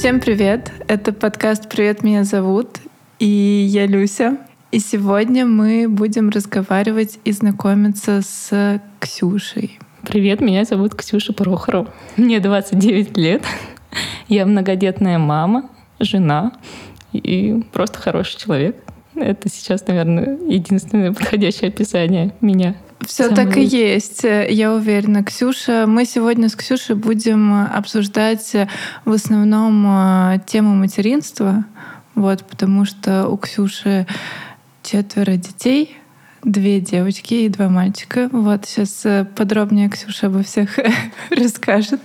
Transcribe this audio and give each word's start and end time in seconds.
Всем 0.00 0.18
привет! 0.18 0.72
Это 0.88 1.12
подкаст 1.12 1.68
«Привет, 1.68 2.02
меня 2.02 2.24
зовут» 2.24 2.78
и 3.18 3.26
я 3.68 3.84
Люся. 3.84 4.38
И 4.72 4.78
сегодня 4.78 5.44
мы 5.44 5.90
будем 5.90 6.30
разговаривать 6.30 7.18
и 7.26 7.32
знакомиться 7.32 8.22
с 8.22 8.80
Ксюшей. 8.98 9.78
Привет, 10.00 10.40
меня 10.40 10.64
зовут 10.64 10.94
Ксюша 10.94 11.34
Прохорова. 11.34 11.92
Мне 12.16 12.40
29 12.40 13.18
лет. 13.18 13.42
Я 14.26 14.46
многодетная 14.46 15.18
мама, 15.18 15.68
жена 15.98 16.52
и 17.12 17.62
просто 17.70 17.98
хороший 17.98 18.38
человек. 18.38 18.82
Это 19.14 19.50
сейчас, 19.50 19.86
наверное, 19.86 20.38
единственное 20.48 21.12
подходящее 21.12 21.68
описание 21.68 22.32
меня. 22.40 22.74
Все 23.06 23.24
Самый... 23.24 23.36
так 23.36 23.56
и 23.56 23.62
есть, 23.62 24.24
я 24.24 24.74
уверена. 24.74 25.24
Ксюша, 25.24 25.86
мы 25.86 26.04
сегодня 26.04 26.48
с 26.48 26.56
Ксюшей 26.56 26.96
будем 26.96 27.64
обсуждать 27.64 28.54
в 29.04 29.12
основном 29.12 29.86
э, 29.86 30.40
тему 30.46 30.74
материнства, 30.74 31.64
вот, 32.14 32.44
потому 32.44 32.84
что 32.84 33.26
у 33.28 33.38
Ксюши 33.38 34.06
четверо 34.82 35.36
детей, 35.36 35.96
две 36.44 36.80
девочки 36.80 37.34
и 37.34 37.48
два 37.48 37.68
мальчика. 37.68 38.28
Вот 38.32 38.66
сейчас 38.66 39.04
э, 39.04 39.24
подробнее 39.24 39.88
Ксюша 39.88 40.26
обо 40.26 40.42
всех 40.42 40.78
расскажет, 41.30 42.00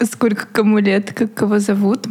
сколько 0.00 0.46
кому 0.46 0.78
лет, 0.78 1.12
как 1.12 1.34
кого 1.34 1.58
зовут. 1.58 2.06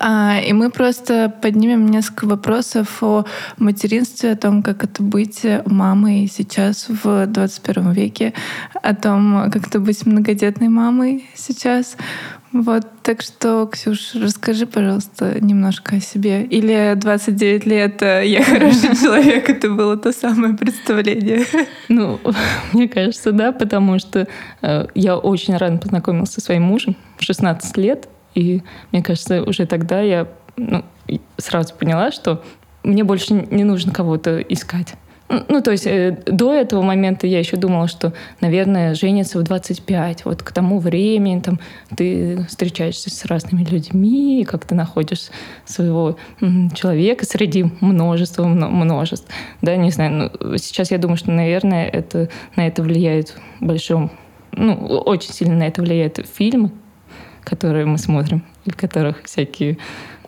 А, 0.00 0.40
и 0.40 0.52
мы 0.52 0.70
просто 0.70 1.32
поднимем 1.40 1.86
несколько 1.86 2.26
вопросов 2.26 3.02
о 3.02 3.24
материнстве, 3.56 4.32
о 4.32 4.36
том, 4.36 4.62
как 4.62 4.82
это 4.84 5.02
быть 5.02 5.46
мамой 5.64 6.30
сейчас 6.32 6.88
в 6.88 7.26
21 7.26 7.92
веке, 7.92 8.34
о 8.82 8.94
том, 8.94 9.50
как 9.50 9.68
это 9.68 9.78
быть 9.78 10.04
многодетной 10.04 10.68
мамой 10.68 11.28
сейчас. 11.34 11.96
Вот, 12.52 12.86
так 13.02 13.22
что, 13.22 13.66
Ксюш, 13.66 14.14
расскажи, 14.14 14.66
пожалуйста, 14.66 15.38
немножко 15.40 15.96
о 15.96 16.00
себе. 16.00 16.44
Или 16.44 16.94
29 16.96 17.66
лет 17.66 18.02
э, 18.02 18.26
я 18.26 18.42
хороший 18.44 18.96
человек, 18.96 19.50
это 19.50 19.68
было 19.68 19.96
то 19.96 20.12
самое 20.12 20.54
представление. 20.54 21.44
Ну, 21.88 22.18
мне 22.72 22.88
кажется, 22.88 23.32
да, 23.32 23.52
потому 23.52 23.98
что 23.98 24.26
э, 24.62 24.86
я 24.94 25.16
очень 25.16 25.56
рано 25.56 25.78
познакомилась 25.78 26.30
со 26.30 26.40
своим 26.40 26.62
мужем 26.62 26.96
в 27.18 27.24
16 27.24 27.76
лет, 27.76 28.08
и 28.36 28.62
мне 28.92 29.02
кажется, 29.02 29.42
уже 29.42 29.66
тогда 29.66 30.00
я 30.02 30.28
ну, 30.56 30.84
сразу 31.38 31.74
поняла, 31.74 32.12
что 32.12 32.44
мне 32.84 33.02
больше 33.02 33.32
не 33.32 33.64
нужно 33.64 33.92
кого-то 33.92 34.40
искать. 34.40 34.94
Ну, 35.28 35.60
то 35.60 35.72
есть 35.72 35.86
э, 35.86 36.22
до 36.26 36.54
этого 36.54 36.82
момента 36.82 37.26
я 37.26 37.40
еще 37.40 37.56
думала, 37.56 37.88
что, 37.88 38.12
наверное, 38.40 38.94
женится 38.94 39.40
в 39.40 39.42
25. 39.42 40.24
Вот 40.24 40.42
к 40.44 40.52
тому 40.52 40.78
времени 40.78 41.40
там, 41.40 41.58
ты 41.96 42.44
встречаешься 42.48 43.10
с 43.10 43.24
разными 43.24 43.64
людьми, 43.64 44.46
как 44.48 44.66
ты 44.66 44.76
находишь 44.76 45.30
своего 45.64 46.16
человека 46.74 47.24
среди 47.24 47.64
множества 47.80 48.44
множеств. 48.44 49.28
Да, 49.62 49.74
не 49.74 49.90
знаю. 49.90 50.30
Ну, 50.40 50.58
сейчас 50.58 50.92
я 50.92 50.98
думаю, 50.98 51.16
что, 51.16 51.32
наверное, 51.32 51.88
это, 51.88 52.28
на 52.54 52.66
это 52.66 52.82
влияет 52.82 53.34
большом... 53.60 54.12
Ну, 54.52 54.74
очень 54.74 55.32
сильно 55.32 55.56
на 55.56 55.66
это 55.66 55.82
влияют 55.82 56.24
фильмы, 56.32 56.70
которые 57.46 57.86
мы 57.86 57.96
смотрим, 57.96 58.44
и 58.64 58.72
в 58.72 58.76
которых 58.76 59.22
всякие 59.24 59.78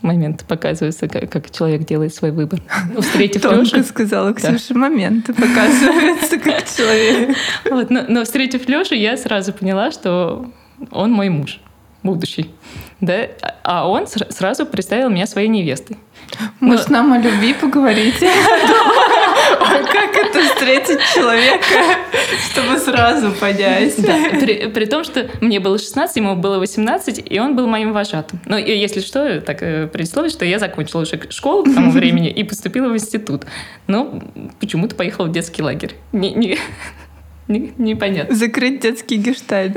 моменты 0.02 0.44
показываются, 0.44 1.08
как, 1.08 1.28
как 1.28 1.50
человек 1.50 1.84
делает 1.84 2.14
свой 2.14 2.30
выбор. 2.30 2.62
Ну, 2.94 3.00
встретив 3.00 3.42
Тонко 3.42 3.76
Лешу, 3.76 3.82
сказала 3.82 4.32
Ксюша, 4.32 4.72
да. 4.74 4.78
моменты 4.78 5.34
показываются, 5.34 6.38
как 6.38 6.64
человек. 6.64 7.36
Вот, 7.70 7.90
но, 7.90 8.04
но 8.08 8.24
встретив 8.24 8.68
Лешу, 8.68 8.94
я 8.94 9.16
сразу 9.16 9.52
поняла, 9.52 9.90
что 9.90 10.50
он 10.92 11.10
мой 11.10 11.28
муж 11.28 11.60
будущий. 12.04 12.50
Да? 13.00 13.26
А 13.64 13.88
он 13.88 14.06
сразу 14.06 14.64
представил 14.64 15.10
меня 15.10 15.26
своей 15.26 15.48
невестой. 15.48 15.98
Может, 16.60 16.88
Но... 16.88 16.98
нам 16.98 17.12
о 17.14 17.18
любви 17.18 17.54
поговорить? 17.54 18.22
Как 19.58 20.16
это 20.16 20.42
встретить 20.42 21.00
человека, 21.14 21.98
чтобы 22.50 22.78
сразу 22.78 23.32
понять? 23.32 23.96
При, 23.96 24.68
при 24.68 24.84
том, 24.84 25.04
что 25.04 25.28
мне 25.40 25.60
было 25.60 25.78
16, 25.78 26.16
ему 26.16 26.36
было 26.36 26.58
18, 26.58 27.22
и 27.24 27.40
он 27.40 27.56
был 27.56 27.66
моим 27.66 27.92
вожатым. 27.92 28.40
Но 28.46 28.56
если 28.58 29.00
что, 29.00 29.40
так 29.40 29.62
э, 29.62 29.86
предисловие, 29.86 30.30
что 30.30 30.44
я 30.44 30.58
закончила 30.58 31.02
уже 31.02 31.20
школу 31.30 31.64
к 31.64 31.74
тому 31.74 31.90
времени 31.90 32.30
и 32.30 32.44
поступила 32.44 32.88
в 32.88 32.94
институт. 32.94 33.44
Но 33.86 34.20
почему-то 34.60 34.94
поехала 34.94 35.26
в 35.26 35.32
детский 35.32 35.62
лагерь. 35.62 35.94
Не, 36.12 36.58
не, 37.48 37.72
непонятно. 37.78 38.34
Закрыть 38.34 38.80
детский 38.80 39.16
гештальт. 39.16 39.74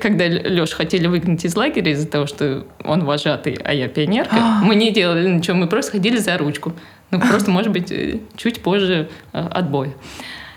Когда 0.00 0.26
Леша 0.26 0.76
хотели 0.76 1.06
выгнать 1.06 1.44
из 1.44 1.54
лагеря 1.54 1.92
из-за 1.92 2.08
того, 2.08 2.26
что 2.26 2.66
он 2.82 3.04
вожатый, 3.04 3.58
а 3.62 3.74
я 3.74 3.88
пионерка, 3.88 4.36
мы 4.62 4.74
не 4.74 4.90
делали 4.90 5.28
ничего, 5.28 5.56
мы 5.56 5.66
просто 5.66 5.92
ходили 5.92 6.16
за 6.16 6.38
ручку. 6.38 6.72
Ну, 7.12 7.20
просто, 7.20 7.50
может 7.50 7.70
быть, 7.70 7.92
э, 7.92 8.18
чуть 8.36 8.62
позже 8.62 9.08
э, 9.32 9.38
отбоя. 9.38 9.92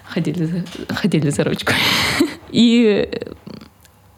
Ходили 0.05 0.45
за, 0.45 0.63
ходили 0.93 1.29
за 1.29 1.43
ручку. 1.43 1.73
И 2.51 3.09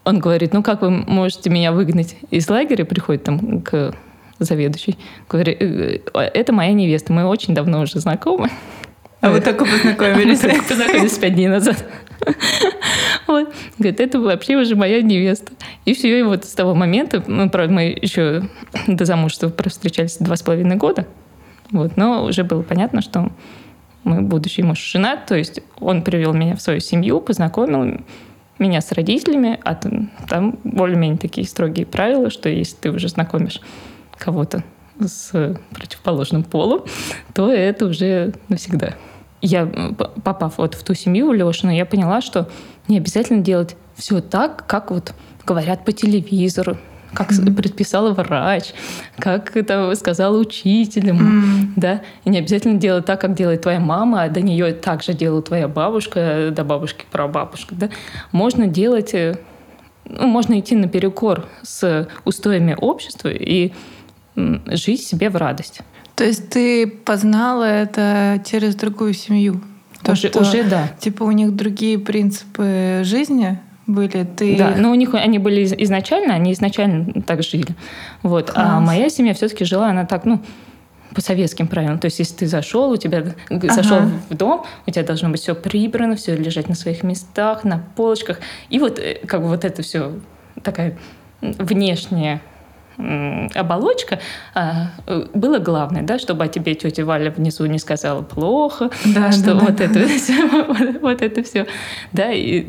он 0.04 0.20
говорит, 0.20 0.54
ну 0.54 0.64
как 0.64 0.84
вы 0.84 0.92
можете 0.92 1.50
меня 1.50 1.72
выгнать 1.72 2.16
из 2.30 2.48
лагеря? 2.50 2.86
Приходит 2.86 3.24
там 3.24 3.62
к 3.62 3.94
заведующей. 4.40 4.98
Говорит, 5.28 5.58
«Э, 5.60 6.00
это 6.14 6.54
моя 6.54 6.74
невеста, 6.74 7.12
мы 7.12 7.26
очень 7.26 7.54
давно 7.54 7.82
уже 7.82 8.00
знакомы. 8.00 8.50
А 9.20 9.32
вы 9.32 9.42
только 9.42 9.66
познакомились? 9.66 10.44
Мы 10.44 10.50
только 10.52 10.64
познакомились 10.64 11.18
пять 11.18 11.36
дней 11.36 11.48
назад. 11.48 11.84
Вот. 13.28 13.54
Говорит, 13.78 14.00
это 14.00 14.22
вообще 14.22 14.56
уже 14.56 14.78
моя 14.78 15.02
невеста. 15.02 15.52
И 15.84 15.94
все, 15.94 16.18
и 16.18 16.24
вот 16.24 16.46
с 16.46 16.54
того 16.54 16.74
момента, 16.74 17.22
ну, 17.28 17.50
правда, 17.50 17.74
мы 17.74 17.98
еще 18.02 18.44
до 18.88 19.04
замужества 19.04 19.52
встречались 19.66 20.16
два 20.18 20.38
с 20.38 20.44
половиной 20.44 20.78
года, 20.78 21.06
вот, 21.72 21.98
но 21.98 22.26
уже 22.26 22.44
было 22.44 22.62
понятно, 22.62 23.02
что 23.02 23.32
мы 24.04 24.22
будущий 24.22 24.64
муж 24.64 24.80
и 24.80 24.98
жена, 24.98 25.18
то 25.18 25.36
есть 25.36 25.62
он 25.80 26.02
привел 26.02 26.34
меня 26.34 26.56
в 26.56 26.62
свою 26.62 26.80
семью, 26.80 27.20
познакомил 27.20 28.02
меня 28.60 28.82
с 28.82 28.92
родителями, 28.92 29.60
а 29.64 29.76
там, 29.76 30.12
там 30.30 30.58
более-менее 30.64 31.18
такие 31.18 31.46
строгие 31.46 31.86
правила, 31.86 32.30
что 32.30 32.50
если 32.50 32.76
ты 32.78 32.92
уже 32.92 33.10
знакомишь 33.10 33.62
кого-то 34.18 34.64
с 35.00 35.60
противоположным 35.72 36.44
полом, 36.44 36.84
то 37.34 37.52
это 37.52 37.86
уже 37.86 38.34
навсегда. 38.48 38.96
Я, 39.42 39.68
попав 40.24 40.58
вот 40.58 40.74
в 40.74 40.84
ту 40.84 40.96
семью 40.96 41.32
Лешину, 41.32 41.72
я 41.72 41.86
поняла, 41.86 42.22
что 42.22 42.50
не 42.88 42.98
обязательно 42.98 43.44
делать 43.44 43.76
все 43.96 44.22
так, 44.22 44.66
как 44.66 44.90
вот 44.90 45.14
говорят 45.46 45.86
по 45.86 45.92
телевизору, 45.92 46.78
как 47.14 47.32
mm-hmm. 47.32 47.56
предписал 47.56 48.14
врач, 48.14 48.74
как 49.18 49.56
это 49.56 49.94
сказал 49.96 50.38
учитель, 50.38 51.10
mm-hmm. 51.10 51.74
да, 51.76 52.02
и 52.26 52.30
не 52.30 52.40
обязательно 52.40 52.80
делать 52.80 53.06
так, 53.06 53.22
как 53.22 53.34
делает 53.34 53.62
твоя 53.62 53.80
мама, 53.80 54.24
а 54.24 54.30
до 54.30 54.42
нее 54.42 54.74
также 54.74 55.14
делала 55.14 55.42
твоя 55.42 55.68
бабушка, 55.68 56.50
до 56.52 56.64
бабушки 56.64 57.06
прабабушка, 57.12 57.76
да. 57.76 57.90
Можно 58.32 58.68
делать, 58.68 59.14
э, 59.14 59.40
ну, 60.06 60.28
можно 60.28 60.60
идти 60.60 60.76
наперекор 60.76 61.48
с 61.64 62.08
устоями 62.26 62.76
общества 62.80 63.30
и 63.30 63.74
жить 64.36 65.06
себе 65.06 65.30
в 65.30 65.36
радость. 65.36 65.82
То 66.16 66.24
есть 66.24 66.50
ты 66.50 66.88
познала 66.88 67.64
это 67.64 68.42
через 68.46 68.76
другую 68.76 69.14
семью? 69.14 69.62
То, 70.04 70.14
уже, 70.14 70.30
что, 70.30 70.42
уже 70.42 70.64
да. 70.64 70.90
Типа 71.00 71.24
у 71.24 71.32
них 71.32 71.56
другие 71.56 72.00
принципы 72.00 73.02
жизни 73.04 73.60
были. 73.88 74.26
Ты... 74.36 74.58
Да, 74.58 74.76
но 74.78 74.92
у 74.92 74.96
них 74.96 75.14
они 75.14 75.40
были 75.40 75.64
изначально, 75.84 76.34
они 76.36 76.54
изначально 76.54 77.22
так 77.26 77.42
жили. 77.42 77.76
Вот. 78.22 78.52
А 78.54 78.80
моя 78.80 79.10
семья 79.10 79.34
все-таки 79.34 79.66
жила, 79.66 79.90
она 79.90 80.06
так, 80.06 80.26
ну, 80.26 80.42
по 81.16 81.22
советским 81.22 81.68
правилам. 81.68 81.98
То 81.98 82.06
есть, 82.06 82.20
если 82.20 82.36
ты 82.36 82.48
зашел, 82.48 82.92
у 82.92 82.98
тебя 82.98 83.34
ага. 83.50 83.74
зашел 83.74 84.02
в 84.30 84.36
дом, 84.36 84.66
у 84.86 84.92
тебя 84.92 85.04
должно 85.04 85.30
быть 85.30 85.42
все 85.42 85.56
прибрано, 85.56 86.16
все 86.16 86.36
лежать 86.36 86.70
на 86.70 86.76
своих 86.76 87.04
местах, 87.04 87.64
на 87.64 87.84
полочках. 87.96 88.40
И 88.70 88.78
вот 88.78 89.00
э, 89.00 89.20
как 89.26 89.42
бы 89.42 89.48
вот 89.48 89.64
это 89.66 89.82
все 89.82 90.20
такая 90.64 90.98
внешняя 91.42 92.42
оболочка, 92.98 94.20
а, 94.54 94.92
было 95.34 95.60
главное, 95.60 96.02
да, 96.02 96.18
чтобы 96.20 96.46
о 96.46 96.48
тебе 96.48 96.76
тетя 96.76 97.06
Валя 97.06 97.32
внизу 97.32 97.66
не 97.66 97.80
сказала 97.80 98.22
плохо, 98.24 98.90
да, 99.06 99.32
что 99.32 99.54
да, 99.54 99.56
вот, 99.56 99.76
да. 99.76 99.84
Это, 99.86 100.00
вот, 100.52 100.78
вот 101.02 101.22
это 101.22 101.44
все. 101.44 101.68
Да, 102.12 102.32
и, 102.32 102.68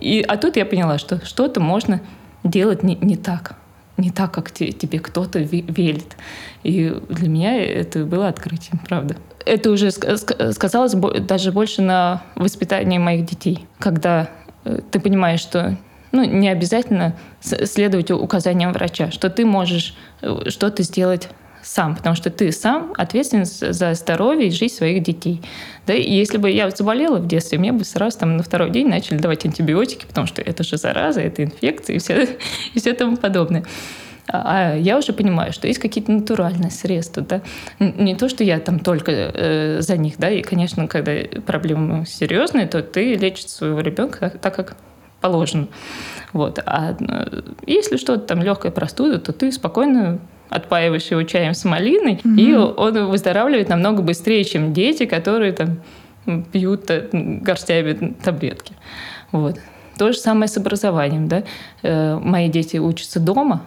и, 0.00 0.24
а 0.26 0.36
тут 0.36 0.56
я 0.56 0.64
поняла, 0.64 0.98
что 0.98 1.24
что-то 1.24 1.60
можно 1.60 2.00
делать 2.44 2.82
не, 2.82 2.96
не 2.96 3.16
так 3.16 3.56
не 3.96 4.10
так, 4.10 4.32
как 4.32 4.50
те, 4.50 4.72
тебе 4.72 4.98
кто-то 4.98 5.38
велит. 5.38 6.16
И 6.62 6.92
для 7.08 7.28
меня 7.28 7.62
это 7.62 8.04
было 8.04 8.28
открытием, 8.28 8.80
правда. 8.88 9.16
Это 9.46 9.70
уже 9.70 9.90
сказалось 9.90 10.94
даже 10.94 11.52
больше 11.52 11.82
на 11.82 12.22
воспитании 12.34 12.98
моих 12.98 13.26
детей, 13.26 13.66
когда 13.78 14.30
э, 14.64 14.80
ты 14.90 14.98
понимаешь, 14.98 15.40
что 15.40 15.76
ну, 16.14 16.24
не 16.24 16.48
обязательно 16.48 17.16
следовать 17.40 18.10
указаниям 18.10 18.72
врача, 18.72 19.10
что 19.10 19.28
ты 19.30 19.44
можешь 19.44 19.96
э, 20.22 20.48
что-то 20.48 20.82
сделать 20.84 21.28
сам, 21.60 21.96
потому 21.96 22.14
что 22.14 22.30
ты 22.30 22.52
сам 22.52 22.92
ответственен 22.96 23.44
за 23.46 23.94
здоровье 23.94 24.48
и 24.48 24.50
жизнь 24.50 24.74
своих 24.74 25.02
детей. 25.02 25.42
Да, 25.86 25.94
и 25.94 26.12
если 26.12 26.36
бы 26.38 26.50
я 26.50 26.70
заболела 26.70 27.18
в 27.18 27.26
детстве, 27.26 27.58
мне 27.58 27.72
бы 27.72 27.84
сразу 27.84 28.18
там 28.18 28.36
на 28.36 28.42
второй 28.42 28.70
день 28.70 28.88
начали 28.88 29.18
давать 29.18 29.44
антибиотики, 29.44 30.04
потому 30.06 30.26
что 30.26 30.40
это 30.40 30.62
же 30.62 30.76
зараза, 30.76 31.20
это 31.20 31.42
инфекция 31.42 31.96
и 31.96 31.98
все, 31.98 32.28
и 32.74 32.78
все 32.78 32.92
тому 32.92 33.16
подобное. 33.16 33.64
А, 34.28 34.74
а 34.74 34.76
я 34.76 34.96
уже 34.96 35.12
понимаю, 35.12 35.52
что 35.52 35.66
есть 35.66 35.80
какие-то 35.80 36.12
натуральные 36.12 36.70
средства, 36.70 37.22
да. 37.22 37.42
Не 37.78 38.14
то, 38.14 38.28
что 38.28 38.44
я 38.44 38.60
там 38.60 38.78
только 38.78 39.10
э, 39.10 39.80
за 39.80 39.96
них, 39.96 40.14
да, 40.18 40.30
и, 40.30 40.42
конечно, 40.42 40.86
когда 40.86 41.12
проблемы 41.44 42.06
серьезные, 42.06 42.66
то 42.66 42.82
ты 42.82 43.14
лечишь 43.14 43.48
своего 43.48 43.80
ребенка 43.80 44.18
так, 44.18 44.40
так 44.40 44.54
как 44.54 44.76
положено. 45.24 45.68
Вот. 46.34 46.58
А 46.66 46.94
э, 47.00 47.40
если 47.66 47.96
что-то 47.96 48.26
там 48.26 48.42
легкая 48.42 48.70
простуда, 48.70 49.18
то 49.18 49.32
ты 49.32 49.50
спокойно 49.52 50.18
отпаиваешь 50.50 51.10
его 51.10 51.22
чаем 51.22 51.54
с 51.54 51.64
малиной, 51.64 52.20
mm-hmm. 52.22 52.36
и 52.36 52.54
он 52.54 53.06
выздоравливает 53.08 53.70
намного 53.70 54.02
быстрее, 54.02 54.44
чем 54.44 54.74
дети, 54.74 55.06
которые 55.06 55.52
там 55.52 55.78
пьют 56.52 56.90
э, 56.90 57.08
горстями 57.12 58.14
таблетки. 58.22 58.74
Вот. 59.32 59.58
То 59.96 60.12
же 60.12 60.18
самое 60.18 60.48
с 60.48 60.58
образованием. 60.58 61.26
Да? 61.26 61.44
Э, 61.82 62.18
мои 62.18 62.50
дети 62.50 62.76
учатся 62.76 63.18
дома, 63.18 63.62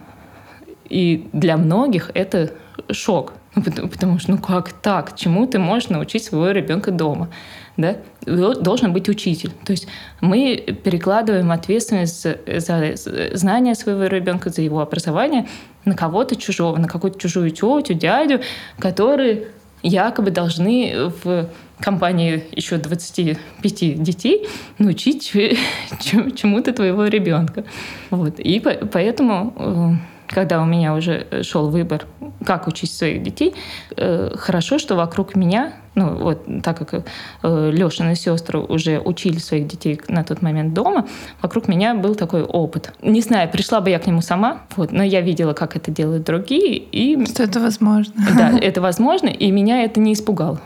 и 0.88 1.28
для 1.32 1.56
многих 1.56 2.12
это 2.14 2.52
шок. 2.92 3.32
Ну, 3.56 3.88
потому 3.88 4.20
что, 4.20 4.30
ну 4.30 4.38
как 4.38 4.72
так? 4.72 5.16
Чему 5.16 5.48
ты 5.48 5.58
можешь 5.58 5.88
научить 5.88 6.22
своего 6.22 6.52
ребенка 6.52 6.92
дома? 6.92 7.30
Да? 7.78 7.96
Должен 8.26 8.92
быть 8.92 9.08
учитель. 9.08 9.52
То 9.64 9.70
есть 9.70 9.86
мы 10.20 10.56
перекладываем 10.84 11.52
ответственность 11.52 12.26
за 12.46 12.94
знания 13.32 13.74
своего 13.76 14.06
ребенка, 14.06 14.50
за 14.50 14.62
его 14.62 14.80
образование 14.80 15.46
на 15.84 15.94
кого-то 15.94 16.34
чужого, 16.34 16.76
на 16.76 16.88
какую-то 16.88 17.18
чужую 17.18 17.50
тетю, 17.50 17.94
дядю, 17.94 18.40
которые 18.80 19.46
якобы 19.82 20.32
должны 20.32 21.12
в 21.22 21.48
компании 21.78 22.44
еще 22.50 22.78
25 22.78 24.02
детей 24.02 24.48
научить 24.78 25.30
чему-то 25.30 26.72
твоего 26.72 27.06
ребенка. 27.06 27.64
Вот. 28.10 28.40
И 28.40 28.58
поэтому 28.58 29.54
э, 29.56 30.17
когда 30.28 30.62
у 30.62 30.64
меня 30.64 30.94
уже 30.94 31.42
шел 31.42 31.70
выбор, 31.70 32.06
как 32.44 32.66
учить 32.68 32.92
своих 32.92 33.22
детей, 33.22 33.54
э, 33.96 34.30
хорошо, 34.36 34.78
что 34.78 34.94
вокруг 34.96 35.34
меня, 35.34 35.72
ну 35.94 36.14
вот 36.16 36.46
так 36.62 36.78
как 36.78 37.04
э, 37.42 37.70
Лешины 37.72 38.14
сестры 38.14 38.60
уже 38.60 39.00
учили 39.00 39.38
своих 39.38 39.66
детей 39.66 40.00
на 40.08 40.24
тот 40.24 40.42
момент 40.42 40.74
дома, 40.74 41.06
вокруг 41.42 41.68
меня 41.68 41.94
был 41.94 42.14
такой 42.14 42.42
опыт. 42.42 42.92
Не 43.02 43.20
знаю, 43.20 43.50
пришла 43.50 43.80
бы 43.80 43.90
я 43.90 43.98
к 43.98 44.06
нему 44.06 44.20
сама, 44.20 44.62
вот, 44.76 44.92
но 44.92 45.02
я 45.02 45.20
видела, 45.20 45.52
как 45.52 45.76
это 45.76 45.90
делают 45.90 46.24
другие, 46.24 46.76
и 46.76 47.24
что 47.26 47.42
это 47.42 47.60
возможно. 47.60 48.14
Да, 48.36 48.58
это 48.60 48.80
возможно, 48.80 49.28
и 49.28 49.50
меня 49.50 49.82
это 49.82 50.00
не 50.00 50.12
испугало. 50.12 50.60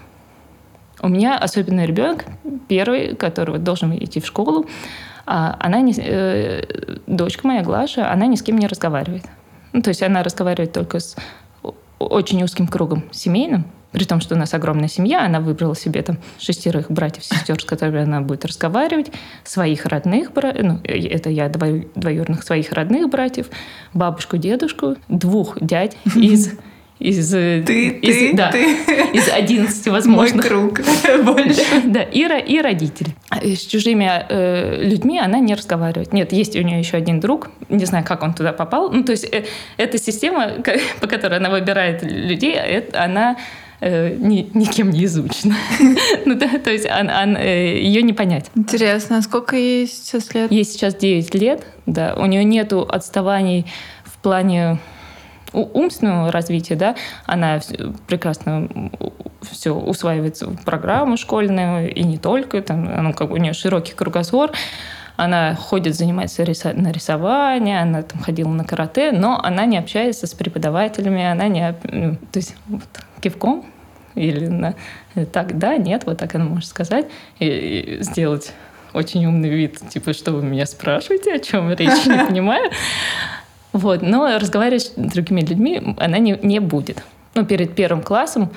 У 1.01 1.09
меня 1.09 1.37
особенный 1.37 1.87
ребенок, 1.87 2.27
первый, 2.69 3.17
который 3.17 3.59
должен 3.59 3.93
идти 3.97 4.21
в 4.21 4.27
школу, 4.27 4.67
а 5.27 5.57
она 5.59 5.81
не, 5.81 5.95
э, 5.97 6.63
дочка 7.07 7.47
моя 7.47 7.63
Глаша, 7.63 8.11
она 8.11 8.27
ни 8.27 8.37
с 8.37 8.43
кем 8.43 8.59
не 8.59 8.67
разговаривает. 8.67 9.25
Ну, 9.73 9.83
то 9.83 9.89
есть 9.89 10.03
она 10.03 10.23
разговаривает 10.23 10.73
только 10.73 11.01
с 11.01 11.17
очень 11.99 12.43
узким 12.43 12.67
кругом 12.67 13.05
семейным, 13.13 13.67
при 13.93 14.05
том, 14.05 14.21
что 14.21 14.35
у 14.35 14.39
нас 14.39 14.55
огромная 14.55 14.89
семья, 14.89 15.25
она 15.25 15.41
выбрала 15.41 15.77
себе 15.77 16.03
там 16.03 16.19
шестерых 16.39 16.91
братьев, 16.91 17.25
сестер, 17.25 17.61
с 17.61 17.65
которыми 17.65 18.03
она 18.03 18.23
будет 18.23 18.45
разговаривать, 18.45 19.13
своих 19.45 19.85
родных, 19.87 20.33
бра... 20.33 20.53
ну, 20.59 20.81
это 20.83 21.31
я 21.31 21.49
двоюродных, 21.49 22.43
своих 22.43 22.73
родных 22.73 23.11
братьев, 23.11 23.49
бабушку, 23.93 24.39
дедушку, 24.39 24.97
двух 25.09 25.61
дядь 25.61 25.97
из 26.17 26.55
из, 27.03 27.31
ты, 27.31 27.89
из, 27.89 28.17
ты, 28.17 28.33
да, 28.35 28.51
ты. 28.51 28.73
из 29.13 29.29
11 29.29 29.89
возможных. 29.89 30.37
Мой 30.37 30.49
круг 30.49 30.81
больше. 31.25 31.63
Да, 31.85 32.03
и, 32.03 32.21
и 32.21 32.61
родители. 32.61 33.11
С 33.43 33.67
чужими 33.67 34.09
э, 34.29 34.83
людьми 34.85 35.19
она 35.19 35.41
не 35.41 35.55
разговаривает. 35.55 36.13
Нет, 36.13 36.33
есть 36.33 36.57
у 36.57 36.63
нее 36.63 36.79
еще 36.79 36.97
один 36.97 37.21
друг, 37.21 37.51
не 37.69 37.85
знаю, 37.85 38.05
как 38.05 38.23
он 38.23 38.35
туда 38.35 38.53
попал. 38.53 38.91
Ну, 38.91 39.03
то 39.03 39.13
есть 39.13 39.25
э, 39.25 39.45
эта 39.77 39.99
система, 39.99 40.53
по 41.01 41.07
которой 41.07 41.39
она 41.39 41.51
выбирает 41.51 42.03
людей, 42.03 42.55
это, 42.55 43.03
она 43.03 43.37
э, 43.81 44.15
ни, 44.17 44.51
никем 44.55 44.91
не 44.91 45.05
изучена. 45.07 45.57
ну, 46.25 46.35
да, 46.35 46.49
то 46.63 46.71
есть 46.71 46.87
она, 46.87 47.23
она, 47.23 47.43
э, 47.43 47.79
ее 47.81 48.03
не 48.03 48.13
понять. 48.13 48.51
Интересно, 48.55 49.19
а 49.19 49.23
сколько 49.23 49.57
ей 49.57 49.87
сейчас 49.87 50.33
лет? 50.35 50.53
Ей 50.53 50.65
сейчас 50.65 50.95
9 50.95 51.35
лет, 51.35 51.67
да. 51.87 52.15
У 52.17 52.27
нее 52.27 52.45
нету 52.45 52.87
отставаний 52.89 53.67
в 54.05 54.19
плане 54.19 54.79
умственного 55.53 56.31
развития, 56.33 56.77
да, 56.77 56.97
она 57.27 57.61
прекрасно 58.07 58.69
все 59.43 59.75
усваивается 59.75 60.47
в 60.47 60.65
программу 60.65 61.17
школьную, 61.17 61.93
и 61.95 62.03
не 62.03 62.19
только, 62.19 62.63
там, 62.63 62.89
она, 62.89 63.13
как 63.13 63.29
бы, 63.29 63.35
у 63.35 63.37
нее 63.39 63.53
широкий 63.53 63.93
кругозор, 63.93 64.53
она 65.17 65.55
ходит, 65.55 65.95
занимается 65.95 66.43
на 66.75 66.91
рисование, 66.91 67.83
она 67.83 68.03
там 68.03 68.21
ходила 68.21 68.49
на 68.49 68.65
карате, 68.65 69.13
но 69.13 69.41
она 69.43 69.67
не 69.67 69.79
общается 69.79 70.27
с 70.27 70.35
преподавателями, 70.35 71.25
она 71.25 71.49
не... 71.49 71.75
Ну, 71.85 72.17
то 72.17 72.39
есть 72.39 72.57
вот, 72.69 72.83
кивком 73.21 73.65
или 74.15 74.47
на 74.47 74.75
так, 75.33 75.59
да, 75.59 75.77
нет, 75.77 76.05
вот 76.07 76.19
так 76.19 76.35
она 76.35 76.45
может 76.45 76.69
сказать 76.69 77.07
и, 77.39 77.47
и 77.47 78.03
сделать 78.03 78.53
очень 78.93 79.25
умный 79.27 79.49
вид, 79.49 79.79
типа, 79.89 80.13
что 80.13 80.33
вы 80.33 80.43
меня 80.43 80.67
спрашиваете, 80.67 81.35
о 81.35 81.39
чем 81.39 81.71
речь, 81.71 82.07
не 82.07 82.27
понимаю. 82.27 82.71
Вот, 83.73 84.03
но 84.03 84.39
разговаривать 84.39 84.83
с 84.83 84.93
другими 84.97 85.41
людьми 85.41 85.95
она 85.99 86.19
не, 86.19 86.39
не 86.43 86.61
будет. 86.61 87.03
Ну, 87.35 87.47
перед 87.47 87.75
первым 87.75 88.03
классом 88.03 88.51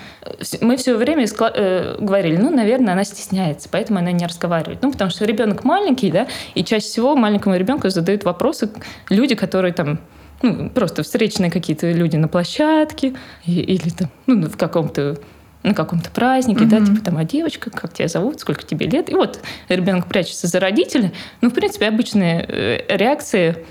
мы 0.59 0.75
все 0.75 0.97
время 0.97 1.25
э, 1.25 1.95
говорили, 1.97 2.35
ну, 2.35 2.53
наверное, 2.53 2.93
она 2.93 3.05
стесняется, 3.05 3.69
поэтому 3.71 3.99
она 3.99 4.11
не 4.11 4.25
разговаривает. 4.25 4.79
Ну, 4.81 4.91
потому 4.91 5.11
что 5.11 5.23
ребенок 5.23 5.63
маленький, 5.63 6.11
да, 6.11 6.27
и 6.55 6.63
чаще 6.63 6.85
всего 6.85 7.15
маленькому 7.15 7.55
ребенку 7.55 7.89
задают 7.89 8.25
вопросы 8.25 8.69
люди, 9.09 9.33
которые 9.35 9.73
там 9.73 9.99
ну, 10.41 10.69
просто 10.69 11.03
встречные 11.03 11.49
какие-то 11.49 11.89
люди 11.89 12.17
на 12.17 12.27
площадке 12.27 13.15
или 13.45 13.89
там, 13.89 14.09
ну, 14.27 14.49
в 14.49 14.57
каком-то 14.57 15.17
на 15.63 15.73
каком-то 15.73 16.11
празднике, 16.11 16.65
mm-hmm. 16.65 16.79
да, 16.79 16.85
типа 16.85 17.05
там, 17.05 17.17
а 17.17 17.23
девочка, 17.23 17.71
как 17.71 17.91
тебя 17.91 18.07
зовут, 18.07 18.39
сколько 18.39 18.63
тебе 18.63 18.85
лет? 18.85 19.09
И 19.09 19.15
вот 19.15 19.39
ребенок 19.67 20.05
прячется 20.05 20.45
за 20.45 20.59
родителя. 20.59 21.11
Ну, 21.41 21.49
в 21.49 21.53
принципе, 21.53 21.87
обычные 21.87 22.45
э, 22.47 22.97
реакции 22.97 23.65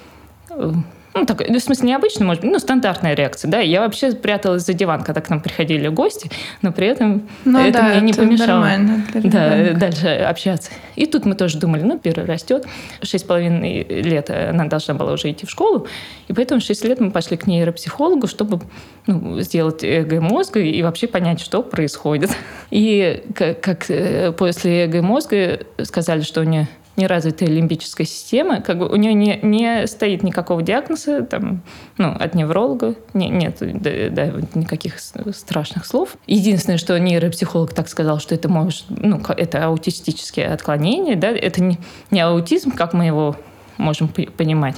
э, 0.51 0.73
ну, 1.15 1.27
так, 1.27 1.49
ну, 1.49 1.59
в 1.59 1.63
смысле, 1.63 1.91
необычно, 1.91 2.25
может 2.25 2.43
быть, 2.43 2.51
ну, 2.51 2.59
стандартная 2.59 3.15
реакция, 3.15 3.49
да. 3.49 3.61
Я 3.61 3.81
вообще 3.81 4.13
пряталась 4.13 4.65
за 4.65 4.73
диван, 4.73 5.05
когда 5.05 5.21
к 5.21 5.31
нам 5.31 5.41
приходили 5.41 5.87
гости, 5.89 6.31
но 6.61 6.73
при 6.73 6.89
этом 6.89 7.29
ну, 7.45 7.61
это 7.61 7.79
да, 7.79 7.89
мне 7.91 8.01
не 8.01 8.13
это 8.13 8.23
помешало 8.23 8.69
да, 9.15 9.73
дальше 9.75 10.09
общаться. 10.09 10.71
И 10.97 11.07
тут 11.07 11.25
мы 11.25 11.37
тоже 11.37 11.59
думали, 11.59 11.83
ну, 11.83 11.99
первый 11.99 12.27
растет, 12.27 12.67
шесть 13.03 13.25
с 13.25 13.27
половиной 13.27 13.85
лет 13.85 14.29
она 14.31 14.67
должна 14.67 14.95
была 14.95 15.13
уже 15.13 15.31
идти 15.31 15.47
в 15.47 15.51
школу, 15.51 15.87
и 16.27 16.33
поэтому 16.33 16.61
шесть 16.61 16.85
лет 16.85 16.99
мы 16.99 17.13
пошли 17.13 17.37
к 17.37 17.47
нейропсихологу, 17.47 18.27
чтобы 18.27 18.61
ну, 19.07 19.41
сделать 19.41 19.85
ЭГ 19.85 20.21
мозга 20.21 20.61
и 20.61 20.83
вообще 20.83 21.07
понять, 21.07 21.41
что 21.41 21.63
происходит. 21.63 22.31
И 22.71 23.23
как, 23.35 23.61
как 23.61 23.89
э, 23.89 24.33
после 24.33 24.87
ЭГ 24.87 25.03
мозга 25.03 25.61
сказали, 25.83 26.23
что 26.23 26.41
у 26.41 26.45
нее 26.45 26.67
неразвитая 26.97 27.49
лимбическая 27.49 28.07
система, 28.07 28.61
как 28.61 28.79
бы 28.79 28.89
у 28.89 28.97
нее 28.97 29.15
не, 29.15 29.39
не 29.43 29.87
стоит 29.87 30.23
никакого 30.23 30.63
диагноза 30.63 31.23
там, 31.23 31.63
ну, 31.99 32.13
от 32.13 32.35
невролога, 32.35 32.95
не, 33.15 33.29
нет 33.29 33.59
да, 33.61 33.91
да, 34.11 34.33
никаких 34.55 34.99
страшных 35.01 35.87
слов. 35.87 36.17
Единственное, 36.27 36.79
что 36.79 36.99
нейропсихолог 36.99 37.73
так 37.75 37.89
сказал, 37.89 38.21
что 38.21 38.35
это 38.35 38.49
может, 38.49 38.85
ну, 38.89 39.21
это 39.37 39.65
аутистические 39.65 40.49
отклонения, 40.49 41.17
да, 41.17 41.31
это 41.31 41.63
не, 41.63 41.79
не 42.11 42.21
аутизм, 42.21 42.71
как 42.71 42.93
мы 42.93 43.07
его 43.07 43.37
можем 43.77 44.09
понимать, 44.09 44.77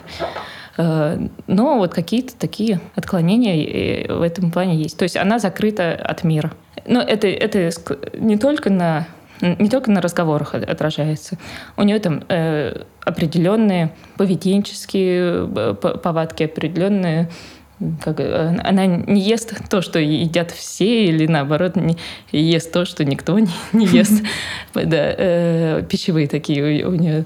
э, 0.79 1.19
но 1.47 1.77
вот 1.77 1.93
какие-то 1.93 2.35
такие 2.37 2.81
отклонения 2.95 4.11
в 4.11 4.23
этом 4.23 4.51
плане 4.51 4.77
есть. 4.77 4.97
То 4.97 5.03
есть 5.03 5.17
она 5.17 5.39
закрыта 5.39 5.95
от 5.95 6.25
мира. 6.25 6.53
Но 6.87 7.01
это, 7.01 7.27
это 7.27 7.71
не 8.15 8.39
только 8.39 8.71
на 8.71 9.07
не 9.41 9.69
только 9.69 9.91
на 9.91 10.01
разговорах 10.01 10.55
отражается. 10.55 11.39
У 11.77 11.83
нее 11.83 11.99
там 11.99 12.23
э, 12.29 12.83
определенные 13.05 13.93
поведенческие 14.17 15.49
э, 15.55 15.75
повадки, 15.75 16.45
определенные 16.45 17.29
как, 18.03 18.21
э, 18.21 18.59
она 18.65 18.87
не 18.87 19.21
ест 19.21 19.55
то, 19.69 19.83
что 19.83 19.99
едят 19.99 20.51
все, 20.51 21.07
или 21.07 21.27
наоборот, 21.27 21.77
не 21.77 21.97
ест 22.33 22.73
то, 22.73 22.85
что 22.85 23.05
никто 23.05 23.39
не, 23.39 23.49
не 23.73 23.87
ест. 23.87 24.23
Да, 24.75 25.15
э, 25.17 25.83
пищевые 25.89 26.29
такие 26.29 26.87
у, 26.87 26.91
у 26.91 26.95
нее 26.95 27.25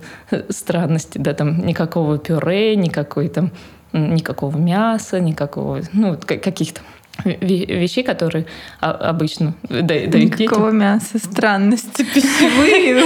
странности, 0.51 1.19
да, 1.19 1.35
там 1.35 1.67
никакого 1.67 2.19
пюре, 2.19 2.77
никакой 2.77 3.29
там 3.29 3.51
никакого 3.93 4.57
мяса, 4.57 5.19
никакого, 5.19 5.81
ну, 5.93 6.17
каких-то 6.17 6.81
вещей, 7.25 8.03
которые 8.03 8.47
обычно 8.81 9.55
дают 9.69 10.15
Никакого 10.15 10.71
мяса, 10.71 11.19
странности 11.19 12.05
пищевые. 12.15 13.03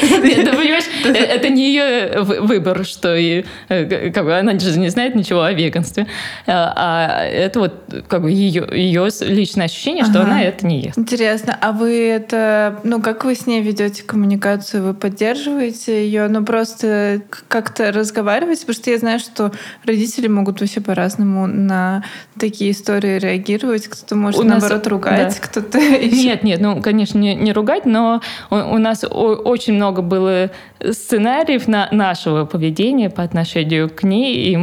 Ты 0.00 0.46
понимаешь, 0.46 0.84
э, 1.04 1.12
это 1.12 1.48
не 1.48 1.68
ее 1.68 2.22
выбор, 2.22 2.84
что 2.84 3.14
и, 3.14 3.44
э, 3.68 4.10
как 4.10 4.24
бы, 4.24 4.36
она 4.36 4.58
же 4.58 4.78
не 4.78 4.88
знает 4.88 5.14
ничего 5.14 5.42
о 5.42 5.52
веганстве, 5.52 6.06
а, 6.46 6.72
а 6.76 7.24
это 7.24 7.60
вот 7.60 8.04
как 8.08 8.22
бы 8.22 8.30
ее, 8.30 8.66
ее 8.72 9.08
личное 9.20 9.66
ощущение, 9.66 10.04
что 10.04 10.22
она 10.22 10.42
это 10.42 10.66
не 10.66 10.80
ест. 10.80 10.98
Интересно, 10.98 11.56
а 11.60 11.72
вы 11.72 12.08
это, 12.08 12.80
ну 12.82 13.00
как 13.00 13.24
вы 13.24 13.34
с 13.34 13.46
ней 13.46 13.62
ведете 13.62 14.02
коммуникацию, 14.02 14.82
вы 14.82 14.94
поддерживаете 14.94 16.04
ее, 16.04 16.28
ну 16.28 16.44
просто 16.44 17.22
как-то 17.48 17.92
разговариваете, 17.92 18.62
потому 18.62 18.74
что 18.82 18.90
я 18.90 18.98
знаю, 18.98 19.18
что 19.20 19.52
родители 19.84 20.28
могут 20.28 20.60
вообще 20.60 20.80
по-разному 20.80 21.46
на 21.46 22.04
такие 22.38 22.72
истории 22.72 22.95
реагировать, 22.98 23.86
кто-то 23.88 24.16
может 24.16 24.40
у 24.40 24.44
наоборот 24.44 24.84
нас, 24.84 24.86
ругать, 24.86 25.40
да. 25.40 25.48
кто-то 25.48 25.78
Нет, 26.06 26.42
нет, 26.42 26.60
ну 26.60 26.80
конечно 26.82 27.18
не, 27.18 27.34
не 27.34 27.52
ругать, 27.52 27.86
но 27.86 28.20
у, 28.50 28.54
у 28.54 28.78
нас 28.78 29.04
очень 29.08 29.74
много 29.74 30.02
было 30.02 30.50
сценариев 30.90 31.68
на 31.68 31.88
нашего 31.92 32.44
поведения 32.44 33.10
по 33.10 33.22
отношению 33.22 33.88
к 33.90 34.02
ней, 34.02 34.34
и 34.36 34.56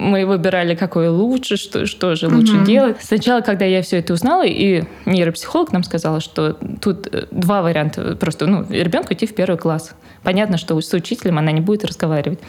мы 0.00 0.24
выбирали, 0.24 0.74
какое 0.74 1.10
лучше, 1.10 1.56
что, 1.56 1.86
что 1.86 2.14
же 2.14 2.28
лучше 2.28 2.56
угу. 2.56 2.64
делать. 2.64 2.96
Сначала, 3.00 3.40
когда 3.40 3.64
я 3.64 3.82
все 3.82 3.98
это 3.98 4.14
узнала, 4.14 4.46
и 4.46 4.84
нейропсихолог 5.06 5.72
нам 5.72 5.82
сказала, 5.82 6.20
что 6.20 6.56
тут 6.80 7.08
э, 7.12 7.26
два 7.30 7.62
варианта. 7.62 8.16
Просто 8.16 8.46
ну, 8.46 8.64
ребенку 8.68 9.12
идти 9.12 9.26
в 9.26 9.34
первый 9.34 9.58
класс. 9.58 9.92
Понятно, 10.22 10.56
что 10.56 10.80
с 10.80 10.92
учителем 10.92 11.38
она 11.38 11.52
не 11.52 11.60
будет 11.60 11.84
разговаривать. 11.84 12.40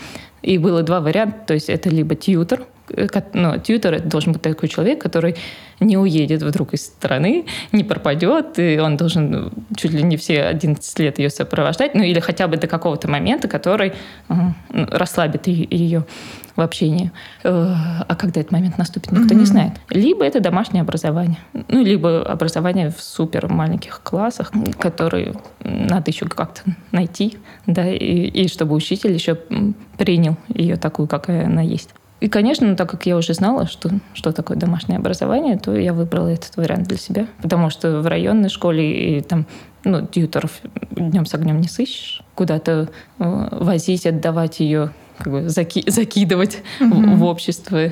И 0.42 0.58
было 0.58 0.84
два 0.84 1.02
варианта. 1.02 1.38
То 1.48 1.54
есть 1.54 1.70
это 1.70 1.90
либо 1.90 2.16
тьютер, 2.16 2.66
ну, 3.34 3.58
тьютер 3.60 3.94
это 3.96 4.08
должен 4.08 4.34
быть 4.34 4.42
такой 4.42 4.70
человек, 4.70 5.02
который 5.02 5.36
не 5.82 5.98
уедет 5.98 6.44
вдруг 6.44 6.74
из 6.74 6.86
страны, 6.86 7.46
не 7.72 7.84
пропадет, 7.84 8.60
и 8.60 8.80
он 8.80 8.98
должен 8.98 9.32
ну, 9.32 9.52
чуть 9.76 9.92
ли 9.92 10.04
не 10.04 10.16
все 10.16 10.44
11 10.44 11.00
лет 11.00 11.20
ее 11.20 11.30
сопровождать, 11.30 11.96
ну 11.96 12.04
или 12.04 12.20
хотя 12.20 12.48
бы 12.48 12.58
до 12.58 12.68
какого-то 12.68 13.10
момента, 13.10 13.48
который 13.48 13.94
uh, 14.30 14.54
расслабит 14.70 15.48
ее 15.48 16.06
в 16.56 16.62
общении. 16.62 17.12
Э, 17.44 17.74
а 18.08 18.16
когда 18.16 18.42
этот 18.42 18.52
момент 18.52 18.78
наступит, 18.78 19.12
никто 19.12 19.34
mm-hmm. 19.34 19.38
не 19.38 19.46
знает. 19.46 19.74
Либо 19.90 20.24
это 20.24 20.40
домашнее 20.40 20.82
образование, 20.82 21.40
ну 21.54 21.84
либо 21.84 22.24
образование 22.24 22.92
в 22.92 23.02
супер 23.02 23.48
маленьких 23.48 24.02
классах, 24.04 24.52
которые 24.78 25.34
надо 25.64 26.12
еще 26.12 26.26
как-то 26.28 26.62
найти, 26.92 27.38
да, 27.66 27.90
и, 27.90 27.96
и 27.96 28.48
чтобы 28.48 28.76
учитель 28.76 29.14
еще 29.14 29.38
принял 29.98 30.38
ее 30.48 30.76
такую, 30.76 31.08
какая 31.08 31.46
она 31.46 31.62
есть. 31.62 31.90
И, 32.22 32.30
конечно, 32.30 32.68
ну, 32.68 32.76
так 32.76 32.90
как 32.90 33.08
я 33.08 33.18
уже 33.18 33.34
знала, 33.34 33.68
что, 33.68 33.90
что 34.14 34.32
такое 34.32 34.56
домашнее 34.56 35.00
образование, 35.00 35.58
то 35.58 35.76
я 35.76 35.92
выбрала 35.92 36.28
этот 36.28 36.56
вариант 36.56 36.88
для 36.88 36.98
себя. 36.98 37.26
Потому 37.42 37.72
что 37.72 38.00
в 38.00 38.08
районной 38.08 38.50
школе 38.50 39.18
и 39.18 39.22
там 39.22 39.48
ну, 39.84 40.06
тьюторов 40.06 40.52
днем 40.92 41.26
с 41.26 41.34
огнем 41.34 41.60
не 41.60 41.68
сыщешь. 41.68 42.22
Куда-то 42.36 42.90
э, 43.18 43.48
возить, 43.52 44.06
отдавать 44.06 44.60
ее, 44.60 44.92
как 45.18 45.34
бы 45.34 45.50
заки 45.50 45.84
закидывать 45.90 46.60
mm-hmm. 46.80 47.16
в, 47.16 47.20
в 47.20 47.24
общество 47.24 47.92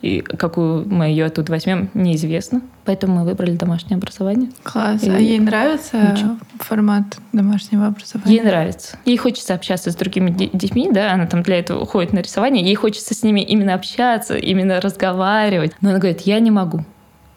и 0.00 0.20
какую 0.20 0.88
мы 0.88 1.06
ее 1.06 1.26
оттуда 1.26 1.52
возьмем, 1.52 1.90
неизвестно. 1.94 2.62
Поэтому 2.84 3.20
мы 3.20 3.24
выбрали 3.24 3.56
домашнее 3.56 3.96
образование. 3.96 4.50
Класс. 4.62 5.02
И 5.02 5.10
а 5.10 5.18
ей 5.18 5.38
нравится 5.38 5.96
ничего. 5.96 6.36
формат 6.58 7.18
домашнего 7.32 7.86
образования? 7.86 8.36
Ей 8.36 8.42
нравится. 8.42 8.96
Ей 9.04 9.16
хочется 9.16 9.54
общаться 9.54 9.90
с 9.90 9.96
другими 9.96 10.30
детьми, 10.30 10.90
да, 10.90 11.12
она 11.12 11.26
там 11.26 11.42
для 11.42 11.58
этого 11.58 11.80
уходит 11.80 12.12
на 12.12 12.20
рисование, 12.20 12.64
ей 12.64 12.74
хочется 12.74 13.14
с 13.14 13.22
ними 13.22 13.40
именно 13.40 13.74
общаться, 13.74 14.36
именно 14.36 14.80
разговаривать. 14.80 15.72
Но 15.80 15.90
она 15.90 15.98
говорит, 15.98 16.22
я 16.22 16.40
не 16.40 16.50
могу. 16.50 16.84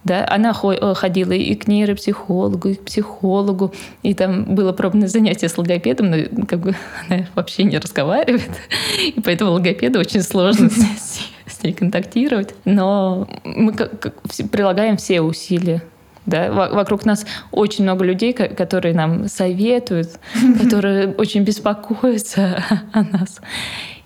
Да, 0.05 0.24
она 0.29 0.53
э, 0.63 0.93
ходила 0.93 1.31
и 1.31 1.55
к 1.55 1.67
нейропсихологу, 1.67 2.69
и 2.69 2.75
к 2.75 2.85
психологу, 2.85 3.74
и 4.03 4.13
там 4.13 4.43
было 4.53 4.71
пробное 4.71 5.07
занятие 5.07 5.50
с 5.50 5.57
логопедом, 5.57 6.12
но 6.12 6.45
как 6.45 6.59
бы 6.59 6.75
она 7.09 7.25
вообще 7.33 7.63
не 7.63 7.79
разговаривает, 7.79 8.51
и 9.03 9.19
поэтому 9.19 9.51
логопеду 9.51 10.00
очень 10.00 10.21
сложно 10.21 10.69
с 11.00 11.21
ней 11.63 11.73
контактировать. 11.73 12.55
Но 12.65 13.27
мы 13.43 13.73
прилагаем 13.73 14.97
все 14.97 15.21
усилия 15.21 15.81
да? 16.25 16.51
Вокруг 16.51 17.05
нас 17.05 17.25
очень 17.51 17.83
много 17.83 18.03
людей, 18.03 18.33
которые 18.33 18.95
нам 18.95 19.27
советуют, 19.27 20.19
которые 20.61 21.09
очень 21.09 21.43
беспокоятся 21.43 22.63
о 22.93 23.03
нас. 23.03 23.41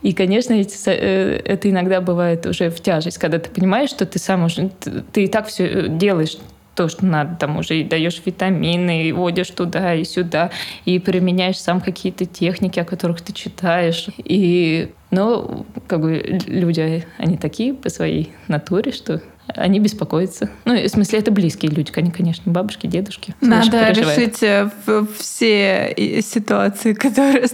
И, 0.01 0.13
конечно, 0.13 0.53
э, 0.53 1.41
это 1.43 1.69
иногда 1.69 1.99
бывает 1.99 2.45
уже 2.45 2.69
в 2.69 2.79
тяжесть, 2.81 3.17
когда 3.17 3.37
ты 3.37 3.49
понимаешь, 3.49 3.89
что 3.89 4.05
ты 4.05 4.17
сам 4.17 4.45
уже, 4.45 4.71
ты 5.11 5.25
и 5.25 5.27
так 5.27 5.47
все 5.47 5.65
э, 5.65 5.87
делаешь 5.89 6.37
то, 6.79 6.87
что 6.87 7.05
надо, 7.05 7.35
там 7.35 7.57
уже 7.57 7.81
и 7.81 7.83
даешь 7.83 8.21
витамины, 8.25 9.03
и 9.03 9.11
водишь 9.11 9.49
туда 9.49 9.95
и 9.95 10.05
сюда, 10.05 10.49
и 10.85 10.97
применяешь 10.97 11.59
сам 11.59 11.81
какие-то 11.81 12.25
техники, 12.25 12.79
о 12.79 12.85
которых 12.85 13.19
ты 13.19 13.33
читаешь. 13.33 14.07
И, 14.19 14.89
ну, 15.11 15.65
как 15.87 15.99
бы 15.99 16.39
люди, 16.47 17.05
они 17.17 17.35
такие 17.35 17.73
по 17.73 17.89
своей 17.89 18.31
натуре, 18.47 18.93
что 18.93 19.21
они 19.55 19.79
беспокоятся. 19.79 20.49
Ну, 20.65 20.75
в 20.75 20.87
смысле, 20.87 21.19
это 21.19 21.31
близкие 21.31 21.71
люди, 21.71 21.91
они, 21.95 22.11
конечно, 22.11 22.51
бабушки, 22.51 22.87
дедушки. 22.87 23.35
Надо 23.41 23.91
решить 23.91 24.43
э, 24.43 24.69
все 25.17 25.93
ситуации, 26.21 26.93
которые, 26.93 27.47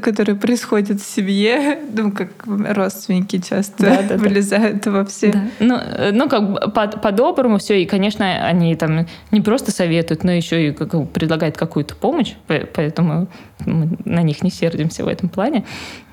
которые 0.00 0.36
происходят 0.36 1.00
в 1.00 1.06
семье, 1.06 1.78
ну, 1.94 2.12
как 2.12 2.30
родственники 2.46 3.38
часто 3.38 3.84
да, 3.84 4.02
да, 4.02 4.16
вылезают 4.16 4.82
да. 4.82 4.90
во 4.90 5.04
все. 5.04 5.32
Да. 5.32 5.42
Ну, 5.60 5.76
э, 5.76 6.10
ну, 6.12 6.28
как 6.28 6.72
по-доброму 6.74 7.54
по 7.54 7.58
все, 7.58 7.82
и, 7.82 7.86
конечно, 7.86 8.46
они 8.46 8.74
там 8.76 9.06
не 9.30 9.40
просто 9.40 9.70
советуют, 9.70 10.24
но 10.24 10.32
еще 10.32 10.68
и 10.68 10.72
как, 10.72 11.10
предлагают 11.10 11.56
какую-то 11.56 11.94
помощь, 11.94 12.34
поэтому 12.46 13.28
мы 13.64 13.96
на 14.04 14.22
них 14.22 14.42
не 14.42 14.50
сердимся 14.50 15.04
в 15.04 15.08
этом 15.08 15.28
плане. 15.28 15.64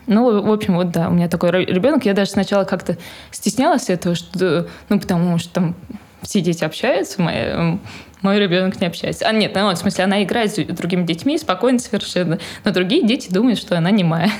Ну, 0.08 0.42
в 0.42 0.52
общем, 0.52 0.76
вот 0.76 0.92
да, 0.92 1.10
у 1.10 1.12
меня 1.12 1.28
такой 1.28 1.52
ребенок. 1.52 2.06
Я 2.06 2.14
даже 2.14 2.32
сначала 2.32 2.64
как-то 2.64 2.98
стеснялась 3.32 3.90
этого, 3.90 4.16
что, 4.16 4.68
ну, 4.90 5.00
потому 5.00 5.38
что 5.38 5.54
там 5.54 5.76
все 6.22 6.42
дети 6.42 6.64
общаются, 6.64 7.22
мои, 7.22 7.78
мой 8.22 8.40
ребенок 8.40 8.82
не 8.82 8.88
общается. 8.88 9.28
А 9.28 9.32
нет, 9.32 9.52
ну, 9.54 9.70
в 9.70 9.78
смысле, 9.78 10.06
она 10.06 10.24
играет 10.24 10.52
с 10.52 10.56
другими 10.56 11.06
детьми 11.06 11.38
спокойно 11.38 11.80
совершенно, 11.80 12.40
но 12.64 12.72
другие 12.72 13.06
дети 13.06 13.32
думают, 13.32 13.60
что 13.60 13.78
она 13.78 13.92
не 13.92 14.04
моя. 14.04 14.32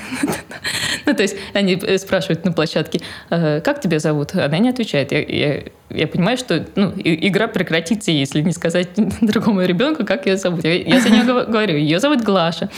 ну, 1.06 1.14
то 1.14 1.22
есть 1.22 1.36
они 1.54 1.80
спрашивают 1.98 2.44
на 2.44 2.52
площадке, 2.52 3.00
«Э, 3.30 3.60
как 3.60 3.80
тебя 3.80 3.98
зовут? 3.98 4.34
Она 4.34 4.58
не 4.58 4.70
отвечает. 4.70 5.12
Я, 5.12 5.20
я, 5.20 5.62
я 5.90 6.08
понимаю, 6.08 6.36
что 6.38 6.66
ну, 6.74 6.92
игра 6.96 7.46
прекратится, 7.46 8.10
если 8.10 8.40
не 8.40 8.52
сказать 8.52 8.88
другому 9.20 9.62
ребенку, 9.62 10.04
как 10.04 10.26
ее 10.26 10.36
зовут. 10.36 10.64
Я, 10.64 10.74
я 10.74 11.00
за 11.00 11.10
нее 11.10 11.22
говорю, 11.22 11.76
ее 11.76 12.00
зовут 12.00 12.22
Глаша. 12.22 12.70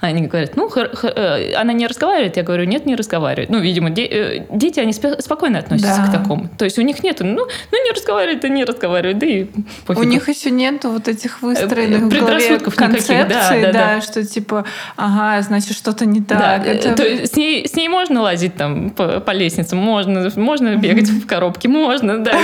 Они 0.00 0.26
говорят, 0.26 0.56
ну, 0.56 0.70
э, 0.74 1.54
она 1.54 1.72
не 1.74 1.86
разговаривает. 1.86 2.36
Я 2.36 2.42
говорю, 2.42 2.64
нет, 2.64 2.86
не 2.86 2.96
разговаривает. 2.96 3.50
Ну, 3.50 3.58
видимо, 3.58 3.90
де- 3.90 4.06
э, 4.06 4.46
дети, 4.50 4.80
они 4.80 4.92
спокойно 4.92 5.58
относятся 5.58 6.02
да. 6.02 6.08
к 6.08 6.22
такому. 6.22 6.48
То 6.56 6.64
есть 6.64 6.78
у 6.78 6.82
них 6.82 7.02
нет, 7.02 7.18
ну, 7.20 7.46
ну 7.72 7.84
не 7.84 7.92
разговаривает, 7.92 8.44
и 8.44 8.48
не 8.48 8.64
разговаривает, 8.64 9.18
да 9.18 9.26
и 9.26 9.44
пофигу. 9.86 10.06
У 10.06 10.08
них 10.08 10.28
еще 10.28 10.50
нет 10.50 10.84
вот 10.84 11.06
этих 11.06 11.42
выстроенных 11.42 12.04
в 12.04 12.08
голове 12.08 12.58
концепций, 12.58 13.26
да, 13.28 13.50
да, 13.50 13.60
да, 13.60 13.72
да, 13.72 14.00
что 14.00 14.24
типа, 14.24 14.64
ага, 14.96 15.42
значит, 15.42 15.76
что-то 15.76 16.06
не 16.06 16.22
так. 16.22 16.64
Да. 16.64 16.70
Это... 16.70 16.94
То 16.94 17.06
есть 17.06 17.34
с 17.34 17.36
ней, 17.36 17.68
с 17.68 17.74
ней 17.74 17.88
можно 17.88 18.22
лазить 18.22 18.54
там 18.54 18.90
по, 18.90 19.20
по 19.20 19.32
лестнице, 19.32 19.76
можно, 19.76 20.30
можно 20.36 20.76
бегать 20.76 21.08
в 21.08 21.26
коробке, 21.26 21.68
можно, 21.68 22.18
да. 22.18 22.32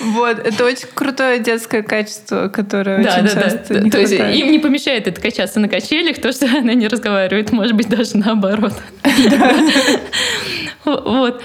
Вот, 0.00 0.38
это 0.38 0.64
очень 0.64 0.88
крутое 0.94 1.38
детское 1.38 1.82
качество, 1.82 2.48
которое 2.48 2.98
очень 3.00 3.28
часто 3.28 3.90
То 3.90 3.98
есть 3.98 4.12
им 4.12 4.50
не 4.50 4.58
помешает 4.58 5.06
это 5.06 5.20
качаться 5.20 5.60
на 5.60 5.68
качеле, 5.68 5.97
качелях, 5.98 6.18
то, 6.20 6.32
что 6.32 6.46
она 6.58 6.74
не 6.74 6.88
разговаривает, 6.88 7.52
может 7.52 7.74
быть, 7.74 7.88
даже 7.88 8.16
наоборот. 8.16 8.74
Вот. 10.84 11.42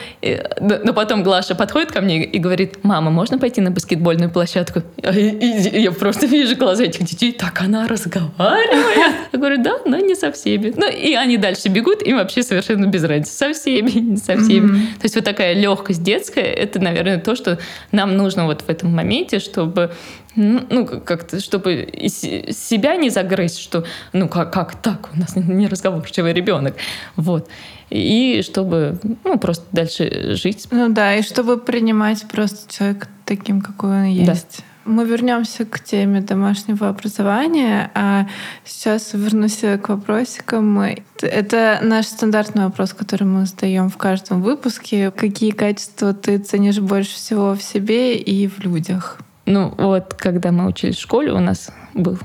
Но 0.61 0.93
потом 0.93 1.21
Глаша 1.21 1.53
подходит 1.53 1.91
ко 1.91 1.99
мне 1.99 2.23
и 2.23 2.39
говорит, 2.39 2.83
мама, 2.83 3.11
можно 3.11 3.37
пойти 3.37 3.59
на 3.59 3.71
баскетбольную 3.71 4.31
площадку? 4.31 4.83
Я 5.03 5.91
просто 5.91 6.25
вижу 6.27 6.55
глаза 6.55 6.85
этих 6.85 7.03
детей, 7.03 7.33
так 7.33 7.59
она 7.61 7.85
разговаривает. 7.87 9.17
Я 9.33 9.37
говорю, 9.37 9.61
да, 9.61 9.79
но 9.85 9.97
не 9.97 10.15
со 10.15 10.31
всеми. 10.31 10.73
Ну, 10.77 10.89
и 10.89 11.13
они 11.15 11.35
дальше 11.35 11.67
бегут, 11.67 12.01
им 12.03 12.17
вообще 12.17 12.41
совершенно 12.41 12.85
без 12.85 13.03
разницы. 13.03 13.33
Со 13.33 13.53
всеми, 13.53 13.91
не 13.91 14.17
со 14.17 14.37
всеми. 14.37 14.85
То 14.99 15.03
есть 15.03 15.15
вот 15.15 15.25
такая 15.25 15.53
легкость 15.55 16.03
детская, 16.03 16.45
это, 16.45 16.79
наверное, 16.79 17.19
то, 17.19 17.35
что 17.35 17.59
нам 17.91 18.15
нужно 18.15 18.45
вот 18.45 18.61
в 18.61 18.69
этом 18.69 18.93
моменте, 18.93 19.39
чтобы 19.39 19.91
ну, 20.35 20.85
как-то, 20.85 21.39
чтобы 21.39 21.75
из 21.75 22.19
себя 22.19 22.95
не 22.95 23.09
загрызть, 23.09 23.59
что, 23.59 23.85
ну, 24.13 24.27
как, 24.27 24.51
как 24.51 24.75
так, 24.81 25.09
у 25.13 25.19
нас 25.19 25.35
не 25.35 25.67
разговорчивый 25.67 26.33
ребенок, 26.33 26.75
вот. 27.15 27.49
И 27.89 28.41
чтобы, 28.43 28.99
ну, 29.23 29.37
просто 29.37 29.65
дальше 29.71 30.35
жить. 30.35 30.67
Ну 30.71 30.89
да, 30.89 31.15
и 31.15 31.21
чтобы 31.21 31.57
принимать 31.57 32.25
просто 32.27 32.73
человека 32.73 33.07
таким, 33.25 33.61
какой 33.61 33.89
он 33.89 34.05
есть. 34.05 34.63
Мы 34.85 35.05
вернемся 35.05 35.63
к 35.63 35.79
теме 35.79 36.19
домашнего 36.19 36.89
образования, 36.89 37.89
а 37.93 38.27
сейчас 38.65 39.13
вернусь 39.13 39.61
к 39.81 39.87
вопросикам. 39.87 40.77
Это 41.21 41.79
наш 41.81 42.07
стандартный 42.07 42.65
вопрос, 42.65 42.93
который 42.93 43.23
мы 43.23 43.45
задаем 43.45 43.89
в 43.89 43.95
каждом 43.95 44.41
выпуске. 44.41 45.11
Какие 45.11 45.51
качества 45.51 46.13
ты 46.13 46.37
ценишь 46.37 46.79
больше 46.79 47.15
всего 47.15 47.53
в 47.53 47.63
себе 47.63 48.17
и 48.17 48.47
в 48.47 48.59
людях? 48.59 49.19
Ну 49.45 49.73
вот, 49.77 50.13
когда 50.13 50.51
мы 50.51 50.67
учились 50.67 50.97
в 50.97 51.01
школе, 51.01 51.31
у 51.31 51.39
нас 51.39 51.69
был 51.93 52.17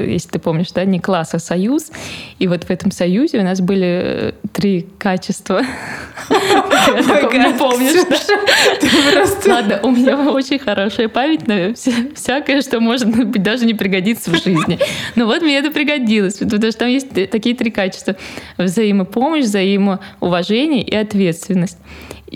если 0.00 0.30
ты 0.30 0.38
помнишь, 0.40 0.72
да, 0.72 0.84
не 0.84 0.98
класс, 0.98 1.34
а 1.34 1.38
союз. 1.38 1.92
И 2.38 2.48
вот 2.48 2.64
в 2.64 2.70
этом 2.70 2.90
союзе 2.90 3.38
у 3.38 3.44
нас 3.44 3.60
были 3.60 3.86
э, 3.86 4.32
три 4.52 4.88
качества. 4.98 5.62
Не 6.28 7.56
помнишь, 7.56 8.04
Ладно, 9.46 9.80
у 9.84 9.90
меня 9.90 10.18
очень 10.30 10.58
хорошая 10.58 11.08
память 11.08 11.46
на 11.46 11.74
всякое, 12.14 12.62
что 12.62 12.80
может 12.80 13.08
быть 13.08 13.42
даже 13.42 13.64
не 13.64 13.74
пригодится 13.74 14.30
в 14.30 14.42
жизни. 14.42 14.78
Но 15.14 15.26
вот 15.26 15.42
мне 15.42 15.58
это 15.58 15.70
пригодилось, 15.70 16.38
потому 16.38 16.70
что 16.70 16.78
там 16.80 16.88
есть 16.88 17.30
такие 17.30 17.54
три 17.54 17.70
качества. 17.70 18.16
Взаимопомощь, 18.58 19.44
взаимоуважение 19.44 20.82
и 20.82 20.94
ответственность. 20.96 21.78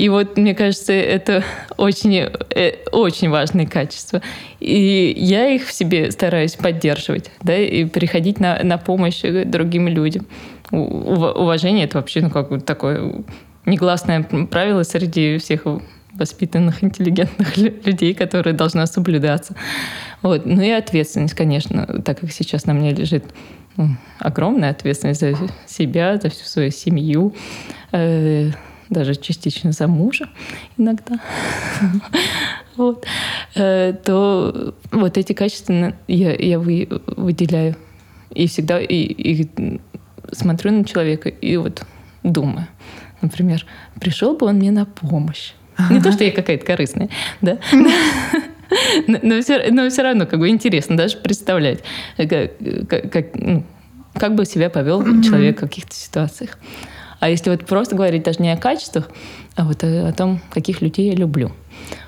И 0.01 0.09
вот, 0.09 0.39
мне 0.39 0.55
кажется, 0.55 0.95
это 0.95 1.45
очень, 1.77 2.15
э, 2.15 2.73
очень 2.91 3.29
важные 3.29 3.67
качества. 3.67 4.23
И 4.59 5.15
я 5.15 5.49
их 5.49 5.67
в 5.67 5.73
себе 5.73 6.11
стараюсь 6.11 6.55
поддерживать, 6.55 7.31
да, 7.43 7.55
и 7.59 7.85
приходить 7.85 8.41
на, 8.41 8.63
на 8.65 8.79
помощь 8.79 9.21
другим 9.21 9.89
людям. 9.89 10.27
Уважение— 10.71 11.85
это 11.87 11.99
вообще, 11.99 12.23
ну, 12.23 12.31
как 12.31 12.49
бы 12.49 12.61
такое 12.61 13.13
негласное 13.67 14.23
правило 14.23 14.85
среди 14.85 15.37
всех 15.37 15.67
воспитанных, 16.15 16.83
интеллигентных 16.83 17.59
людей, 17.59 18.15
которые 18.15 18.55
должны 18.55 18.87
соблюдаться. 18.87 19.55
Вот. 20.23 20.47
Ну 20.47 20.63
и 20.63 20.71
ответственность, 20.71 21.35
конечно, 21.35 22.03
так 22.03 22.21
как 22.21 22.33
сейчас 22.33 22.65
на 22.65 22.73
мне 22.73 22.95
лежит 22.95 23.25
огромная 24.19 24.71
ответственность 24.71 25.21
за 25.21 25.35
себя, 25.67 26.17
за 26.17 26.31
всю 26.31 26.47
свою 26.47 26.71
семью, 26.71 27.35
э, 27.93 28.51
даже 28.91 29.15
частично 29.15 29.73
за 29.73 29.87
мужа 29.87 30.29
иногда, 30.77 31.19
вот, 32.77 33.07
э, 33.55 33.95
то 34.05 34.75
вот 34.91 35.17
эти 35.17 35.33
качества 35.33 35.95
я, 36.09 36.35
я 36.35 36.59
вы, 36.59 36.89
выделяю. 37.07 37.77
И 38.35 38.47
всегда 38.47 38.81
и, 38.81 38.95
и 38.95 39.81
смотрю 40.33 40.73
на 40.73 40.85
человека 40.85 41.29
и 41.29 41.57
вот 41.57 41.85
думаю. 42.23 42.67
Например, 43.23 43.65
пришел 44.01 44.37
бы 44.37 44.47
он 44.47 44.57
мне 44.57 44.71
на 44.71 44.85
помощь. 44.85 45.53
Не 45.91 46.01
то, 46.01 46.13
что 46.13 46.25
я 46.25 46.31
какая-то 46.31 46.65
корыстная, 46.67 47.09
да? 47.41 47.59
Но 49.09 49.41
все, 49.41 49.73
но 49.73 49.89
все 49.91 50.03
равно 50.03 50.27
как 50.27 50.39
бы 50.39 50.49
интересно 50.49 50.97
даже 50.97 51.17
представлять, 51.17 51.81
как, 52.17 53.11
как, 53.11 53.35
ну, 53.35 53.65
как 54.15 54.37
бы 54.37 54.45
себя 54.45 54.71
повел 54.71 55.03
человек 55.23 55.57
в 55.59 55.61
каких-то 55.61 55.95
ситуациях. 55.95 56.57
А 57.21 57.29
если 57.29 57.51
вот 57.51 57.67
просто 57.67 57.95
говорить 57.95 58.25
даже 58.25 58.43
не 58.43 58.51
о 58.51 58.57
качествах, 58.57 59.11
а 59.55 59.65
вот 59.65 59.85
о, 59.85 60.09
о 60.09 60.13
том, 60.13 60.41
каких 60.51 60.81
людей 60.81 61.11
я 61.11 61.15
люблю. 61.15 61.53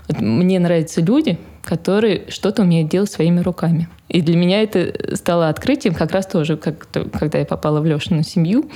Вот 0.09 0.21
мне 0.21 0.59
нравятся 0.59 1.01
люди, 1.01 1.39
которые 1.63 2.25
что-то 2.29 2.63
умеют 2.63 2.91
делать 2.91 3.11
своими 3.11 3.41
руками. 3.41 3.89
И 4.09 4.21
для 4.21 4.37
меня 4.37 4.63
это 4.63 5.17
стало 5.17 5.49
открытием 5.49 5.95
как 5.95 6.11
раз 6.13 6.27
тоже, 6.27 6.57
как, 6.57 6.89
когда 7.13 7.39
я 7.39 7.45
попала 7.45 7.81
в 7.81 7.87
Лешину 7.87 8.23
семью. 8.23 8.71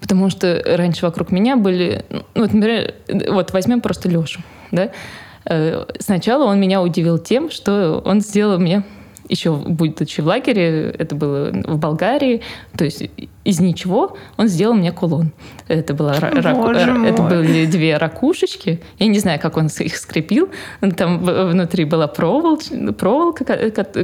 Потому 0.00 0.30
что 0.30 0.62
раньше 0.64 1.04
вокруг 1.06 1.30
меня 1.30 1.56
были... 1.56 2.04
Ну, 2.10 2.22
вот, 2.34 2.52
например, 2.52 2.94
вот 3.28 3.52
возьмем 3.52 3.80
просто 3.80 4.08
Лешу. 4.08 4.40
Да? 4.70 4.90
Э, 5.44 5.84
сначала 5.98 6.44
он 6.44 6.58
меня 6.60 6.82
удивил 6.82 7.18
тем, 7.18 7.50
что 7.50 8.02
он 8.04 8.20
сделал 8.20 8.58
мне 8.58 8.82
еще 9.30 9.54
будучи 9.54 10.20
в 10.20 10.26
лагере, 10.26 10.94
это 10.98 11.14
было 11.14 11.50
в 11.52 11.78
Болгарии, 11.78 12.42
то 12.76 12.84
есть 12.84 13.02
из 13.44 13.60
ничего 13.60 14.16
он 14.36 14.48
сделал 14.48 14.74
мне 14.74 14.92
кулон. 14.92 15.32
Это, 15.68 15.94
была 15.94 16.18
раку, 16.18 16.36
это 16.36 17.22
были 17.22 17.66
две 17.66 17.96
ракушечки. 17.96 18.80
Я 18.98 19.06
не 19.06 19.18
знаю, 19.18 19.40
как 19.40 19.56
он 19.56 19.66
их 19.66 19.96
скрепил. 19.96 20.50
Там 20.96 21.18
внутри 21.18 21.84
была 21.84 22.06
проволоч, 22.06 22.66
проволока 22.98 23.44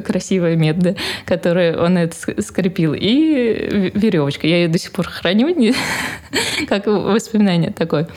красивая, 0.01 0.57
медная, 0.57 0.97
которую 1.25 1.83
он 1.83 1.99
это 1.99 2.17
скрепил, 2.41 2.95
и 2.95 3.91
веревочка. 3.95 4.47
Я 4.47 4.63
ее 4.63 4.69
до 4.69 4.79
сих 4.79 4.93
пор 4.93 5.09
храню, 5.09 5.47
как 6.69 6.87
воспоминание 6.87 7.73
такое. 7.73 8.09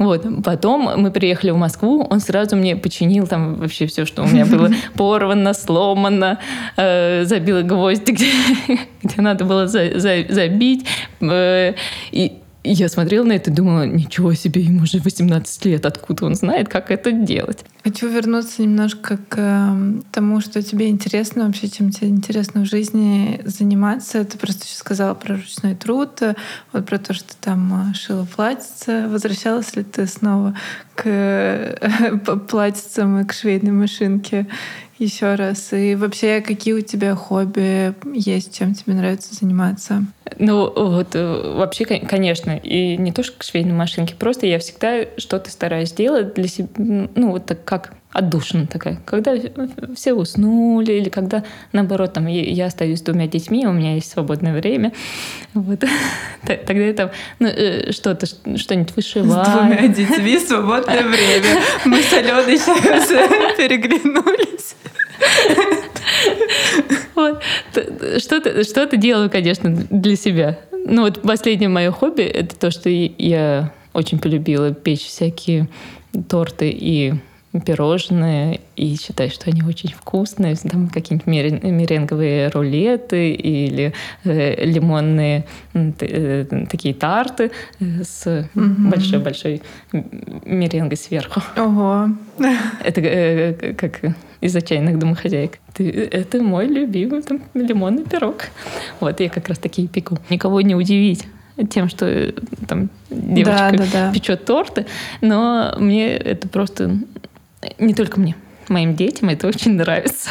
Вот. 0.00 0.26
Потом 0.42 0.90
мы 0.96 1.10
приехали 1.10 1.50
в 1.50 1.58
Москву, 1.58 2.06
он 2.08 2.20
сразу 2.20 2.56
мне 2.56 2.74
починил 2.74 3.26
там 3.26 3.56
вообще 3.56 3.86
все, 3.86 4.06
что 4.06 4.22
у 4.22 4.26
меня 4.26 4.46
было 4.46 4.70
порвано, 4.94 5.52
сломано, 5.52 6.38
э, 6.78 7.24
забил 7.24 7.62
гвозди, 7.62 8.10
где, 8.12 8.30
где 9.02 9.20
надо 9.20 9.44
было 9.44 9.66
за, 9.68 10.00
за, 10.00 10.24
забить. 10.30 10.86
Э, 11.20 11.74
и 12.12 12.32
я 12.62 12.88
смотрела 12.88 13.24
на 13.24 13.32
это 13.32 13.50
и 13.50 13.54
думала, 13.54 13.86
ничего 13.86 14.34
себе, 14.34 14.62
ему 14.62 14.82
уже 14.82 14.98
18 14.98 15.64
лет, 15.64 15.86
откуда 15.86 16.26
он 16.26 16.34
знает, 16.34 16.68
как 16.68 16.90
это 16.90 17.10
делать. 17.12 17.64
Хочу 17.82 18.08
вернуться 18.08 18.62
немножко 18.62 19.18
к 19.28 19.38
эм, 19.38 20.04
тому, 20.12 20.40
что 20.40 20.62
тебе 20.62 20.90
интересно 20.90 21.46
вообще, 21.46 21.68
чем 21.68 21.90
тебе 21.90 22.08
интересно 22.08 22.62
в 22.62 22.66
жизни 22.66 23.40
заниматься. 23.44 24.24
Ты 24.24 24.36
просто 24.36 24.66
сейчас 24.66 24.78
сказала 24.78 25.14
про 25.14 25.36
ручной 25.36 25.74
труд, 25.74 26.20
вот 26.72 26.86
про 26.86 26.98
то, 26.98 27.14
что 27.14 27.34
там 27.40 27.90
э, 27.90 27.94
шила 27.94 28.26
платьице. 28.26 29.08
Возвращалась 29.08 29.74
ли 29.76 29.82
ты 29.82 30.06
снова 30.06 30.54
к 30.94 31.06
э, 31.06 32.18
платьицам 32.48 33.20
и 33.20 33.24
к 33.24 33.32
швейной 33.32 33.72
машинке? 33.72 34.46
Еще 35.00 35.34
раз. 35.34 35.72
И 35.72 35.94
вообще, 35.94 36.40
какие 36.40 36.74
у 36.74 36.80
тебя 36.80 37.14
хобби 37.14 37.94
есть, 38.12 38.56
чем 38.56 38.74
тебе 38.74 38.94
нравится 38.94 39.34
заниматься? 39.34 40.04
Ну, 40.38 40.70
вот 40.72 41.14
э, 41.14 41.54
вообще, 41.56 41.84
конечно, 41.84 42.56
и 42.56 42.96
не 42.96 43.12
то, 43.12 43.22
что 43.22 43.38
к 43.38 43.42
швейной 43.42 43.72
машинке, 43.72 44.14
просто 44.14 44.46
я 44.46 44.58
всегда 44.58 45.06
что-то 45.16 45.50
стараюсь 45.50 45.92
делать 45.92 46.34
для 46.34 46.48
себя, 46.48 46.68
ну, 46.76 47.30
вот 47.30 47.46
так 47.46 47.64
как 47.64 47.94
отдушина 48.12 48.66
такая. 48.66 49.00
Когда 49.04 49.34
все 49.94 50.14
уснули, 50.14 50.92
или 50.92 51.08
когда, 51.08 51.44
наоборот, 51.72 52.12
там, 52.12 52.26
я 52.26 52.66
остаюсь 52.66 52.98
с 52.98 53.02
двумя 53.02 53.26
детьми, 53.26 53.66
у 53.66 53.72
меня 53.72 53.94
есть 53.94 54.10
свободное 54.10 54.52
время, 54.52 54.92
вот, 55.54 55.84
тогда 56.46 56.82
я 56.82 56.92
там 56.92 57.10
ну, 57.38 57.48
э, 57.48 57.92
что-то, 57.92 58.26
что-нибудь 58.26 58.96
вышиваю. 58.96 59.44
С 59.44 59.48
двумя 59.48 59.88
детьми 59.88 60.38
свободное 60.38 61.02
время. 61.08 61.60
Мы 61.84 62.02
с 62.02 62.12
Аленой 62.12 62.58
сейчас 62.58 63.08
переглянулись. 63.56 64.74
Вот. 67.14 67.42
Что-то, 68.18 68.64
что-то 68.64 68.96
делаю, 68.96 69.30
конечно, 69.30 69.70
для 69.90 70.16
себя. 70.16 70.58
Ну 70.72 71.02
вот 71.02 71.22
последнее 71.22 71.68
мое 71.68 71.92
хобби— 71.92 72.22
это 72.24 72.56
то, 72.56 72.70
что 72.70 72.88
я 72.88 73.72
очень 73.92 74.18
полюбила 74.18 74.72
печь 74.72 75.06
всякие 75.06 75.68
торты 76.28 76.70
и 76.70 77.14
пирожные 77.52 78.60
и 78.76 78.96
считаю, 78.96 79.30
что 79.30 79.50
они 79.50 79.62
очень 79.62 79.90
вкусные. 79.90 80.54
Там 80.56 80.88
какие-нибудь 80.88 81.62
меренговые 81.62 82.48
рулеты 82.48 83.32
или 83.32 83.92
э, 84.24 84.64
лимонные 84.64 85.44
э, 85.74 86.44
такие 86.70 86.94
тарты 86.94 87.50
э, 87.80 87.84
с 88.04 88.48
большой-большой 88.54 89.62
меренгой 89.92 90.96
сверху. 90.96 91.42
Ого! 91.56 92.10
Это 92.84 93.00
э, 93.00 93.74
как 93.74 94.00
из 94.40 94.56
отчаянных 94.56 94.98
домохозяек. 94.98 95.58
Это 95.76 96.42
мой 96.42 96.66
любимый 96.66 97.22
там, 97.22 97.42
лимонный 97.54 98.04
пирог. 98.04 98.44
Вот 99.00 99.20
я 99.20 99.28
как 99.28 99.48
раз 99.48 99.58
такие 99.58 99.88
пеку. 99.88 100.18
Никого 100.30 100.60
не 100.60 100.74
удивить 100.74 101.26
тем, 101.68 101.88
что 101.88 102.06
э, 102.06 102.32
там 102.66 102.88
девочка 103.10 103.72
да, 103.72 103.78
да, 103.78 103.86
да. 103.92 104.12
печет 104.12 104.44
торты, 104.44 104.86
но 105.20 105.74
мне 105.78 106.16
это 106.16 106.48
просто 106.48 106.98
не 107.78 107.94
только 107.94 108.20
мне, 108.20 108.36
моим 108.68 108.94
детям 108.94 109.28
это 109.28 109.48
очень 109.48 109.72
нравится. 109.74 110.30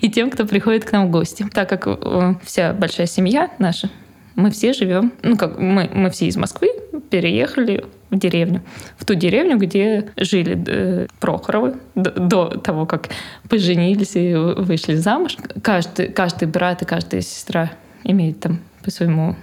И 0.00 0.10
тем, 0.10 0.30
кто 0.30 0.46
приходит 0.46 0.84
к 0.84 0.92
нам 0.92 1.08
в 1.08 1.10
гости. 1.10 1.46
Так 1.52 1.68
как 1.68 1.86
э, 1.86 2.34
вся 2.44 2.72
большая 2.72 3.06
семья 3.06 3.50
наша, 3.58 3.90
мы 4.36 4.50
все 4.50 4.72
живем, 4.72 5.12
ну 5.22 5.36
как 5.36 5.58
мы, 5.58 5.90
мы 5.92 6.10
все 6.10 6.26
из 6.26 6.36
Москвы 6.36 6.70
переехали 7.10 7.84
в 8.10 8.18
деревню, 8.18 8.62
в 8.96 9.04
ту 9.04 9.14
деревню, 9.14 9.56
где 9.58 10.10
жили 10.16 10.62
э, 10.66 11.06
Прохоровы 11.18 11.76
до, 11.94 12.10
до 12.10 12.46
того, 12.58 12.86
как 12.86 13.08
поженились 13.48 14.16
и 14.16 14.34
вышли 14.34 14.94
замуж. 14.94 15.36
Каждый, 15.62 16.08
каждый 16.08 16.48
брат 16.48 16.82
и 16.82 16.84
каждая 16.84 17.20
сестра 17.20 17.72
имеет 18.04 18.40
там 18.40 18.60
по 18.82 18.90
своему 18.90 19.36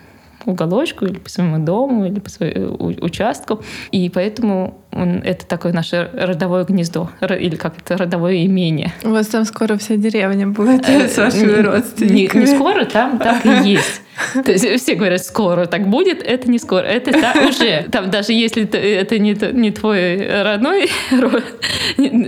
уголочку 0.45 1.05
или 1.05 1.19
по 1.19 1.29
своему 1.29 1.63
дому 1.63 2.05
или 2.05 2.19
по 2.19 2.29
своему 2.29 2.75
участку. 3.01 3.61
И 3.91 4.09
поэтому 4.09 4.81
это 4.91 5.45
такое 5.45 5.73
наше 5.73 6.09
родовое 6.13 6.63
гнездо, 6.63 7.09
или 7.21 7.55
как 7.55 7.77
это, 7.77 7.97
родовое 7.97 8.45
имение. 8.45 8.93
У 9.03 9.09
вас 9.09 9.27
там 9.27 9.45
скоро 9.45 9.77
вся 9.77 9.95
деревня 9.95 10.47
будет 10.47 10.87
э, 10.89 11.07
с 11.07 11.17
вашими 11.17 11.61
родственниками. 11.61 12.45
Не, 12.45 12.51
не 12.51 12.55
скоро, 12.55 12.85
там 12.85 13.19
так 13.19 13.45
и 13.45 13.69
есть. 13.69 14.01
То 14.43 14.51
есть 14.51 14.81
все 14.81 14.95
говорят, 14.95 15.23
скоро 15.23 15.65
так 15.65 15.87
будет, 15.87 16.23
это 16.23 16.49
не 16.49 16.57
скоро, 16.57 16.83
это 16.83 17.11
так 17.11 17.35
уже. 17.35 17.85
Там 17.91 18.09
даже 18.09 18.33
если 18.33 18.63
это 18.63 19.19
не, 19.19 19.37
не 19.53 19.71
твой 19.71 20.41
родной 20.43 20.89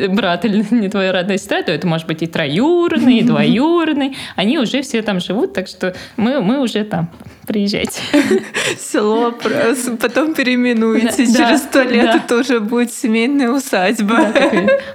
брат 0.09 0.45
или 0.45 0.63
не 0.69 0.89
твоя 0.89 1.11
родная 1.11 1.37
сестра, 1.37 1.63
то 1.63 1.71
это 1.71 1.87
может 1.87 2.07
быть 2.07 2.21
и 2.21 2.27
троюродный, 2.27 3.19
и 3.19 3.23
двоюродный. 3.23 4.15
Они 4.35 4.59
уже 4.59 4.81
все 4.81 5.01
там 5.01 5.19
живут, 5.19 5.53
так 5.53 5.67
что 5.67 5.95
мы, 6.17 6.41
мы 6.41 6.59
уже 6.59 6.83
там. 6.83 7.09
Приезжайте. 7.47 7.99
Село 8.77 9.33
потом 9.99 10.35
переименуете. 10.35 11.25
Через 11.25 11.63
сто 11.63 11.81
лет 11.81 12.15
это 12.15 12.37
уже 12.37 12.48
будет 12.57 12.91
семейная 12.91 13.49
усадьба. 13.49 14.33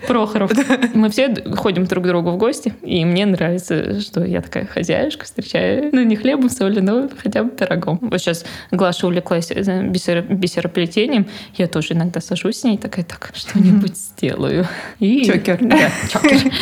Прохоров. 0.07 0.53
Мы 0.95 1.11
все 1.11 1.35
ходим 1.55 1.85
друг 1.85 2.05
к 2.05 2.07
другу 2.07 2.31
в 2.31 2.37
гости, 2.37 2.75
и 2.83 3.05
мне 3.05 3.27
нравится, 3.27 4.01
что 4.01 4.25
я 4.25 4.41
такая 4.41 4.67
хозяюшка, 4.67 5.25
встречаю, 5.25 5.91
ну, 5.93 6.03
не 6.03 6.17
хлебом, 6.17 6.51
солью, 6.51 6.83
но 6.83 7.09
хотя 7.23 7.45
бы 7.45 7.51
пирогом. 7.51 7.99
Вот 8.01 8.21
сейчас 8.21 8.45
Глаша 8.71 9.07
увлеклась 9.07 9.51
э, 9.51 9.83
бисероплетением, 9.87 11.27
я 11.57 11.69
тоже 11.69 11.95
иногда 11.95 12.21
сажусь 12.21 12.59
с 12.59 12.65
ней, 12.65 12.79
такая, 12.79 13.05
так, 13.05 13.31
что-нибудь 13.35 13.97
сделаю. 13.97 14.67
И... 14.99 15.25
Чокер. 15.25 15.59
Да, 15.61 15.91
чокер. 16.11 16.53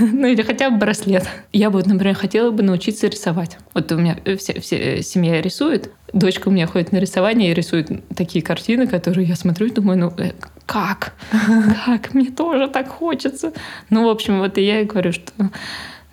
Ну, 0.00 0.26
или 0.26 0.42
хотя 0.42 0.70
бы 0.70 0.78
браслет. 0.78 1.26
Я 1.52 1.70
бы, 1.70 1.82
например, 1.84 2.14
хотела 2.14 2.50
бы 2.50 2.62
научиться 2.62 3.06
рисовать. 3.08 3.58
Вот 3.74 3.90
у 3.92 3.96
меня 3.96 4.16
все, 4.38 4.60
все 4.60 5.02
семья 5.02 5.40
рисует. 5.40 5.90
Дочка 6.12 6.48
у 6.48 6.50
меня 6.50 6.66
ходит 6.66 6.92
на 6.92 6.98
рисование 6.98 7.50
и 7.50 7.54
рисует 7.54 7.90
такие 8.14 8.42
картины, 8.42 8.86
которые 8.86 9.26
я 9.26 9.36
смотрю 9.36 9.66
и 9.66 9.70
думаю, 9.70 9.98
ну 9.98 10.12
э, 10.16 10.32
как? 10.64 11.14
Как? 11.84 12.14
Мне 12.14 12.30
тоже 12.30 12.68
так 12.68 12.88
хочется. 12.88 13.52
Ну, 13.90 14.06
в 14.06 14.08
общем, 14.08 14.38
вот 14.38 14.56
и 14.58 14.62
я 14.62 14.80
и 14.80 14.84
говорю, 14.84 15.12
что, 15.12 15.32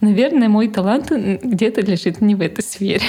наверное, 0.01 0.49
мой 0.49 0.67
талант 0.67 1.11
где-то 1.11 1.81
лежит 1.81 2.21
не 2.21 2.35
в 2.35 2.41
этой 2.41 2.63
сфере. 2.63 3.05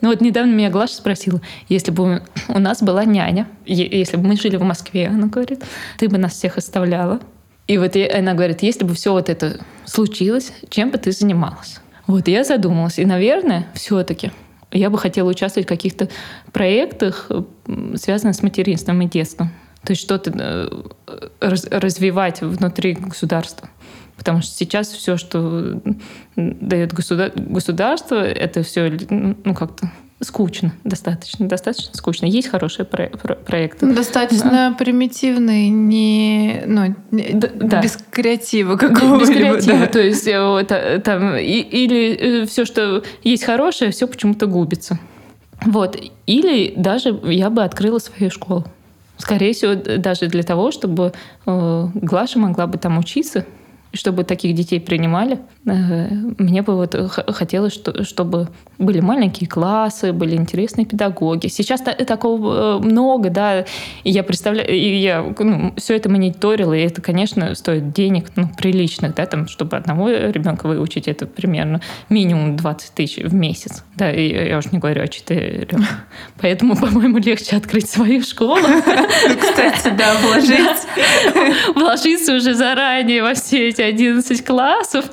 Ну 0.00 0.08
вот 0.08 0.22
недавно 0.22 0.50
меня 0.50 0.70
Глаша 0.70 0.94
спросила, 0.94 1.42
если 1.68 1.90
бы 1.90 2.22
у 2.48 2.58
нас 2.58 2.82
была 2.82 3.04
няня, 3.04 3.46
если 3.66 4.16
бы 4.16 4.28
мы 4.28 4.36
жили 4.36 4.56
в 4.56 4.62
Москве, 4.62 5.08
она 5.08 5.26
говорит, 5.26 5.62
ты 5.98 6.08
бы 6.08 6.16
нас 6.16 6.32
всех 6.32 6.56
оставляла. 6.56 7.20
И 7.66 7.76
вот 7.76 7.94
она 7.96 8.34
говорит, 8.34 8.62
если 8.62 8.84
бы 8.84 8.94
все 8.94 9.12
вот 9.12 9.28
это 9.28 9.60
случилось, 9.84 10.52
чем 10.70 10.90
бы 10.90 10.98
ты 10.98 11.12
занималась? 11.12 11.80
Вот 12.06 12.26
я 12.28 12.44
задумалась. 12.44 12.98
И, 12.98 13.04
наверное, 13.04 13.66
все-таки 13.74 14.32
я 14.72 14.90
бы 14.90 14.98
хотела 14.98 15.28
участвовать 15.28 15.66
в 15.66 15.68
каких-то 15.68 16.08
проектах, 16.52 17.30
связанных 17.94 18.36
с 18.36 18.42
материнством 18.42 19.02
и 19.02 19.06
детством. 19.06 19.50
То 19.84 19.92
есть 19.92 20.02
что-то 20.02 20.30
э, 20.30 21.54
развивать 21.70 22.42
внутри 22.42 22.92
государства. 22.92 23.70
Потому 24.16 24.42
что 24.42 24.54
сейчас 24.54 24.88
все, 24.88 25.16
что 25.16 25.80
дает 26.36 26.92
государство, 26.92 28.16
это 28.16 28.62
все 28.62 28.92
ну, 29.08 29.54
как-то 29.54 29.90
скучно, 30.20 30.72
достаточно, 30.84 31.48
достаточно 31.48 31.94
скучно. 31.94 32.26
Есть 32.26 32.48
хорошие 32.48 32.84
про 32.84 33.08
про 33.08 33.34
проекты. 33.34 33.86
Ну, 33.86 33.94
достаточно 33.94 34.50
да. 34.50 34.74
примитивные, 34.78 35.70
не, 35.70 36.62
ну, 36.66 36.94
да. 37.10 37.80
без 37.80 37.98
креатива 38.10 38.76
какого-либо. 38.76 39.20
Без 39.20 39.28
креатива, 39.30 39.78
да. 39.78 39.86
то 39.86 40.00
есть 40.00 40.26
э, 40.26 40.46
вот, 40.46 40.70
э, 40.70 41.00
там, 41.00 41.36
и, 41.36 41.60
или 41.60 42.42
э, 42.42 42.46
все, 42.46 42.64
что 42.64 43.02
есть 43.22 43.44
хорошее, 43.44 43.90
все 43.90 44.06
почему-то 44.06 44.46
губится. 44.46 44.98
Вот. 45.64 45.98
Или 46.26 46.72
даже 46.76 47.18
я 47.24 47.50
бы 47.50 47.62
открыла 47.62 47.98
свою 47.98 48.30
школу. 48.30 48.64
Скорее 49.18 49.52
всего, 49.52 49.74
даже 49.74 50.26
для 50.28 50.42
того, 50.42 50.70
чтобы 50.70 51.12
э, 51.46 51.88
Глаша 51.94 52.38
могла 52.38 52.66
бы 52.66 52.78
там 52.78 52.98
учиться, 52.98 53.44
чтобы 53.92 54.24
таких 54.24 54.54
детей 54.54 54.80
принимали. 54.80 55.38
Э, 55.66 56.08
мне 56.38 56.62
бы 56.62 56.76
вот 56.76 56.94
хотелось, 57.28 57.78
чтобы 58.02 58.48
были 58.80 59.00
маленькие 59.00 59.48
классы, 59.48 60.12
были 60.12 60.34
интересные 60.34 60.86
педагоги. 60.86 61.46
Сейчас 61.48 61.82
такого 61.82 62.78
э, 62.78 62.82
много, 62.82 63.30
да, 63.30 63.64
и 64.04 64.10
я 64.10 64.22
представляю, 64.22 64.68
и 64.68 64.96
я 64.96 65.22
ну, 65.38 65.74
все 65.76 65.96
это 65.96 66.08
мониторила, 66.08 66.72
и 66.72 66.80
это, 66.80 67.02
конечно, 67.02 67.54
стоит 67.54 67.92
денег, 67.92 68.30
ну, 68.36 68.48
приличных, 68.56 69.14
да, 69.14 69.26
там, 69.26 69.46
чтобы 69.48 69.76
одного 69.76 70.08
ребенка 70.08 70.66
выучить, 70.66 71.08
это 71.08 71.26
примерно 71.26 71.80
минимум 72.08 72.56
20 72.56 72.94
тысяч 72.94 73.22
в 73.22 73.34
месяц, 73.34 73.84
да, 73.96 74.10
и 74.10 74.48
я 74.48 74.58
уж 74.58 74.72
не 74.72 74.78
говорю 74.78 75.02
о 75.02 75.08
четырех. 75.08 75.68
Поэтому, 76.40 76.74
по-моему, 76.76 77.18
легче 77.18 77.56
открыть 77.56 77.88
свою 77.88 78.22
школу. 78.22 78.56
Кстати, 79.40 79.94
да, 79.96 80.14
вложить. 80.22 80.86
Вложиться 81.74 82.34
уже 82.34 82.54
заранее 82.54 83.22
во 83.22 83.34
все 83.34 83.68
эти 83.68 83.82
11 83.82 84.44
классов, 84.44 85.04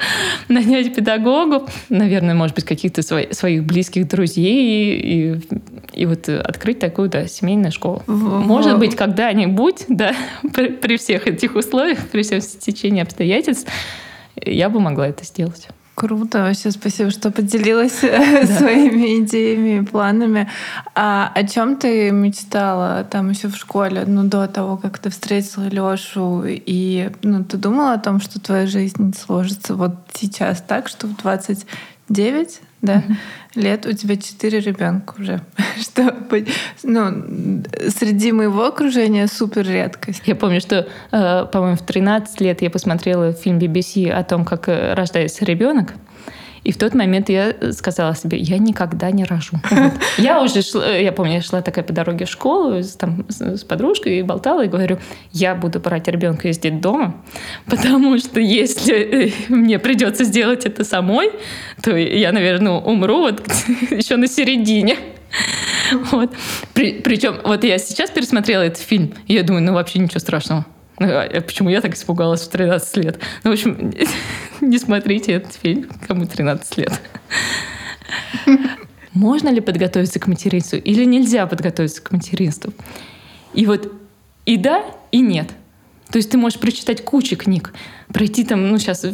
нанять 0.47 0.95
педагогов, 0.95 1.69
наверное, 1.89 2.33
может 2.33 2.55
быть, 2.55 2.65
каких-то 2.65 3.01
своих 3.01 3.56
близких 3.61 4.07
друзей 4.07 4.99
и, 4.99 5.41
и 5.93 6.05
вот 6.05 6.29
открыть 6.29 6.79
такую, 6.79 7.09
да, 7.09 7.27
семейную 7.27 7.71
школу. 7.71 8.03
Может 8.07 8.79
быть, 8.79 8.95
когда-нибудь, 8.95 9.85
да, 9.89 10.13
при, 10.53 10.69
при 10.69 10.97
всех 10.97 11.27
этих 11.27 11.55
условиях, 11.55 11.99
при 12.07 12.23
всем 12.23 12.41
стечении 12.41 13.01
обстоятельств, 13.01 13.71
я 14.35 14.69
бы 14.69 14.79
могла 14.79 15.07
это 15.07 15.23
сделать. 15.23 15.67
Круто, 15.97 16.43
вообще 16.43 16.69
спасибо, 16.69 17.09
что 17.09 17.31
поделилась 17.31 17.99
да. 18.03 18.45
своими 18.45 19.23
идеями 19.23 19.81
и 19.81 19.83
планами. 19.83 20.47
А 20.93 21.31
о 21.33 21.43
чем 21.43 21.75
ты 21.75 22.11
мечтала 22.11 23.03
там 23.03 23.31
еще 23.31 23.47
в 23.47 23.55
школе, 23.55 24.03
ну 24.05 24.23
до 24.23 24.47
того, 24.47 24.77
как 24.77 24.99
ты 24.99 25.09
встретила 25.09 25.63
Лешу, 25.69 26.43
и 26.45 27.09
ну 27.23 27.43
ты 27.43 27.57
думала 27.57 27.93
о 27.93 27.97
том, 27.97 28.21
что 28.21 28.39
твоя 28.39 28.67
жизнь 28.67 29.15
сложится 29.15 29.73
вот 29.73 29.95
сейчас 30.13 30.61
так, 30.61 30.87
что 30.87 31.07
в 31.07 31.17
29 31.17 32.61
да, 32.83 32.97
mm 32.97 33.15
лет 33.57 33.85
у 33.85 33.93
тебя 33.93 34.15
четыре 34.15 34.59
ребенка 34.59 35.15
уже. 35.19 35.41
что, 35.81 36.15
ну, 36.83 37.63
среди 37.89 38.31
моего 38.31 38.65
окружения 38.65 39.27
супер 39.27 39.67
редкость. 39.67 40.23
Я 40.25 40.35
помню, 40.35 40.61
что, 40.61 40.87
э, 41.11 41.45
по-моему, 41.51 41.75
в 41.75 41.85
13 41.85 42.41
лет 42.41 42.61
я 42.61 42.69
посмотрела 42.69 43.33
фильм 43.33 43.59
BBC 43.59 44.09
о 44.09 44.23
том, 44.23 44.45
как 44.45 44.69
э, 44.69 44.93
рождается 44.93 45.45
ребенок. 45.45 45.93
И 46.67 46.71
в 46.73 46.77
тот 46.77 46.93
момент 46.93 47.29
я 47.29 47.55
сказала 47.71 48.13
себе, 48.13 48.37
я 48.37 48.57
никогда 48.57 49.09
не 49.09 49.23
рожу. 49.23 49.55
Я 50.17 50.41
уже 50.41 50.61
шла, 50.61 50.85
я 50.85 51.13
помню, 51.13 51.35
я 51.35 51.41
шла 51.41 51.61
такая 51.61 51.85
по 51.85 51.93
дороге 51.93 52.25
в 52.25 52.29
школу 52.29 52.83
там, 52.99 53.25
с 53.29 53.63
подружкой 53.63 54.19
и 54.19 54.21
болтала, 54.21 54.65
и 54.65 54.67
говорю, 54.67 54.99
я 55.31 55.55
буду 55.55 55.79
брать 55.79 56.09
ребенка 56.09 56.49
из 56.49 56.59
детдома, 56.59 57.23
потому 57.67 58.17
что 58.17 58.41
если 58.41 59.27
э, 59.27 59.31
мне 59.47 59.79
придется 59.79 60.25
сделать 60.25 60.65
это 60.65 60.83
самой, 60.83 61.31
то 61.81 61.95
я, 61.95 62.33
наверное, 62.33 62.73
умру 62.73 63.19
вот 63.19 63.47
еще 63.91 64.17
на 64.17 64.27
середине. 64.27 64.97
Вот. 66.11 66.33
При, 66.73 66.99
причем 66.99 67.37
вот 67.45 67.63
я 67.63 67.77
сейчас 67.77 68.09
пересмотрела 68.09 68.63
этот 68.63 68.81
фильм, 68.81 69.13
и 69.27 69.35
я 69.35 69.43
думаю, 69.43 69.63
ну 69.63 69.73
вообще 69.73 69.99
ничего 69.99 70.19
страшного. 70.19 70.65
А 70.99 71.41
почему 71.41 71.69
я 71.69 71.81
так 71.81 71.93
испугалась 71.93 72.41
в 72.41 72.49
13 72.49 72.97
лет? 72.97 73.19
Ну, 73.43 73.51
в 73.51 73.53
общем, 73.53 73.93
не 74.61 74.77
смотрите 74.79 75.33
этот 75.33 75.53
фильм, 75.53 75.89
кому 76.07 76.25
13 76.25 76.77
лет. 76.77 76.99
Можно 79.13 79.49
ли 79.49 79.61
подготовиться 79.61 80.19
к 80.19 80.27
материнству 80.27 80.77
или 80.77 81.03
нельзя 81.03 81.45
подготовиться 81.47 82.01
к 82.01 82.11
материнству? 82.11 82.73
И 83.53 83.65
вот 83.65 83.91
и 84.45 84.57
да, 84.57 84.83
и 85.11 85.19
нет. 85.19 85.49
То 86.11 86.17
есть 86.17 86.31
ты 86.31 86.37
можешь 86.37 86.59
прочитать 86.59 87.03
кучу 87.03 87.35
книг, 87.35 87.73
пройти 88.13 88.45
там, 88.45 88.67
ну 88.67 88.77
сейчас 88.77 89.05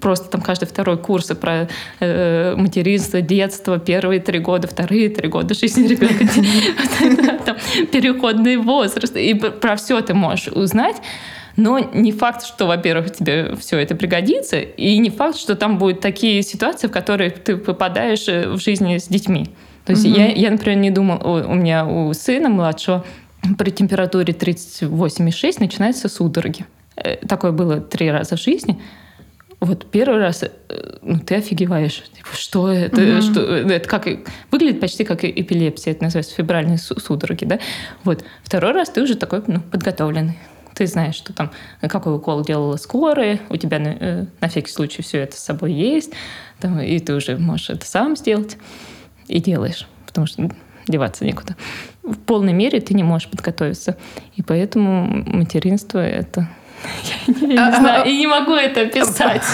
просто 0.00 0.28
там 0.30 0.40
каждый 0.40 0.66
второй 0.66 0.98
курс 0.98 1.26
про 1.28 1.68
э, 2.00 2.54
материнство, 2.56 3.20
детство, 3.20 3.78
первые 3.78 4.20
три 4.20 4.40
года, 4.40 4.66
вторые 4.66 5.10
три 5.10 5.28
года 5.28 5.54
жизни 5.54 5.86
ребенка, 5.86 7.56
переходный 7.92 8.56
возраст, 8.56 9.16
и 9.16 9.34
про 9.34 9.76
все 9.76 10.00
ты 10.00 10.14
можешь 10.14 10.48
узнать. 10.48 10.96
Но 11.56 11.78
не 11.78 12.12
факт, 12.12 12.46
что, 12.46 12.66
во-первых, 12.66 13.12
тебе 13.12 13.54
все 13.56 13.78
это 13.78 13.94
пригодится, 13.94 14.58
и 14.60 14.98
не 14.98 15.10
факт, 15.10 15.36
что 15.36 15.56
там 15.56 15.78
будут 15.78 16.00
такие 16.00 16.42
ситуации, 16.42 16.86
в 16.86 16.92
которые 16.92 17.30
ты 17.30 17.56
попадаешь 17.56 18.28
э, 18.28 18.48
в 18.48 18.58
жизни 18.58 18.98
с 18.98 19.08
детьми. 19.08 19.50
То 19.84 19.92
есть 19.92 20.04
я, 20.04 20.28
я, 20.28 20.50
например, 20.50 20.78
не 20.78 20.90
думала, 20.90 21.44
у 21.46 21.54
меня 21.54 21.86
у 21.86 22.12
сына 22.12 22.48
младшего 22.48 23.04
при 23.58 23.70
температуре 23.70 24.32
38,6 24.32 25.56
начинаются 25.58 26.08
судороги. 26.08 26.66
Э, 26.96 27.16
такое 27.16 27.52
было 27.52 27.80
три 27.80 28.10
раза 28.10 28.36
в 28.36 28.40
жизни. 28.40 28.80
Вот 29.60 29.90
первый 29.90 30.20
раз 30.20 30.42
э, 30.42 30.50
ну, 31.02 31.18
ты 31.18 31.36
офигеваешь. 31.36 32.02
Типа, 32.16 32.28
что 32.34 32.70
это? 32.70 33.00
Mm-hmm. 33.00 33.20
Что, 33.20 33.40
это 33.40 33.88
как, 33.88 34.06
выглядит 34.50 34.80
почти 34.80 35.04
как 35.04 35.24
эпилепсия. 35.24 35.92
Это 35.92 36.04
называется 36.04 36.34
фибральные 36.34 36.78
судороги. 36.78 37.44
Да? 37.44 37.58
Вот. 38.04 38.24
Второй 38.42 38.72
раз 38.72 38.90
ты 38.90 39.02
уже 39.02 39.16
такой 39.16 39.42
ну, 39.46 39.60
подготовленный. 39.60 40.38
Ты 40.74 40.86
знаешь, 40.86 41.16
что 41.16 41.34
там, 41.34 41.50
какой 41.82 42.14
укол 42.14 42.42
делала 42.42 42.76
скорая, 42.76 43.40
у 43.50 43.56
тебя 43.56 43.78
на, 43.78 43.88
э, 43.88 44.26
на 44.40 44.48
всякий 44.48 44.70
случай 44.70 45.02
все 45.02 45.18
это 45.18 45.36
с 45.36 45.40
собой 45.40 45.72
есть, 45.72 46.12
там, 46.58 46.80
и 46.80 46.98
ты 47.00 47.14
уже 47.14 47.36
можешь 47.36 47.70
это 47.70 47.84
сам 47.84 48.16
сделать 48.16 48.56
и 49.26 49.40
делаешь. 49.40 49.86
Потому 50.06 50.26
что 50.26 50.48
деваться 50.86 51.24
некуда. 51.24 51.56
В 52.02 52.16
полной 52.16 52.52
мере 52.52 52.80
ты 52.80 52.94
не 52.94 53.02
можешь 53.02 53.28
подготовиться. 53.28 53.96
И 54.36 54.42
поэтому 54.42 55.24
материнство 55.26 55.98
это... 55.98 56.48
Я 57.26 57.70
не 57.70 57.76
знаю, 57.76 58.06
и 58.08 58.16
не 58.16 58.26
могу 58.26 58.54
это 58.54 58.82
описать. 58.82 59.44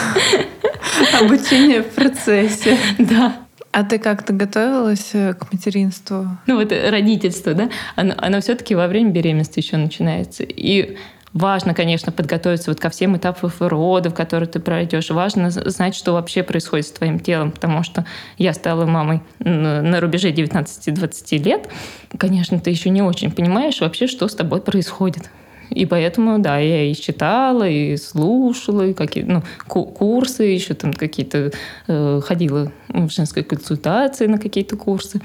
Обучение 1.20 1.82
в 1.82 1.90
процессе. 1.94 2.78
Да. 2.98 3.36
А 3.72 3.84
ты 3.84 3.98
как-то 3.98 4.32
готовилась 4.32 5.10
э, 5.12 5.34
к 5.34 5.52
материнству? 5.52 6.28
Ну 6.46 6.56
вот 6.56 6.72
родительство, 6.72 7.52
да, 7.52 7.68
оно, 7.94 8.14
оно 8.16 8.40
все-таки 8.40 8.74
во 8.74 8.88
время 8.88 9.10
беременности 9.10 9.58
еще 9.58 9.76
начинается. 9.76 10.44
И 10.44 10.96
важно, 11.36 11.74
конечно, 11.74 12.12
подготовиться 12.12 12.70
вот 12.70 12.80
ко 12.80 12.88
всем 12.88 13.16
этапам 13.16 13.52
родов, 13.60 14.14
которые 14.14 14.48
ты 14.48 14.58
пройдешь. 14.58 15.10
Важно 15.10 15.50
знать, 15.50 15.94
что 15.94 16.12
вообще 16.12 16.42
происходит 16.42 16.86
с 16.86 16.92
твоим 16.92 17.20
телом, 17.20 17.50
потому 17.50 17.82
что 17.82 18.06
я 18.38 18.54
стала 18.54 18.86
мамой 18.86 19.20
на 19.38 20.00
рубеже 20.00 20.30
19-20 20.32 21.38
лет. 21.42 21.68
Конечно, 22.16 22.58
ты 22.58 22.70
еще 22.70 22.90
не 22.90 23.02
очень 23.02 23.30
понимаешь 23.30 23.80
вообще, 23.80 24.06
что 24.06 24.28
с 24.28 24.34
тобой 24.34 24.60
происходит. 24.60 25.30
И 25.70 25.84
поэтому, 25.84 26.38
да, 26.38 26.58
я 26.58 26.84
и 26.84 26.94
читала, 26.94 27.68
и 27.68 27.96
слушала, 27.96 28.86
и 28.86 28.94
какие 28.94 29.24
ну, 29.24 29.42
курсы, 29.66 30.44
еще 30.44 30.74
там 30.74 30.92
какие-то 30.92 31.50
э, 31.88 32.20
ходила 32.24 32.72
в 32.88 33.10
женской 33.10 33.42
консультации 33.42 34.26
на 34.26 34.38
какие-то 34.38 34.76
курсы. 34.76 35.20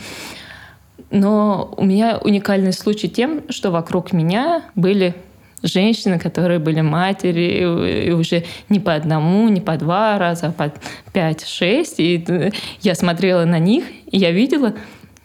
Но 1.11 1.73
у 1.77 1.85
меня 1.85 2.17
уникальный 2.17 2.73
случай 2.73 3.07
тем, 3.07 3.43
что 3.49 3.69
вокруг 3.69 4.13
меня 4.13 4.63
были 4.75 5.15
женщины, 5.63 6.19
которые 6.19 6.59
были 6.59 6.81
матери, 6.81 8.05
и 8.07 8.11
уже 8.11 8.43
не 8.69 8.79
по 8.79 8.93
одному, 8.93 9.47
не 9.49 9.61
по 9.61 9.77
два 9.77 10.17
раза, 10.17 10.47
а 10.47 10.51
по 10.51 10.73
пять-шесть. 11.13 11.99
И 11.99 12.23
э, 12.27 12.51
я 12.81 12.95
смотрела 12.95 13.45
на 13.45 13.59
них, 13.59 13.85
и 14.11 14.17
я 14.17 14.31
видела, 14.31 14.73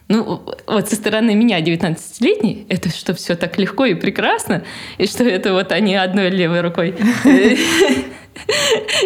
ну, 0.07 0.41
вот 0.67 0.89
со 0.89 0.95
стороны 0.95 1.35
меня, 1.35 1.61
19-летней, 1.61 2.65
это 2.69 2.89
что 2.89 3.13
все 3.13 3.35
так 3.35 3.57
легко 3.57 3.85
и 3.85 3.93
прекрасно, 3.93 4.63
и 4.97 5.05
что 5.05 5.23
это 5.23 5.53
вот 5.53 5.71
они 5.71 5.95
одной 5.95 6.29
левой 6.29 6.61
рукой 6.61 6.95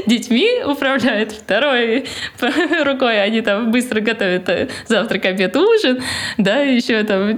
детьми 0.05 0.49
управляют, 0.65 1.31
второй 1.31 2.05
рукой 2.83 3.21
они 3.21 3.41
там 3.41 3.71
быстро 3.71 4.01
готовят 4.01 4.49
э, 4.49 4.69
завтрак, 4.87 5.25
обед, 5.25 5.55
ужин, 5.55 6.01
да, 6.37 6.59
еще 6.59 7.03
там 7.03 7.37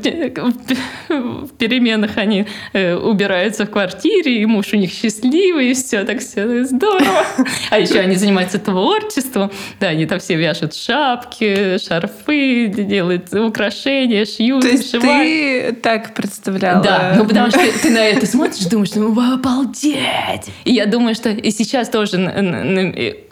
в 1.10 1.49
переменах 1.58 2.17
они 2.17 2.45
э, 2.73 2.95
убираются 2.95 3.65
в 3.65 3.69
квартире, 3.69 4.41
и 4.41 4.45
муж 4.45 4.73
у 4.73 4.77
них 4.77 4.91
счастливый, 4.91 5.71
и 5.71 5.73
все 5.73 6.03
так 6.03 6.19
все 6.19 6.63
здорово. 6.65 7.25
А 7.69 7.79
еще 7.79 7.99
они 7.99 8.15
занимаются 8.15 8.60
творчеством, 8.60 9.51
да, 9.79 9.88
они 9.88 10.06
там 10.06 10.19
все 10.19 10.36
вяжут 10.36 10.75
шапки, 10.75 11.77
шарфы, 11.77 12.67
делают 12.67 13.34
украшения, 13.34 14.25
шьют, 14.25 14.62
То 14.62 14.67
есть 14.69 14.91
ты 14.91 15.73
так 15.82 16.13
представляла? 16.13 16.84
Да, 16.84 17.13
ну 17.17 17.25
потому 17.25 17.49
что 17.49 17.60
ты 17.82 17.89
на 17.89 18.06
это 18.06 18.25
смотришь, 18.25 18.65
думаешь, 18.65 18.93
ну 18.95 19.12
обалдеть! 19.34 20.51
И 20.63 20.73
я 20.73 20.86
думаю, 20.86 21.15
что 21.15 21.29
и 21.29 21.51
сейчас 21.51 21.83
тоже 21.89 22.17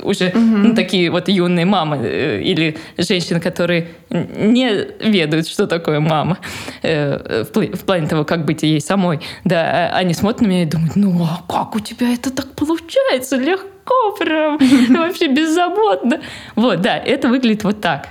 уже 0.03 0.27
угу. 0.27 0.39
ну, 0.39 0.75
такие 0.75 1.09
вот 1.09 1.27
юные 1.27 1.65
мамы 1.65 1.97
э, 2.03 2.41
или 2.41 2.77
женщины, 2.97 3.39
которые 3.39 3.87
не 4.09 4.87
ведают, 4.99 5.47
что 5.47 5.67
такое 5.67 5.99
мама 5.99 6.37
э, 6.81 7.43
в 7.51 7.85
плане 7.85 8.07
того, 8.07 8.25
как 8.25 8.45
быть 8.45 8.63
ей 8.63 8.81
самой, 8.81 9.19
да, 9.43 9.89
а 9.93 9.97
они 9.97 10.13
смотрят 10.13 10.41
на 10.41 10.47
меня 10.47 10.63
и 10.63 10.65
думают, 10.65 10.95
ну 10.95 11.23
а 11.23 11.43
как 11.51 11.75
у 11.75 11.79
тебя 11.79 12.13
это 12.13 12.31
так 12.31 12.53
получается 12.55 13.37
легко 13.37 14.15
прям, 14.19 14.57
вообще 14.89 15.27
беззаботно. 15.27 16.21
Вот, 16.55 16.81
да, 16.81 16.97
это 16.97 17.27
выглядит 17.27 17.63
вот 17.63 17.81
так. 17.81 18.07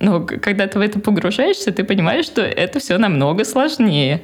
Но 0.00 0.20
когда 0.20 0.66
ты 0.66 0.78
в 0.78 0.82
это 0.82 0.98
погружаешься, 0.98 1.72
ты 1.72 1.84
понимаешь, 1.84 2.26
что 2.26 2.42
это 2.42 2.80
все 2.80 2.98
намного 2.98 3.44
сложнее. 3.44 4.22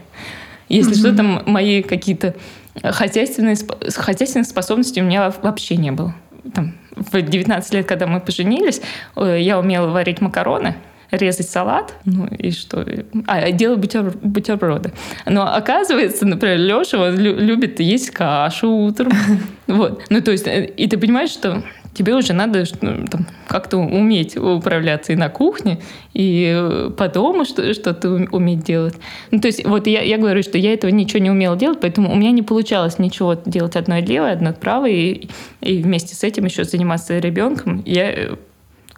Если 0.68 0.94
mm-hmm. 0.94 0.98
что, 0.98 1.16
там 1.16 1.42
мои 1.46 1.82
какие-то 1.82 2.34
хозяйственные, 2.82 3.56
хозяйственных 3.96 4.46
способностей 4.46 5.00
у 5.00 5.04
меня 5.04 5.32
вообще 5.42 5.76
не 5.76 5.90
было. 5.90 6.14
Там, 6.54 6.74
в 6.96 7.20
19 7.20 7.74
лет, 7.74 7.86
когда 7.86 8.06
мы 8.06 8.20
поженились, 8.20 8.80
э, 9.16 9.38
я 9.40 9.58
умела 9.58 9.88
варить 9.88 10.20
макароны, 10.20 10.76
резать 11.10 11.48
салат, 11.48 11.94
ну 12.04 12.26
и 12.26 12.50
что? 12.50 12.86
А, 13.26 13.50
делать 13.50 13.80
бутер, 13.80 14.12
бутерброды. 14.22 14.92
Но 15.26 15.54
оказывается, 15.54 16.24
например, 16.26 16.58
Леша 16.58 16.98
он 16.98 17.16
любит 17.18 17.80
есть 17.80 18.10
кашу 18.10 18.70
утром. 18.70 19.12
Вот. 19.66 20.02
Ну, 20.10 20.20
то 20.20 20.32
есть, 20.32 20.48
э, 20.48 20.64
и 20.64 20.88
ты 20.88 20.98
понимаешь, 20.98 21.30
что 21.30 21.62
тебе 21.94 22.14
уже 22.14 22.32
надо 22.32 22.64
ну, 22.80 23.06
там, 23.06 23.26
как-то 23.46 23.78
уметь 23.78 24.36
управляться 24.36 25.12
и 25.12 25.16
на 25.16 25.28
кухне, 25.28 25.80
и 26.14 26.88
по 26.96 27.08
дому 27.08 27.44
что-то 27.44 28.28
уметь 28.30 28.64
делать. 28.64 28.94
Ну, 29.30 29.40
то 29.40 29.48
есть 29.48 29.64
вот 29.66 29.86
я, 29.86 30.02
я 30.02 30.18
говорю, 30.18 30.42
что 30.42 30.58
я 30.58 30.72
этого 30.72 30.90
ничего 30.90 31.20
не 31.20 31.30
умела 31.30 31.56
делать, 31.56 31.80
поэтому 31.80 32.12
у 32.12 32.16
меня 32.16 32.30
не 32.30 32.42
получалось 32.42 32.98
ничего 32.98 33.34
делать 33.34 33.76
одной 33.76 34.02
левой, 34.02 34.32
одной 34.32 34.52
правой, 34.52 34.94
и, 34.94 35.30
и 35.60 35.82
вместе 35.82 36.14
с 36.14 36.22
этим 36.22 36.44
еще 36.44 36.64
заниматься 36.64 37.18
ребенком. 37.18 37.82
Я, 37.84 38.36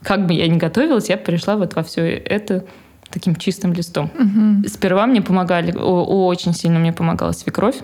как 0.02 0.26
бы 0.26 0.35
я 0.35 0.46
ни 0.48 0.59
готовилась, 0.59 1.09
я 1.09 1.16
пришла 1.16 1.57
вот 1.57 1.74
во 1.74 1.83
все 1.83 2.02
это 2.02 2.64
таким 3.11 3.37
чистым 3.37 3.72
листом. 3.72 4.11
Угу. 4.18 4.68
Сперва 4.68 5.07
мне 5.07 5.22
помогали, 5.22 5.72
очень 5.72 6.55
сильно 6.55 6.78
мне 6.78 6.92
помогала 6.92 7.33
свекровь. 7.33 7.76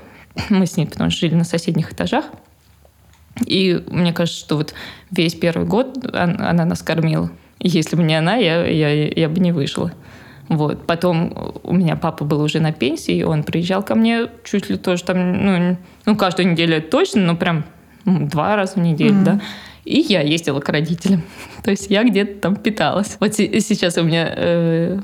Мы 0.49 0.66
с 0.66 0.77
ней 0.77 0.87
потому 0.87 1.11
что 1.11 1.21
жили 1.21 1.35
на 1.35 1.44
соседних 1.44 1.92
этажах. 1.92 2.25
И 3.46 3.83
мне 3.88 4.12
кажется, 4.12 4.40
что 4.40 4.57
вот 4.57 4.74
весь 5.11 5.35
первый 5.35 5.66
год 5.66 5.98
она 6.12 6.64
нас 6.64 6.83
кормила. 6.83 7.31
Если 7.61 7.96
бы 7.96 8.03
не 8.03 8.14
она, 8.14 8.37
я, 8.37 8.66
я, 8.66 9.09
я 9.09 9.29
бы 9.29 9.40
не 9.40 9.53
вышла. 9.53 9.92
Вот. 10.48 10.87
Потом 10.87 11.53
у 11.62 11.74
меня 11.74 11.96
папа 11.96 12.24
был 12.24 12.40
уже 12.40 12.61
на 12.61 12.72
пенсии, 12.72 13.16
и 13.16 13.22
он 13.22 13.42
приезжал 13.42 13.83
ко 13.83 13.94
мне 13.94 14.29
чуть 14.44 14.70
ли 14.70 14.77
тоже 14.77 15.05
там, 15.05 15.44
ну, 15.44 15.77
ну 16.07 16.16
каждую 16.16 16.51
неделю 16.51 16.83
точно, 16.83 17.22
но 17.22 17.37
прям 17.37 17.64
два 18.05 18.57
раза 18.57 18.74
в 18.74 18.79
неделю, 18.79 19.14
mm-hmm. 19.14 19.24
да. 19.24 19.40
И 19.85 20.01
я 20.01 20.20
ездила 20.20 20.61
к 20.61 20.68
родителям. 20.68 21.22
То 21.64 21.70
есть 21.70 21.90
я 21.90 22.03
где-то 22.05 22.40
там 22.40 22.57
питалась. 22.57 23.16
Вот 23.20 23.35
сейчас 23.35 23.98
у 23.98 24.03
меня 24.03 24.33
э, 24.35 25.01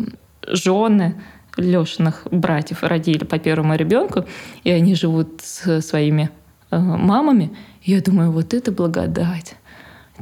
жены 0.47 1.15
Лешиных 1.57 2.27
братьев 2.31 2.83
родили 2.83 3.25
по 3.25 3.39
первому 3.39 3.77
ребенку, 3.77 4.25
и 4.65 4.71
они 4.71 4.95
живут 4.95 5.41
с 5.43 5.83
своими 5.83 6.31
мамами. 6.79 7.51
Я 7.83 8.01
думаю, 8.01 8.31
вот 8.31 8.55
это 8.55 8.73
благодать 8.73 9.57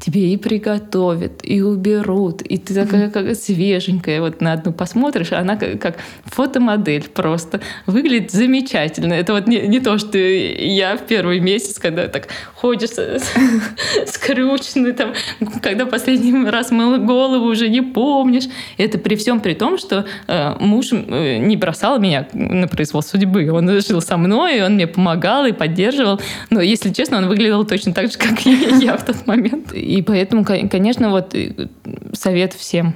тебе 0.00 0.32
и 0.32 0.36
приготовят, 0.36 1.40
и 1.42 1.60
уберут, 1.60 2.42
и 2.42 2.56
ты 2.56 2.74
такая 2.74 3.10
как 3.10 3.36
свеженькая, 3.36 4.20
вот 4.20 4.40
на 4.40 4.54
одну 4.54 4.72
посмотришь, 4.72 5.32
она 5.32 5.56
как, 5.56 5.80
как 5.80 5.98
фотомодель 6.24 7.08
просто 7.08 7.60
выглядит 7.86 8.30
замечательно. 8.30 9.12
Это 9.12 9.34
вот 9.34 9.46
не, 9.46 9.60
не 9.68 9.80
то, 9.80 9.98
что 9.98 10.16
я 10.16 10.96
в 10.96 11.02
первый 11.02 11.40
месяц, 11.40 11.78
когда 11.78 12.08
так 12.08 12.28
ходишь 12.54 12.90
скрюченный, 14.06 14.92
там, 14.92 15.12
когда 15.60 15.84
последний 15.84 16.48
раз 16.48 16.70
мыла 16.70 16.96
голову, 16.96 17.46
уже 17.46 17.68
не 17.68 17.82
помнишь. 17.82 18.44
Это 18.78 18.98
при 18.98 19.16
всем 19.16 19.40
при 19.40 19.54
том, 19.54 19.76
что 19.76 20.06
э, 20.26 20.54
муж 20.58 20.92
э, 20.92 21.38
не 21.38 21.56
бросал 21.56 21.98
меня 21.98 22.28
на 22.32 22.66
произвол 22.66 23.02
судьбы. 23.02 23.50
Он 23.50 23.68
жил 23.80 24.00
со 24.00 24.16
мной, 24.16 24.62
он 24.64 24.74
мне 24.74 24.86
помогал 24.86 25.44
и 25.44 25.52
поддерживал. 25.52 26.20
Но, 26.50 26.60
если 26.60 26.92
честно, 26.92 27.18
он 27.18 27.28
выглядел 27.28 27.64
точно 27.64 27.92
так 27.92 28.10
же, 28.10 28.16
как 28.16 28.46
и 28.46 28.52
я 28.80 28.96
в 28.96 29.04
тот 29.04 29.26
момент. 29.26 29.72
И 29.82 30.00
поэтому, 30.02 30.44
конечно, 30.44 31.10
вот 31.10 31.34
э, 31.34 31.68
совет 32.12 32.52
всем 32.52 32.94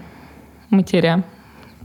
матерям, 0.70 1.24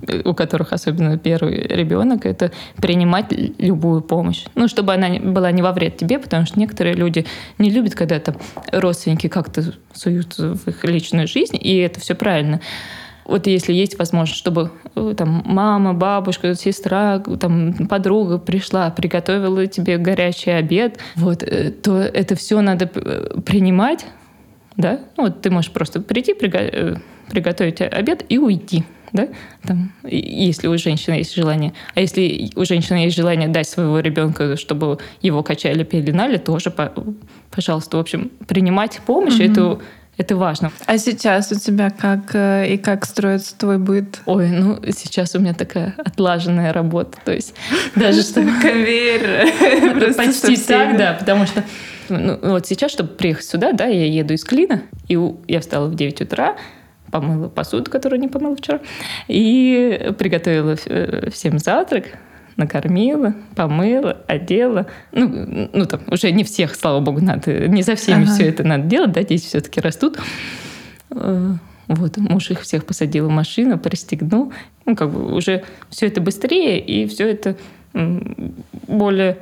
э, 0.07 0.21
у 0.23 0.33
которых 0.35 0.73
особенно 0.73 1.17
первый 1.17 1.55
ребенок, 1.67 2.25
это 2.25 2.51
принимать 2.77 3.25
любую 3.57 4.01
помощь. 4.01 4.45
Ну, 4.53 4.67
чтобы 4.67 4.93
она 4.93 5.09
была 5.19 5.51
не 5.51 5.63
во 5.63 5.71
вред 5.71 5.97
тебе, 5.97 6.19
потому 6.19 6.45
что 6.45 6.59
некоторые 6.59 6.95
люди 6.95 7.25
не 7.57 7.71
любят, 7.71 7.95
когда 7.95 8.19
там 8.19 8.35
родственники 8.71 9.27
как-то 9.27 9.73
суются 9.91 10.53
в 10.53 10.67
их 10.67 10.83
личную 10.83 11.27
жизнь, 11.27 11.57
и 11.59 11.77
это 11.77 11.99
все 11.99 12.13
правильно. 12.13 12.61
Вот 13.25 13.47
если 13.47 13.73
есть 13.73 13.97
возможность, 13.97 14.39
чтобы 14.39 14.71
э, 14.95 15.13
там 15.17 15.41
мама, 15.45 15.93
бабушка, 15.95 16.53
сестра, 16.53 17.19
там 17.39 17.73
подруга 17.87 18.37
пришла, 18.37 18.91
приготовила 18.91 19.65
тебе 19.65 19.97
горячий 19.97 20.51
обед, 20.51 20.99
вот, 21.15 21.39
то 21.39 21.97
это 21.97 22.35
все 22.35 22.61
надо 22.61 22.85
принимать, 22.87 24.05
да, 24.77 24.99
ну, 25.17 25.23
вот 25.23 25.41
ты 25.41 25.49
можешь 25.49 25.71
просто 25.71 26.01
прийти, 26.01 26.33
приго- 26.33 26.69
э, 26.71 26.95
приготовить 27.29 27.81
обед 27.81 28.25
и 28.29 28.37
уйти, 28.37 28.83
да, 29.13 29.27
там, 29.63 29.91
если 30.03 30.67
у 30.67 30.77
женщины 30.77 31.15
есть 31.15 31.35
желание. 31.35 31.73
А 31.95 32.01
если 32.01 32.51
у 32.55 32.65
женщины 32.65 32.97
есть 32.97 33.15
желание 33.15 33.49
дать 33.49 33.67
своего 33.67 33.99
ребенка, 33.99 34.55
чтобы 34.57 34.99
его 35.21 35.43
качали, 35.43 35.83
пеленали, 35.83 36.37
тоже, 36.37 36.73
пожалуйста, 37.51 37.97
в 37.97 37.99
общем, 37.99 38.31
принимать 38.47 39.01
помощь, 39.05 39.39
mm-hmm. 39.39 39.51
это 39.51 39.81
это 40.17 40.35
важно. 40.35 40.71
А 40.85 40.97
сейчас 40.97 41.51
у 41.51 41.59
тебя 41.59 41.89
как 41.89 42.35
э, 42.35 42.73
и 42.73 42.77
как 42.77 43.05
строится 43.05 43.57
твой 43.57 43.79
быт? 43.79 44.19
Ой, 44.25 44.49
ну 44.49 44.79
сейчас 44.91 45.33
у 45.35 45.39
меня 45.39 45.53
такая 45.53 45.95
отлаженная 45.97 46.73
работа, 46.73 47.17
то 47.23 47.33
есть 47.33 47.55
даже 47.95 48.21
что 48.21 48.41
конвейер 48.61 50.13
почти 50.17 50.57
так, 50.57 50.97
да, 50.97 51.13
потому 51.13 51.47
что 51.47 51.63
ну, 52.17 52.39
вот 52.41 52.67
сейчас, 52.67 52.91
чтобы 52.91 53.09
приехать 53.09 53.45
сюда, 53.45 53.73
да, 53.73 53.85
я 53.85 54.05
еду 54.05 54.33
из 54.33 54.43
Клина, 54.43 54.83
и 55.07 55.17
я 55.47 55.61
встала 55.61 55.87
в 55.87 55.95
9 55.95 56.21
утра, 56.21 56.57
помыла 57.11 57.49
посуду, 57.49 57.91
которую 57.91 58.19
не 58.19 58.27
помыла 58.27 58.55
вчера, 58.55 58.79
и 59.27 60.13
приготовила 60.17 60.75
э, 60.85 61.29
всем 61.31 61.59
завтрак, 61.59 62.05
накормила, 62.57 63.35
помыла, 63.55 64.21
одела. 64.27 64.87
Ну, 65.11 65.69
ну 65.73 65.85
там 65.85 66.01
уже 66.07 66.31
не 66.31 66.43
всех, 66.43 66.75
слава 66.75 66.99
богу, 66.99 67.21
надо, 67.21 67.67
не 67.67 67.81
за 67.81 67.95
всеми 67.95 68.23
ага. 68.23 68.33
все 68.33 68.49
это 68.49 68.63
надо 68.63 68.85
делать, 68.85 69.11
да, 69.11 69.23
дети 69.23 69.45
все-таки 69.45 69.81
растут. 69.81 70.19
Э, 71.11 71.53
вот, 71.87 72.17
муж 72.17 72.51
их 72.51 72.61
всех 72.61 72.85
посадил 72.85 73.27
в 73.27 73.31
машину, 73.31 73.77
пристегнул. 73.77 74.53
Ну, 74.85 74.95
как 74.95 75.11
бы 75.11 75.33
уже 75.33 75.63
все 75.89 76.07
это 76.07 76.21
быстрее, 76.21 76.79
и 76.79 77.05
все 77.07 77.29
это 77.29 77.57
более 78.87 79.37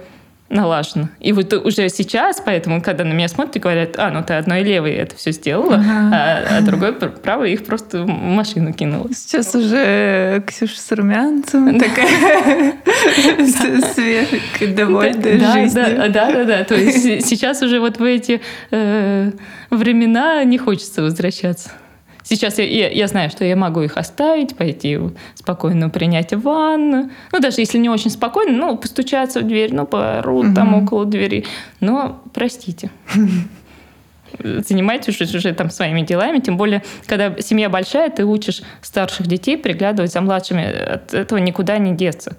налажено. 0.50 1.10
И 1.20 1.32
вот 1.32 1.54
уже 1.54 1.90
сейчас, 1.90 2.42
поэтому, 2.44 2.82
когда 2.82 3.04
на 3.04 3.14
меня 3.14 3.28
смотрят 3.28 3.56
и 3.56 3.60
говорят, 3.60 3.98
а, 3.98 4.10
ну 4.10 4.24
ты 4.24 4.34
одной 4.34 4.64
левой 4.64 4.94
это 4.94 5.16
все 5.16 5.32
сделала, 5.32 5.76
ага. 5.76 6.10
а, 6.12 6.58
а 6.58 6.62
другой 6.62 6.94
правой 6.94 7.54
их 7.54 7.66
просто 7.66 8.04
в 8.04 8.08
машину 8.08 8.74
кинула. 8.74 9.08
Сейчас 9.14 9.54
уже 9.54 10.44
Ксюша 10.48 10.80
с 10.80 10.92
румянцем 10.92 11.80
такая 11.80 12.74
свежая, 13.94 14.76
довольная 14.76 15.40
жизнью. 15.40 16.12
Да, 16.12 16.32
да, 16.32 16.44
да. 16.44 16.64
То 16.64 16.76
есть 16.76 17.28
сейчас 17.28 17.62
уже 17.62 17.80
вот 17.80 18.00
в 18.00 18.04
эти 18.04 18.42
э, 18.72 19.32
времена 19.70 20.44
не 20.44 20.58
хочется 20.58 21.02
возвращаться. 21.02 21.70
Сейчас 22.30 22.60
я, 22.60 22.66
я, 22.66 22.90
я 22.90 23.08
знаю, 23.08 23.32
что 23.32 23.44
я 23.44 23.56
могу 23.56 23.82
их 23.82 23.98
оставить, 23.98 24.56
пойти 24.56 25.00
спокойно 25.34 25.90
принять 25.90 26.32
ванну. 26.32 27.10
Ну, 27.32 27.40
даже 27.40 27.62
если 27.62 27.80
не 27.80 27.90
очень 27.90 28.12
спокойно, 28.12 28.52
ну, 28.52 28.78
постучаться 28.78 29.40
в 29.40 29.48
дверь, 29.48 29.74
ну, 29.74 29.88
пору 29.88 30.42
угу. 30.42 30.54
там 30.54 30.76
около 30.76 31.06
двери. 31.06 31.46
Но 31.80 32.22
простите. 32.32 32.92
Занимайтесь 34.44 35.20
уже, 35.20 35.38
уже 35.38 35.54
там 35.54 35.72
своими 35.72 36.02
делами. 36.04 36.38
Тем 36.38 36.56
более, 36.56 36.84
когда 37.08 37.36
семья 37.42 37.68
большая, 37.68 38.12
ты 38.12 38.26
учишь 38.26 38.62
старших 38.84 39.26
детей 39.26 39.58
приглядывать 39.58 40.12
за 40.12 40.22
младшими. 40.22 40.64
От 40.66 41.16
этого 41.16 41.40
никуда 41.40 41.80
не 41.80 41.96
деться. 41.96 42.38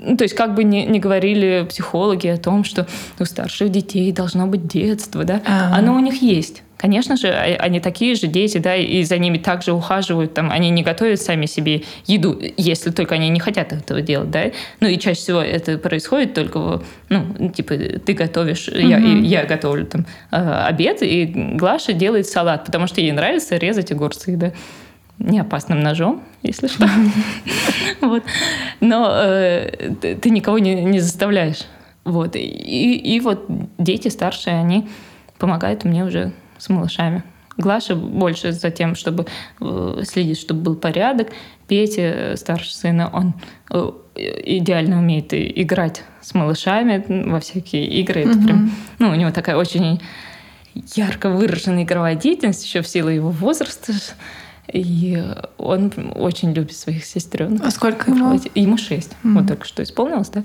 Ну, 0.00 0.16
то 0.16 0.24
есть 0.24 0.34
как 0.34 0.54
бы 0.54 0.64
не, 0.64 0.84
не 0.84 0.98
говорили 0.98 1.66
психологи 1.68 2.28
о 2.28 2.36
том, 2.36 2.64
что 2.64 2.86
у 3.18 3.24
старших 3.24 3.70
детей 3.70 4.12
должно 4.12 4.46
быть 4.46 4.66
детство, 4.66 5.24
да, 5.24 5.42
А-а-а. 5.46 5.78
оно 5.78 5.94
у 5.94 6.00
них 6.00 6.22
есть. 6.22 6.62
Конечно 6.76 7.16
же, 7.16 7.28
а, 7.28 7.56
они 7.58 7.78
такие 7.78 8.14
же 8.14 8.26
дети, 8.26 8.56
да, 8.56 8.74
и 8.74 9.02
за 9.04 9.18
ними 9.18 9.36
также 9.36 9.72
ухаживают, 9.72 10.32
там, 10.32 10.50
они 10.50 10.70
не 10.70 10.82
готовят 10.82 11.20
сами 11.20 11.44
себе 11.44 11.82
еду, 12.06 12.40
если 12.56 12.90
только 12.90 13.16
они 13.16 13.28
не 13.28 13.38
хотят 13.40 13.72
этого 13.72 14.00
делать, 14.00 14.30
да. 14.30 14.44
Ну 14.80 14.88
и 14.88 14.98
чаще 14.98 15.20
всего 15.20 15.40
это 15.40 15.76
происходит 15.76 16.32
только, 16.32 16.82
ну, 17.10 17.50
типа, 17.50 17.74
ты 17.74 18.14
готовишь, 18.14 18.68
я, 18.68 18.98
я 18.98 19.44
готовлю 19.44 19.86
там 19.86 20.06
а, 20.30 20.66
обед, 20.66 21.02
и 21.02 21.26
Глаша 21.26 21.92
делает 21.92 22.26
салат, 22.26 22.64
потому 22.64 22.86
что 22.86 23.00
ей 23.00 23.12
нравится 23.12 23.56
резать 23.56 23.92
огурцы, 23.92 24.36
да 24.36 24.52
не 25.20 25.38
опасным 25.38 25.80
ножом, 25.80 26.22
если 26.42 26.66
что. 26.66 26.88
вот. 28.00 28.24
Но 28.80 29.10
э, 29.12 29.94
ты 30.20 30.30
никого 30.30 30.58
не, 30.58 30.82
не 30.84 30.98
заставляешь. 31.00 31.66
Вот. 32.04 32.34
И, 32.34 32.96
и 32.96 33.20
вот 33.20 33.44
дети 33.78 34.08
старшие, 34.08 34.56
они 34.56 34.88
помогают 35.38 35.84
мне 35.84 36.04
уже 36.04 36.32
с 36.58 36.68
малышами. 36.68 37.22
Глаша 37.56 37.94
больше 37.94 38.52
за 38.52 38.70
тем, 38.70 38.94
чтобы 38.94 39.26
э, 39.60 40.02
следить, 40.04 40.40
чтобы 40.40 40.62
был 40.62 40.76
порядок. 40.76 41.28
Петя, 41.68 42.02
э, 42.02 42.36
старший 42.36 42.72
сын, 42.72 43.00
он 43.12 43.34
э, 43.70 43.90
идеально 44.16 44.98
умеет 44.98 45.34
играть 45.34 46.02
с 46.22 46.32
малышами 46.34 47.04
во 47.28 47.40
всякие 47.40 47.86
игры. 47.86 48.22
Это 48.22 48.38
прям, 48.38 48.72
ну, 48.98 49.10
у 49.10 49.14
него 49.14 49.30
такая 49.30 49.56
очень 49.56 50.00
ярко 50.94 51.28
выраженная 51.28 51.82
игровая 51.82 52.14
деятельность, 52.14 52.64
еще 52.64 52.80
в 52.80 52.88
силу 52.88 53.10
его 53.10 53.30
возраста. 53.30 53.92
И 54.72 55.22
он 55.58 55.92
очень 56.14 56.52
любит 56.52 56.76
своих 56.76 57.04
сестренок. 57.04 57.64
А 57.64 57.70
сколько 57.70 58.10
ему? 58.10 58.40
Ему 58.54 58.76
шесть. 58.76 59.12
Mm-hmm. 59.22 59.34
Вот 59.34 59.46
только 59.48 59.66
что 59.66 59.82
исполнилось, 59.82 60.28
да? 60.28 60.44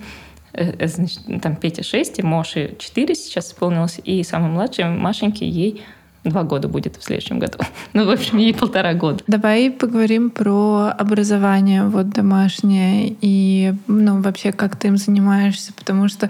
Значит, 0.86 1.20
там 1.42 1.58
Петя 1.58 1.84
6, 1.84 2.24
Моше 2.24 2.76
4 2.80 3.14
сейчас 3.14 3.50
исполнилось, 3.50 4.00
и 4.04 4.24
самый 4.24 4.50
младший, 4.50 4.86
Машеньке, 4.86 5.48
ей 5.48 5.84
Два 6.26 6.44
года 6.44 6.68
будет 6.68 6.98
в 6.98 7.04
следующем 7.04 7.40
году. 7.40 7.60
Ну, 7.94 8.06
в 8.06 8.10
общем, 8.10 8.40
ей 8.40 8.54
полтора 8.54 8.94
года. 8.94 9.24
Давай 9.28 9.72
поговорим 9.72 10.30
про 10.30 10.94
образование 10.98 11.86
вот 11.86 12.10
домашнее 12.10 13.16
и, 13.22 13.74
ну, 13.88 14.22
вообще, 14.22 14.52
как 14.52 14.76
ты 14.76 14.90
им 14.90 14.98
занимаешься, 14.98 15.72
потому 15.72 16.10
что 16.10 16.30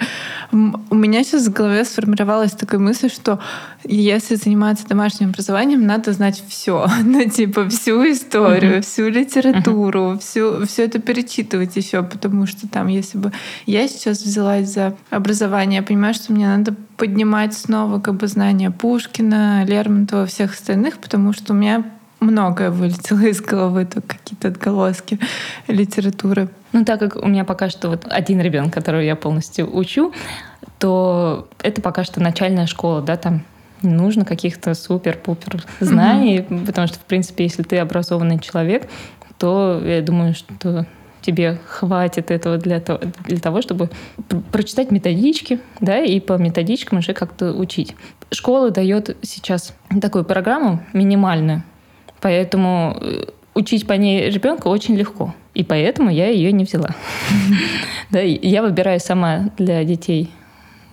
у 0.51 0.95
меня 0.95 1.23
сейчас 1.23 1.47
в 1.47 1.53
голове 1.53 1.85
сформировалась 1.85 2.51
такая 2.51 2.79
мысль, 2.79 3.09
что 3.09 3.39
если 3.83 4.35
заниматься 4.35 4.87
домашним 4.87 5.29
образованием, 5.29 5.85
надо 5.85 6.11
знать 6.11 6.43
все, 6.47 6.87
ну, 7.03 7.27
типа, 7.27 7.67
всю 7.69 8.03
историю, 8.11 8.83
всю 8.83 9.09
литературу, 9.09 10.19
всю, 10.19 10.65
все 10.65 10.83
это 10.83 10.99
перечитывать 10.99 11.75
еще, 11.75 12.03
потому 12.03 12.45
что 12.45 12.67
там, 12.67 12.87
если 12.87 13.17
бы 13.17 13.31
я 13.65 13.87
сейчас 13.87 14.21
взялась 14.21 14.69
за 14.69 14.95
образование, 15.09 15.79
я 15.79 15.83
понимаю, 15.83 16.13
что 16.13 16.33
мне 16.33 16.47
надо 16.47 16.75
поднимать 16.97 17.53
снова 17.53 17.99
как 17.99 18.15
бы 18.15 18.27
знания 18.27 18.71
Пушкина, 18.71 19.65
Лермонтова, 19.65 19.84
всех 20.27 20.53
остальных, 20.53 20.99
потому 20.99 21.33
что 21.33 21.53
у 21.53 21.55
меня 21.55 21.83
многое 22.19 22.71
вылетело 22.71 23.19
из 23.19 23.41
головы, 23.41 23.85
то 23.85 24.01
какие-то 24.01 24.47
отголоски 24.47 25.19
литературы. 25.67 26.49
Ну, 26.73 26.85
так 26.85 26.99
как 26.99 27.15
у 27.17 27.27
меня 27.27 27.43
пока 27.45 27.69
что 27.69 27.89
вот 27.89 28.05
один 28.09 28.41
ребенок, 28.41 28.73
которого 28.73 29.01
я 29.01 29.15
полностью 29.15 29.75
учу, 29.75 30.13
то 30.79 31.47
это 31.61 31.81
пока 31.81 32.03
что 32.03 32.21
начальная 32.21 32.67
школа, 32.67 33.01
да, 33.01 33.17
там 33.17 33.43
не 33.81 33.93
нужно 33.93 34.25
каких-то 34.25 34.73
супер-пупер 34.73 35.63
знаний, 35.79 36.39
mm-hmm. 36.39 36.65
потому 36.65 36.87
что, 36.87 36.97
в 36.97 37.03
принципе, 37.03 37.43
если 37.43 37.63
ты 37.63 37.77
образованный 37.77 38.39
человек, 38.39 38.87
то 39.37 39.81
я 39.85 40.01
думаю, 40.01 40.33
что 40.33 40.85
тебе 41.25 41.57
хватит 41.67 42.29
этого 42.29 42.57
для 42.57 42.79
того, 42.79 42.99
для 43.25 43.39
того, 43.39 43.61
чтобы 43.61 43.89
прочитать 44.51 44.91
методички, 44.91 45.59
да, 45.79 45.99
и 45.99 46.19
по 46.19 46.33
методичкам 46.33 46.99
уже 46.99 47.13
как-то 47.13 47.51
учить. 47.53 47.95
Школа 48.31 48.69
дает 48.69 49.17
сейчас 49.21 49.75
такую 50.01 50.23
программу 50.23 50.83
минимальную, 50.93 51.63
поэтому 52.21 52.97
э, 53.01 53.25
учить 53.55 53.87
по 53.87 53.93
ней 53.93 54.29
ребенка 54.29 54.67
очень 54.67 54.95
легко. 54.95 55.33
И 55.53 55.63
поэтому 55.63 56.11
я 56.11 56.29
ее 56.29 56.51
не 56.51 56.63
взяла. 56.63 56.89
Да, 58.11 58.19
я 58.19 58.61
выбираю 58.61 58.99
сама 58.99 59.49
для 59.57 59.83
детей 59.83 60.29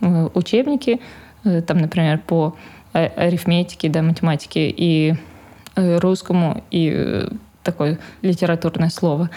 э, 0.00 0.28
учебники, 0.32 1.00
э, 1.44 1.60
там, 1.60 1.78
например, 1.78 2.20
по 2.26 2.56
арифметике, 2.92 3.90
да, 3.90 4.02
математике 4.02 4.68
и 4.68 5.14
русскому, 5.76 6.62
и 6.70 7.26
такое 7.62 7.98
литературное 8.22 8.90
слово. 8.90 9.30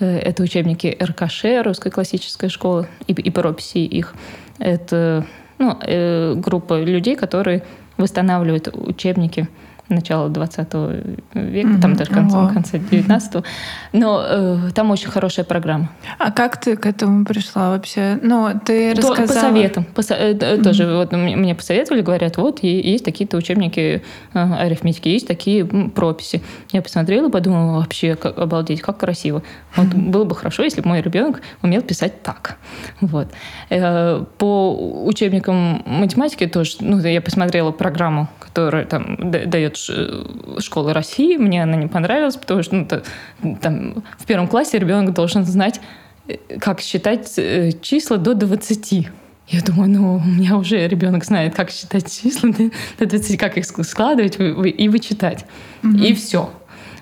Э, 0.00 0.18
это 0.18 0.42
учебники 0.42 0.96
РКШ, 1.00 1.64
русской 1.64 1.90
классической 1.90 2.48
школы, 2.48 2.86
и, 3.06 3.12
и 3.12 3.30
прописи 3.30 3.78
их. 3.78 4.14
Это 4.58 5.26
ну, 5.58 5.78
э, 5.80 6.34
группа 6.34 6.80
людей, 6.80 7.16
которые 7.16 7.62
восстанавливают 7.96 8.68
учебники 8.72 9.48
начала 9.94 10.28
20 10.28 10.58
века, 10.74 11.18
mm-hmm. 11.34 11.80
там 11.80 11.94
даже 11.94 12.10
конца, 12.10 12.48
конца 12.48 12.78
19 12.78 13.44
Но 13.92 14.22
э, 14.24 14.58
там 14.74 14.90
очень 14.90 15.08
хорошая 15.08 15.44
программа. 15.44 15.90
А 16.18 16.30
как 16.30 16.58
ты 16.58 16.76
к 16.76 16.86
этому 16.86 17.24
пришла 17.24 17.70
вообще? 17.70 18.18
Ну, 18.22 18.48
ты 18.64 18.94
рассказала... 18.94 19.26
По 19.26 19.32
советам. 19.32 19.84
По, 19.84 20.00
mm-hmm. 20.00 20.62
Тоже 20.62 20.86
вот 20.86 21.12
мне 21.12 21.54
посоветовали, 21.54 22.02
говорят, 22.02 22.36
вот 22.36 22.62
есть 22.62 23.04
такие-то 23.04 23.36
учебники 23.36 24.02
э, 24.34 24.54
арифметики, 24.54 25.08
есть 25.08 25.26
такие 25.26 25.64
прописи. 25.64 26.42
Я 26.72 26.82
посмотрела, 26.82 27.28
подумала, 27.28 27.78
вообще, 27.78 28.14
как, 28.14 28.38
обалдеть, 28.38 28.80
как 28.80 28.98
красиво. 28.98 29.42
Вот 29.76 29.86
mm-hmm. 29.86 30.10
было 30.10 30.24
бы 30.24 30.34
хорошо, 30.34 30.62
если 30.62 30.80
бы 30.80 30.88
мой 30.88 31.02
ребенок 31.02 31.42
умел 31.62 31.82
писать 31.82 32.22
так. 32.22 32.58
Вот. 33.00 33.28
Э, 33.70 34.24
по 34.38 35.04
учебникам 35.04 35.82
математики 35.86 36.46
тоже, 36.46 36.76
ну, 36.80 36.98
я 37.00 37.20
посмотрела 37.20 37.72
программу, 37.72 38.28
которая 38.38 38.84
там 38.84 39.16
дает 39.30 39.76
школы 40.58 40.92
России. 40.92 41.36
Мне 41.36 41.62
она 41.62 41.76
не 41.76 41.86
понравилась, 41.86 42.36
потому 42.36 42.62
что 42.62 42.74
ну, 42.76 42.86
то, 42.86 43.02
там, 43.60 44.02
в 44.18 44.24
первом 44.26 44.48
классе 44.48 44.78
ребенок 44.78 45.14
должен 45.14 45.44
знать, 45.44 45.80
э, 46.28 46.36
как 46.58 46.80
считать 46.80 47.32
э, 47.36 47.72
числа 47.80 48.16
до 48.16 48.34
20. 48.34 49.08
Я 49.48 49.60
думаю, 49.60 49.90
ну, 49.90 50.14
у 50.16 50.24
меня 50.24 50.56
уже 50.56 50.86
ребенок 50.86 51.24
знает, 51.24 51.54
как 51.54 51.70
считать 51.70 52.10
числа 52.10 52.50
до 52.98 53.06
20, 53.06 53.38
как 53.38 53.58
их 53.58 53.64
складывать 53.66 54.38
и 54.38 54.88
вычитать. 54.88 55.44
Mm-hmm. 55.82 56.06
И 56.06 56.14
все. 56.14 56.50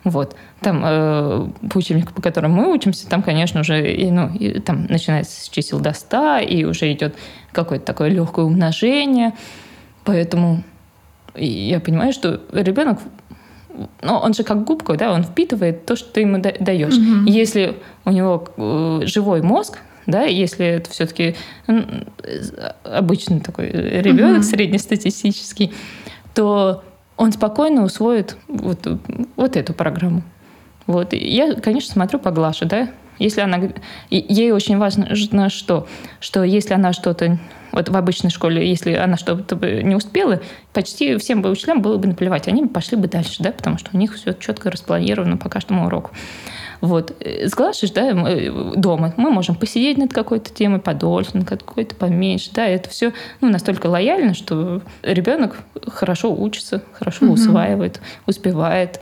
Вот. 0.05 0.35
Там 0.61 0.83
э, 0.85 1.49
по 1.71 1.79
учебнику, 1.79 2.13
по 2.15 2.23
которому 2.23 2.63
мы 2.63 2.73
учимся, 2.73 3.09
там, 3.09 3.23
конечно, 3.23 3.61
уже 3.61 3.93
и, 3.95 4.11
ну, 4.11 4.33
и, 4.35 4.61
там 4.61 4.87
начинается 4.87 5.41
с 5.43 5.49
чисел 5.49 5.81
до 5.81 5.93
100, 5.93 6.39
и 6.39 6.65
уже 6.65 6.91
идет 6.93 7.17
какое-то 7.53 7.85
такое 7.85 8.09
легкое 8.09 8.45
умножение. 8.45 9.33
Поэтому 10.05 10.63
и 11.35 11.47
я 11.47 11.81
понимаю, 11.81 12.13
что 12.13 12.41
ребенок, 12.53 12.99
ну, 14.03 14.15
он 14.15 14.35
же 14.35 14.43
как 14.43 14.65
губка, 14.65 14.95
да, 14.97 15.13
он 15.13 15.23
впитывает 15.23 15.87
то, 15.87 15.97
что 15.97 16.13
ты 16.13 16.21
ему 16.23 16.39
даешь. 16.39 16.97
Угу. 16.97 17.31
Если 17.31 17.77
у 18.05 18.11
него 18.11 18.49
э, 18.57 19.01
живой 19.05 19.43
мозг, 19.43 19.79
да, 20.07 20.25
если 20.25 20.67
это 20.67 20.91
все-таки 20.91 21.37
обычный 22.85 23.41
такой 23.41 23.71
ребенок, 23.71 24.39
угу. 24.39 24.43
среднестатистический, 24.45 25.73
то 26.35 26.83
он 27.17 27.33
спокойно 27.33 27.85
усвоит 27.85 28.37
вот, 28.49 28.87
вот 29.37 29.57
эту 29.57 29.75
программу. 29.75 30.23
Вот. 30.87 31.13
Я, 31.13 31.55
конечно, 31.55 31.93
смотрю 31.93 32.19
по 32.19 32.31
Глаше, 32.31 32.65
да, 32.65 32.89
если 33.21 33.43
она... 33.43 33.61
Ей 34.11 34.51
очень 34.51 34.79
важно, 34.79 35.15
что, 35.49 35.87
что 36.19 36.43
если 36.43 36.75
она 36.75 36.93
что-то... 36.93 37.39
Вот 37.71 37.89
в 37.89 37.97
обычной 37.97 38.31
школе, 38.31 38.69
если 38.69 38.95
она 38.95 39.17
что-то 39.17 39.55
не 39.55 39.95
успела, 39.95 40.41
почти 40.73 41.17
всем 41.19 41.41
бы 41.41 41.51
учителям 41.51 41.83
было 41.83 41.99
бы 41.99 42.09
наплевать. 42.09 42.49
Они 42.49 42.67
пошли 42.67 42.97
бы 42.97 43.07
дальше, 43.07 43.37
да, 43.45 43.53
потому 43.53 43.79
что 43.79 43.91
у 43.93 43.97
них 43.97 44.17
все 44.17 44.33
четко 44.33 44.73
распланировано 44.73 45.37
по 45.37 45.49
каждому 45.49 45.87
уроку. 45.87 46.11
Вот. 46.81 47.15
С 47.21 47.55
Глашей, 47.55 47.91
да, 47.95 48.15
мы, 48.15 48.73
дома 48.77 49.13
мы 49.17 49.31
можем 49.31 49.55
посидеть 49.55 49.99
над 49.99 50.13
какой-то 50.13 50.53
темой 50.53 50.81
подольше, 50.81 51.31
над 51.35 51.49
какой-то 51.49 51.95
поменьше, 51.95 52.51
да, 52.55 52.67
это 52.67 52.89
все 52.89 53.13
ну, 53.41 53.51
настолько 53.51 53.87
лояльно, 53.87 54.35
что 54.35 54.81
ребенок 55.03 55.59
хорошо 55.87 56.35
учится, 56.35 56.83
хорошо 56.93 57.27
угу. 57.27 57.35
усваивает, 57.35 58.01
успевает, 58.27 59.01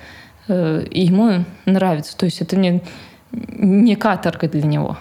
э, 0.49 0.85
и 0.91 1.07
ему 1.07 1.45
нравится. 1.67 2.17
То 2.17 2.27
есть 2.27 2.41
это 2.43 2.57
не, 2.57 2.83
не 3.33 3.97
каторга 3.97 4.49
для 4.49 4.63
него. 4.63 4.97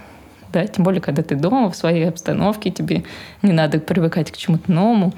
Да? 0.51 0.65
Тем 0.65 0.84
более, 0.84 1.01
когда 1.01 1.23
ты 1.23 1.36
дома, 1.36 1.69
в 1.69 1.75
своей 1.75 2.07
обстановке, 2.07 2.71
тебе 2.71 3.03
не 3.41 3.53
надо 3.53 3.80
привыкать 3.80 4.32
к 4.32 4.38
чему-то 4.38 4.71
новому. 4.71 5.13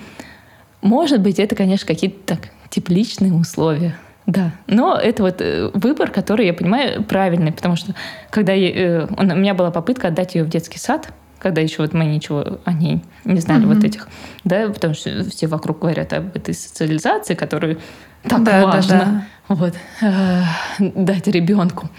Может 0.82 1.22
быть, 1.22 1.40
это, 1.40 1.56
конечно, 1.56 1.88
какие-то 1.88 2.20
так 2.26 2.50
тепличные 2.70 3.34
условия. 3.34 3.96
Да, 4.26 4.52
но 4.68 4.96
это 4.96 5.24
вот 5.24 5.42
э, 5.42 5.72
выбор, 5.74 6.12
который, 6.12 6.46
я 6.46 6.54
понимаю, 6.54 7.04
правильный, 7.04 7.52
потому 7.52 7.76
что 7.76 7.96
когда 8.30 8.54
я, 8.54 8.70
э, 8.70 9.08
у 9.08 9.24
меня 9.24 9.56
была 9.56 9.72
попытка 9.72 10.10
отдать 10.10 10.36
ее 10.36 10.44
в 10.44 10.50
детский 10.50 10.78
сад, 10.78 11.12
когда 11.40 11.62
еще 11.62 11.82
вот 11.82 11.94
мы 11.94 12.06
ничего 12.06 12.60
о 12.64 12.74
ней 12.74 13.02
не 13.26 13.40
знали, 13.40 13.64
mm-hmm. 13.64 13.74
вот 13.74 13.84
этих, 13.84 14.08
да, 14.44 14.70
потому 14.70 14.94
что 14.94 15.24
все 15.24 15.48
вокруг 15.48 15.80
говорят 15.80 16.14
об 16.14 16.36
этой 16.36 16.54
социализации, 16.54 17.34
которую 17.34 17.80
так 18.22 18.44
да, 18.44 18.66
важно 18.66 19.00
да, 19.00 19.06
да. 19.48 19.56
вот 19.56 19.74
э, 20.02 20.44
дать 20.78 21.28
ребенку 21.28 21.90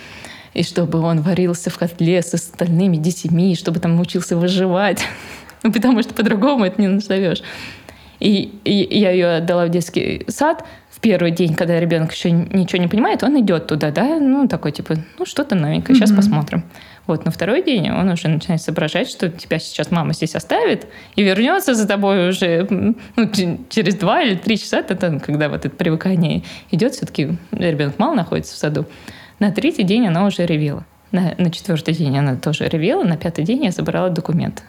и 0.55 0.63
чтобы 0.63 1.01
он 1.01 1.21
варился 1.21 1.71
в 1.71 1.79
котле 1.79 2.23
с 2.23 2.35
остальными 2.35 2.97
детьми, 2.97 3.55
чтобы 3.55 3.81
там 3.81 3.97
научился 3.97 4.37
выживать. 4.37 5.03
Ну, 5.63 5.71
потому 5.71 6.03
что 6.03 6.15
по-другому 6.15 6.65
это 6.65 6.81
не 6.81 6.89
назовешь. 6.89 7.43
И, 8.19 8.51
и 8.65 8.99
я 8.99 9.11
ее 9.11 9.37
отдала 9.37 9.67
в 9.67 9.69
детский 9.69 10.25
сад 10.29 10.65
в 10.91 11.01
первый 11.01 11.33
день, 11.33 11.55
когда 11.55 11.79
ребенок 11.81 12.13
еще 12.13 12.31
ничего 12.31 12.81
не 12.81 12.89
понимает, 12.89 13.23
он 13.23 13.41
идет 13.41 13.67
туда, 13.67 13.91
да, 13.91 14.19
ну 14.19 14.49
такой 14.49 14.73
типа, 14.73 14.97
ну 15.19 15.25
что-то 15.25 15.55
новенькое, 15.55 15.99
сейчас 15.99 16.13
mm-hmm. 16.13 16.17
посмотрим. 16.17 16.65
Вот 17.07 17.25
на 17.25 17.31
второй 17.31 17.63
день 17.63 17.91
он 17.91 18.09
уже 18.11 18.29
начинает 18.29 18.61
соображать, 18.61 19.09
что 19.09 19.31
тебя 19.31 19.59
сейчас 19.59 19.91
мама 19.91 20.13
здесь 20.13 20.35
оставит 20.35 20.87
и 21.17 21.23
вернется 21.23 21.75
за 21.75 21.89
тобой 21.89 22.29
уже 22.29 22.67
ну, 22.69 23.31
через 23.69 23.95
два 23.97 24.23
или 24.23 24.35
три 24.35 24.59
часа, 24.59 24.79
это, 24.79 25.19
когда 25.19 25.49
вот 25.49 25.65
это 25.65 25.75
привыкание 25.75 26.43
идет, 26.71 26.95
все-таки 26.95 27.37
ребенок 27.53 27.99
мало 27.99 28.15
находится 28.15 28.55
в 28.55 28.59
саду. 28.59 28.87
На 29.41 29.51
третий 29.51 29.83
день 29.83 30.07
она 30.07 30.27
уже 30.27 30.47
ревела. 30.47 30.85
На, 31.13 31.35
на 31.39 31.51
четвертый 31.51 31.95
день 31.95 32.17
она 32.17 32.37
тоже 32.37 32.69
ревела, 32.69 33.03
на 33.03 33.17
пятый 33.17 33.45
день 33.45 33.65
я 33.65 33.73
забрала 33.73 34.11
документ. 34.11 34.63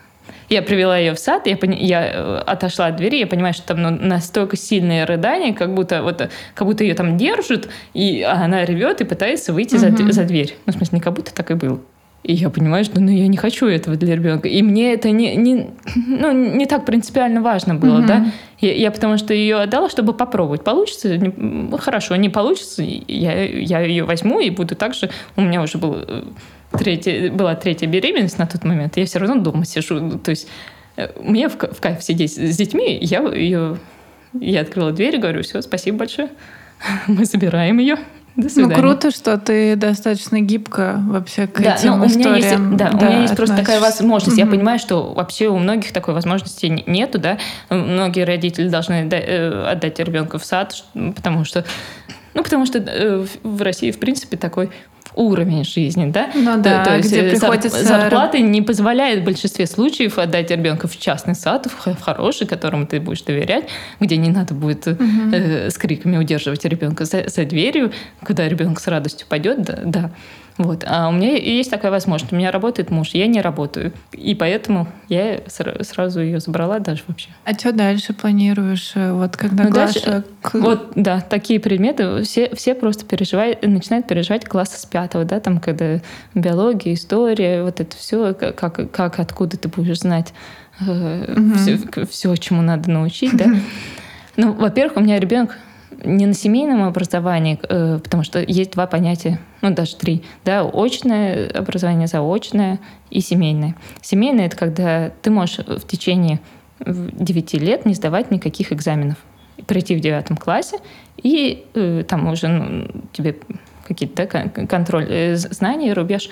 Я 0.50 0.62
привела 0.62 0.98
ее 0.98 1.14
в 1.14 1.20
сад, 1.20 1.46
я, 1.46 1.56
пони... 1.56 1.76
я 1.76 2.06
э, 2.06 2.38
отошла 2.48 2.88
от 2.88 2.96
двери, 2.96 3.20
я 3.20 3.28
понимаю, 3.28 3.54
что 3.54 3.68
там 3.68 3.82
ну, 3.82 3.90
настолько 3.90 4.58
сильные 4.58 5.06
рыдания, 5.06 5.54
как 5.54 5.74
будто, 5.74 6.02
вот, 6.04 6.30
как 6.56 6.68
будто 6.68 6.84
ее 6.84 6.94
там 6.94 7.18
держат, 7.18 7.70
и 7.94 8.22
она 8.22 8.66
ревет 8.66 9.02
и 9.02 9.04
пытается 9.04 9.54
выйти 9.54 9.76
угу. 9.76 9.82
за, 9.82 10.12
за 10.12 10.24
дверь. 10.24 10.56
Ну, 10.66 10.74
в 10.74 10.76
смысле, 10.76 10.98
не 10.98 11.02
как 11.02 11.14
будто 11.14 11.34
так 11.34 11.52
и 11.52 11.54
было. 11.54 11.80
И 12.24 12.34
я 12.34 12.52
понимаю, 12.52 12.84
что 12.84 13.00
ну, 13.00 13.10
я 13.10 13.28
не 13.28 13.38
хочу 13.38 13.66
этого 13.66 13.98
для 13.98 14.16
ребенка. 14.16 14.48
И 14.48 14.62
мне 14.62 14.94
это 14.94 15.10
не, 15.10 15.36
не, 15.36 15.72
ну, 15.96 16.32
не 16.32 16.68
так 16.68 16.86
принципиально 16.86 17.42
важно 17.42 17.74
было, 17.76 18.00
mm-hmm. 18.00 18.08
да. 18.08 18.26
Я, 18.60 18.76
я 18.76 18.92
потому 18.92 19.18
что 19.18 19.34
ее 19.34 19.58
отдала, 19.58 19.90
чтобы 19.90 20.14
попробовать. 20.14 20.64
Получится? 20.64 21.18
Не, 21.18 21.76
хорошо, 21.78 22.16
не 22.18 22.30
получится, 22.30 22.84
я, 22.84 23.44
я 23.44 23.82
ее 23.82 24.04
возьму 24.04 24.40
и 24.40 24.52
буду 24.52 24.76
так 24.76 24.94
же... 24.94 25.10
У 25.36 25.42
меня 25.42 25.64
уже 25.64 25.80
был 25.80 25.96
э, 25.98 26.24
третья, 26.78 27.32
была 27.32 27.56
третья 27.56 27.88
беременность 27.88 28.38
на 28.38 28.46
тот 28.46 28.64
момент, 28.66 28.98
я 28.98 29.06
все 29.06 29.18
равно 29.18 29.42
дома 29.42 29.66
сижу. 29.66 30.20
То 30.20 30.30
есть 30.30 30.48
э, 30.98 31.08
мне 31.20 31.50
в, 31.50 31.56
в 31.56 31.82
кайф 31.82 32.04
сидеть 32.04 32.34
с 32.34 32.58
детьми, 32.58 33.00
я 33.02 33.22
ее... 33.22 33.78
Я 34.40 34.62
открыла 34.62 34.92
дверь 34.92 35.16
и 35.16 35.18
говорю, 35.18 35.42
все, 35.44 35.62
спасибо 35.62 35.98
большое. 35.98 36.30
Мы 37.08 37.26
забираем 37.26 37.80
ее. 37.80 37.98
До 38.36 38.50
свидания. 38.50 38.76
Ну, 38.76 38.82
круто, 38.82 39.12
что 39.12 39.38
ты 39.38 39.76
достаточно 39.76 40.40
гибко 40.40 41.02
вообще 41.08 41.48
к 41.48 41.62
да, 41.62 41.76
этим 41.76 42.00
ну, 42.00 42.06
у 42.06 42.08
меня 42.08 42.36
Есть, 42.36 42.78
да, 42.78 42.92
да, 42.92 42.98
у 42.98 43.10
меня 43.10 43.22
есть 43.24 43.36
просто 43.36 43.58
такая 43.58 43.80
возможность. 43.80 44.38
Mm-hmm. 44.38 44.46
Я 44.46 44.52
понимаю, 44.52 44.80
что 44.80 45.14
вообще 45.14 45.50
у 45.50 45.58
многих 45.58 45.92
такой 45.92 46.14
возможности 46.14 46.68
нету, 46.88 47.20
да. 47.20 47.38
Многие 47.70 48.24
родители 48.24 48.70
должны 48.70 49.10
э, 49.12 49.64
отдать 49.66 50.00
ребенка 50.00 50.40
в 50.40 50.46
сад, 50.46 50.84
потому 50.94 51.44
что 51.44 51.66
ну, 52.34 52.44
потому 52.44 52.66
что 52.66 52.80
э, 52.80 53.26
в 53.44 53.62
России, 53.62 53.92
в 53.92 54.00
принципе, 54.00 54.38
такой 54.38 54.72
уровень 55.16 55.64
жизни, 55.64 56.10
да? 56.10 56.30
Ну 56.34 56.62
да, 56.62 56.84
то, 56.84 56.92
то 56.92 57.00
где 57.00 57.24
есть 57.24 57.40
приходится... 57.40 57.84
зарплаты 57.84 58.42
не 58.42 58.62
позволяет 58.62 59.22
в 59.22 59.24
большинстве 59.24 59.68
случаев 59.68 60.18
отдать 60.18 60.52
ребенка 60.52 60.88
в 60.88 60.98
частный 60.98 61.36
сад, 61.36 61.68
в 61.68 62.02
хороший, 62.02 62.48
которому 62.48 62.86
ты 62.88 63.00
будешь 63.00 63.22
доверять, 63.22 63.66
где 64.00 64.18
не 64.18 64.30
надо 64.30 64.54
будет 64.54 64.88
угу. 64.88 65.04
э, 65.32 65.70
с 65.70 65.78
криками 65.78 66.18
удерживать 66.18 66.66
ребенка 66.66 67.06
за, 67.06 67.28
за 67.28 67.46
дверью, 67.46 67.92
куда 68.26 68.48
ребенок 68.48 68.80
с 68.80 68.88
радостью 68.88 69.28
пойдет, 69.28 69.62
да, 69.64 69.80
да. 69.84 70.12
Вот. 70.58 70.84
А 70.88 71.10
у 71.10 71.12
меня 71.12 71.36
есть 71.36 71.70
такая 71.70 71.92
возможность. 71.92 72.34
У 72.34 72.36
меня 72.36 72.52
работает 72.52 72.92
муж, 72.92 73.10
я 73.14 73.28
не 73.28 73.42
работаю. 73.42 73.94
И 74.12 74.36
поэтому 74.36 74.88
я 75.08 75.42
сразу 75.48 76.22
ее 76.22 76.40
забрала 76.40 76.80
даже 76.80 77.04
вообще. 77.08 77.30
А 77.46 77.54
что 77.54 77.72
дальше 77.72 78.14
планируешь? 78.14 78.92
Э, 78.96 79.14
вот 79.14 79.38
когда 79.38 79.64
ну, 79.64 79.70
Глаша... 79.72 80.00
Дальше, 80.06 80.24
вот, 80.54 80.92
да, 80.96 81.22
такие 81.22 81.60
предметы. 81.60 82.24
Все, 82.24 82.54
все 82.56 82.76
просто 82.76 83.06
переживают, 83.06 83.62
начинают 83.64 84.08
переживать 84.08 84.46
класса 84.46 84.80
с 84.80 84.86
пятого, 84.86 85.26
да, 85.26 85.40
там, 85.40 85.60
когда 85.60 86.00
биология, 86.36 86.94
история, 86.94 87.64
вот 87.64 87.80
это 87.80 87.96
все, 87.96 88.34
как, 88.34 88.92
как 88.92 89.20
откуда 89.20 89.58
ты 89.58 89.68
будешь 89.68 90.00
знать 90.00 90.34
угу. 90.82 91.56
все, 91.56 92.06
все, 92.10 92.36
чему 92.36 92.62
надо 92.62 92.90
научить, 92.90 93.36
да. 93.36 93.46
Ну, 94.38 94.54
во-первых, 94.54 94.96
у 94.96 95.02
меня 95.02 95.20
ребенок 95.20 95.58
не 96.04 96.26
на 96.26 96.34
семейном 96.34 96.84
образовании, 96.84 97.60
э, 97.62 98.00
потому 98.04 98.24
что 98.24 98.42
есть 98.42 98.72
два 98.72 98.88
понятия, 98.88 99.40
ну 99.62 99.74
даже 99.74 99.96
три, 99.96 100.24
да, 100.44 100.64
очное 100.64 101.50
образование, 101.50 102.08
заочное 102.08 102.80
и 103.10 103.22
семейное. 103.22 103.76
Семейное— 104.02 104.46
это 104.48 104.58
когда 104.58 105.12
ты 105.22 105.30
можешь 105.30 105.60
в 105.60 105.88
течение 105.88 106.40
9 106.86 107.54
лет 107.56 107.86
не 107.86 107.94
сдавать 107.94 108.32
никаких 108.32 108.72
экзаменов, 108.74 109.18
пройти 109.68 109.96
в 109.96 110.00
девятом 110.00 110.38
классе, 110.38 110.78
и 111.22 111.66
э, 111.74 112.04
там 112.08 112.28
уже 112.28 112.48
ну, 112.48 112.88
тебе 113.14 113.38
какие-то 113.88 114.28
да, 114.28 114.66
контроль 114.66 115.06
э, 115.08 115.36
знаний, 115.36 115.94
рубеж, 115.94 116.30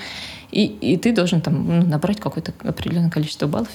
и, 0.52 0.66
и 0.66 0.98
ты 0.98 1.14
должен 1.14 1.42
там 1.42 1.68
ну, 1.68 1.86
набрать 1.86 2.20
какое-то 2.20 2.54
определенное 2.64 3.12
количество 3.12 3.48
баллов, 3.48 3.70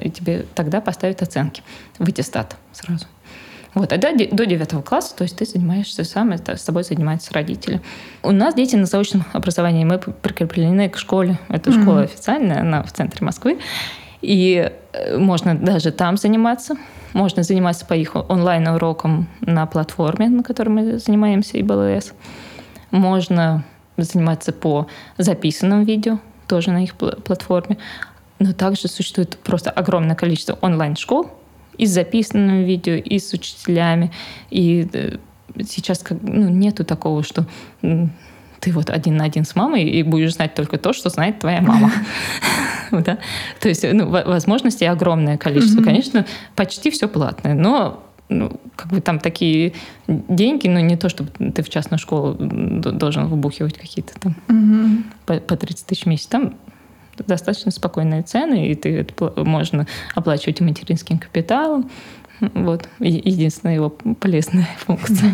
и 0.00 0.10
тебе 0.10 0.44
тогда 0.54 0.80
поставят 0.80 1.22
оценки 1.22 1.62
в 1.98 2.08
аттестат 2.08 2.56
сразу. 2.72 3.06
Вот, 3.74 3.92
а 3.92 3.98
до, 3.98 4.08
до 4.12 4.46
9 4.46 4.84
класса, 4.84 5.14
то 5.16 5.22
есть 5.22 5.36
ты 5.36 5.44
занимаешься 5.44 6.02
сам, 6.02 6.32
это 6.32 6.56
с 6.56 6.64
тобой 6.64 6.82
занимаются 6.82 7.32
родители. 7.32 7.80
У 8.22 8.32
нас 8.32 8.54
дети 8.54 8.74
на 8.74 8.86
заочном 8.86 9.24
образовании, 9.32 9.84
мы 9.84 9.98
прикреплены 9.98 10.88
к 10.88 10.98
школе. 10.98 11.38
Это 11.48 11.70
mm-hmm. 11.70 11.82
школа 11.82 12.00
официальная, 12.02 12.60
она 12.60 12.82
в 12.82 12.92
центре 12.92 13.24
Москвы. 13.24 13.60
И 14.22 14.70
э, 14.92 15.16
можно 15.16 15.54
даже 15.54 15.92
там 15.92 16.16
заниматься. 16.16 16.74
Можно 17.12 17.42
заниматься 17.42 17.86
по 17.86 17.94
их 17.94 18.14
онлайн-урокам 18.14 19.28
на 19.40 19.66
платформе, 19.66 20.28
на 20.28 20.42
которой 20.42 20.68
мы 20.68 20.98
занимаемся, 20.98 21.58
и 21.58 21.62
БЛС. 21.62 22.12
Можно 22.90 23.64
заниматься 23.96 24.52
по 24.52 24.88
записанным 25.16 25.84
видео, 25.84 26.18
тоже 26.48 26.70
на 26.70 26.82
их 26.82 26.94
платформе. 26.94 27.78
Но 28.38 28.52
также 28.52 28.88
существует 28.88 29.38
просто 29.38 29.70
огромное 29.70 30.16
количество 30.16 30.58
онлайн-школ, 30.60 31.30
и 31.80 31.86
с 31.86 31.90
записанным 31.90 32.64
видео, 32.64 32.94
и 32.94 33.18
с 33.18 33.32
учителями. 33.32 34.10
И 34.50 34.88
э, 34.92 35.16
сейчас 35.66 36.00
как, 36.00 36.18
ну, 36.22 36.48
нету 36.48 36.84
такого, 36.84 37.22
что 37.22 37.46
ты 37.80 38.72
вот 38.72 38.90
один 38.90 39.16
на 39.16 39.24
один 39.24 39.44
с 39.44 39.56
мамой 39.56 39.84
и 39.84 40.02
будешь 40.02 40.34
знать 40.34 40.54
только 40.54 40.76
то, 40.76 40.92
что 40.92 41.08
знает 41.08 41.38
твоя 41.38 41.62
мама. 41.62 41.90
да? 42.90 43.18
То 43.60 43.68
есть 43.68 43.84
ну, 43.90 44.08
возможностей 44.08 44.86
огромное 44.86 45.38
количество. 45.38 45.82
Конечно, 45.82 46.26
почти 46.54 46.90
все 46.90 47.08
платное, 47.08 47.54
но 47.54 48.02
ну, 48.28 48.60
как 48.76 48.92
бы 48.92 49.00
там 49.00 49.18
такие 49.18 49.72
деньги, 50.06 50.68
но 50.68 50.78
не 50.80 50.96
то, 50.96 51.08
чтобы 51.08 51.30
ты 51.50 51.62
в 51.62 51.68
частную 51.68 51.98
школу 51.98 52.36
должен 52.38 53.26
выбухивать 53.26 53.76
какие-то 53.76 54.12
там 54.20 54.36
угу. 54.48 55.02
по, 55.26 55.34
по 55.40 55.56
30 55.56 55.86
тысяч 55.86 56.04
в 56.04 56.06
месяц. 56.06 56.26
Там 56.26 56.54
достаточно 57.26 57.70
спокойные 57.70 58.22
цены, 58.22 58.68
и 58.68 58.74
ты 58.74 58.98
это 58.98 59.32
можно 59.44 59.86
оплачивать 60.14 60.60
материнским 60.60 61.18
капиталом. 61.18 61.90
Вот 62.40 62.88
единственная 63.00 63.74
его 63.74 63.90
полезная 63.90 64.68
функция. 64.78 65.32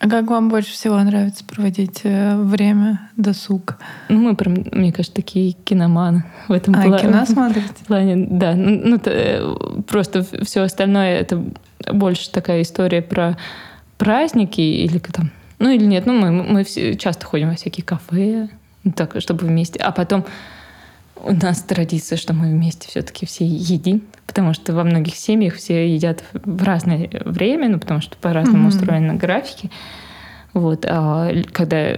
А 0.00 0.08
как 0.08 0.28
вам 0.30 0.48
больше 0.48 0.72
всего 0.72 1.02
нравится 1.02 1.44
проводить 1.44 2.02
э, 2.04 2.36
время, 2.36 3.10
досуг? 3.16 3.78
Ну, 4.08 4.20
мы 4.20 4.36
прям, 4.36 4.54
мне 4.70 4.92
кажется, 4.92 5.16
такие 5.16 5.52
киноманы 5.52 6.24
в 6.46 6.52
этом 6.52 6.76
а, 6.76 6.82
плане. 6.82 7.02
кино 7.02 7.24
смотрите? 7.26 7.66
плане, 7.86 8.28
да. 8.30 8.54
Ну, 8.54 8.80
ну, 8.84 9.00
э, 9.04 9.56
просто 9.88 10.24
все 10.44 10.62
остальное 10.62 11.18
это 11.18 11.44
больше 11.92 12.30
такая 12.30 12.62
история 12.62 13.02
про 13.02 13.36
праздники 13.96 14.60
или 14.60 14.98
там, 14.98 15.30
ну 15.58 15.70
или 15.70 15.84
нет, 15.84 16.06
ну 16.06 16.12
мы, 16.12 16.30
мы 16.30 16.62
все 16.62 16.94
часто 16.96 17.26
ходим 17.26 17.48
во 17.48 17.56
всякие 17.56 17.84
кафе, 17.84 18.48
так, 18.94 19.20
чтобы 19.20 19.46
вместе. 19.46 19.80
А 19.80 19.90
потом 19.90 20.24
у 21.24 21.32
нас 21.32 21.62
традиция, 21.62 22.16
что 22.16 22.34
мы 22.34 22.50
вместе 22.50 22.88
все-таки 22.88 23.26
все 23.26 23.46
едим, 23.46 24.02
потому 24.26 24.54
что 24.54 24.74
во 24.74 24.84
многих 24.84 25.16
семьях 25.16 25.54
все 25.54 25.92
едят 25.92 26.24
в 26.32 26.62
разное 26.62 27.10
время, 27.24 27.68
ну 27.68 27.78
потому 27.78 28.00
что 28.00 28.16
по-разному 28.16 28.68
mm-hmm. 28.68 28.76
устроены 28.76 29.14
графики. 29.14 29.70
Вот, 30.54 30.84
а 30.86 31.30
когда 31.52 31.96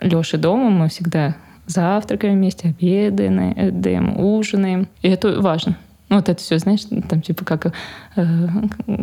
Леша 0.00 0.38
дома, 0.38 0.70
мы 0.70 0.88
всегда 0.88 1.36
завтракаем 1.66 2.34
вместе, 2.34 2.68
обедаем, 2.68 4.18
ужинаем. 4.20 4.88
И 5.02 5.08
это 5.08 5.40
важно. 5.40 5.76
Ну, 6.08 6.16
вот 6.16 6.28
это 6.28 6.40
все, 6.40 6.58
знаешь, 6.58 6.82
там 7.08 7.20
типа 7.20 7.44
как, 7.44 7.72
э, 8.14 8.22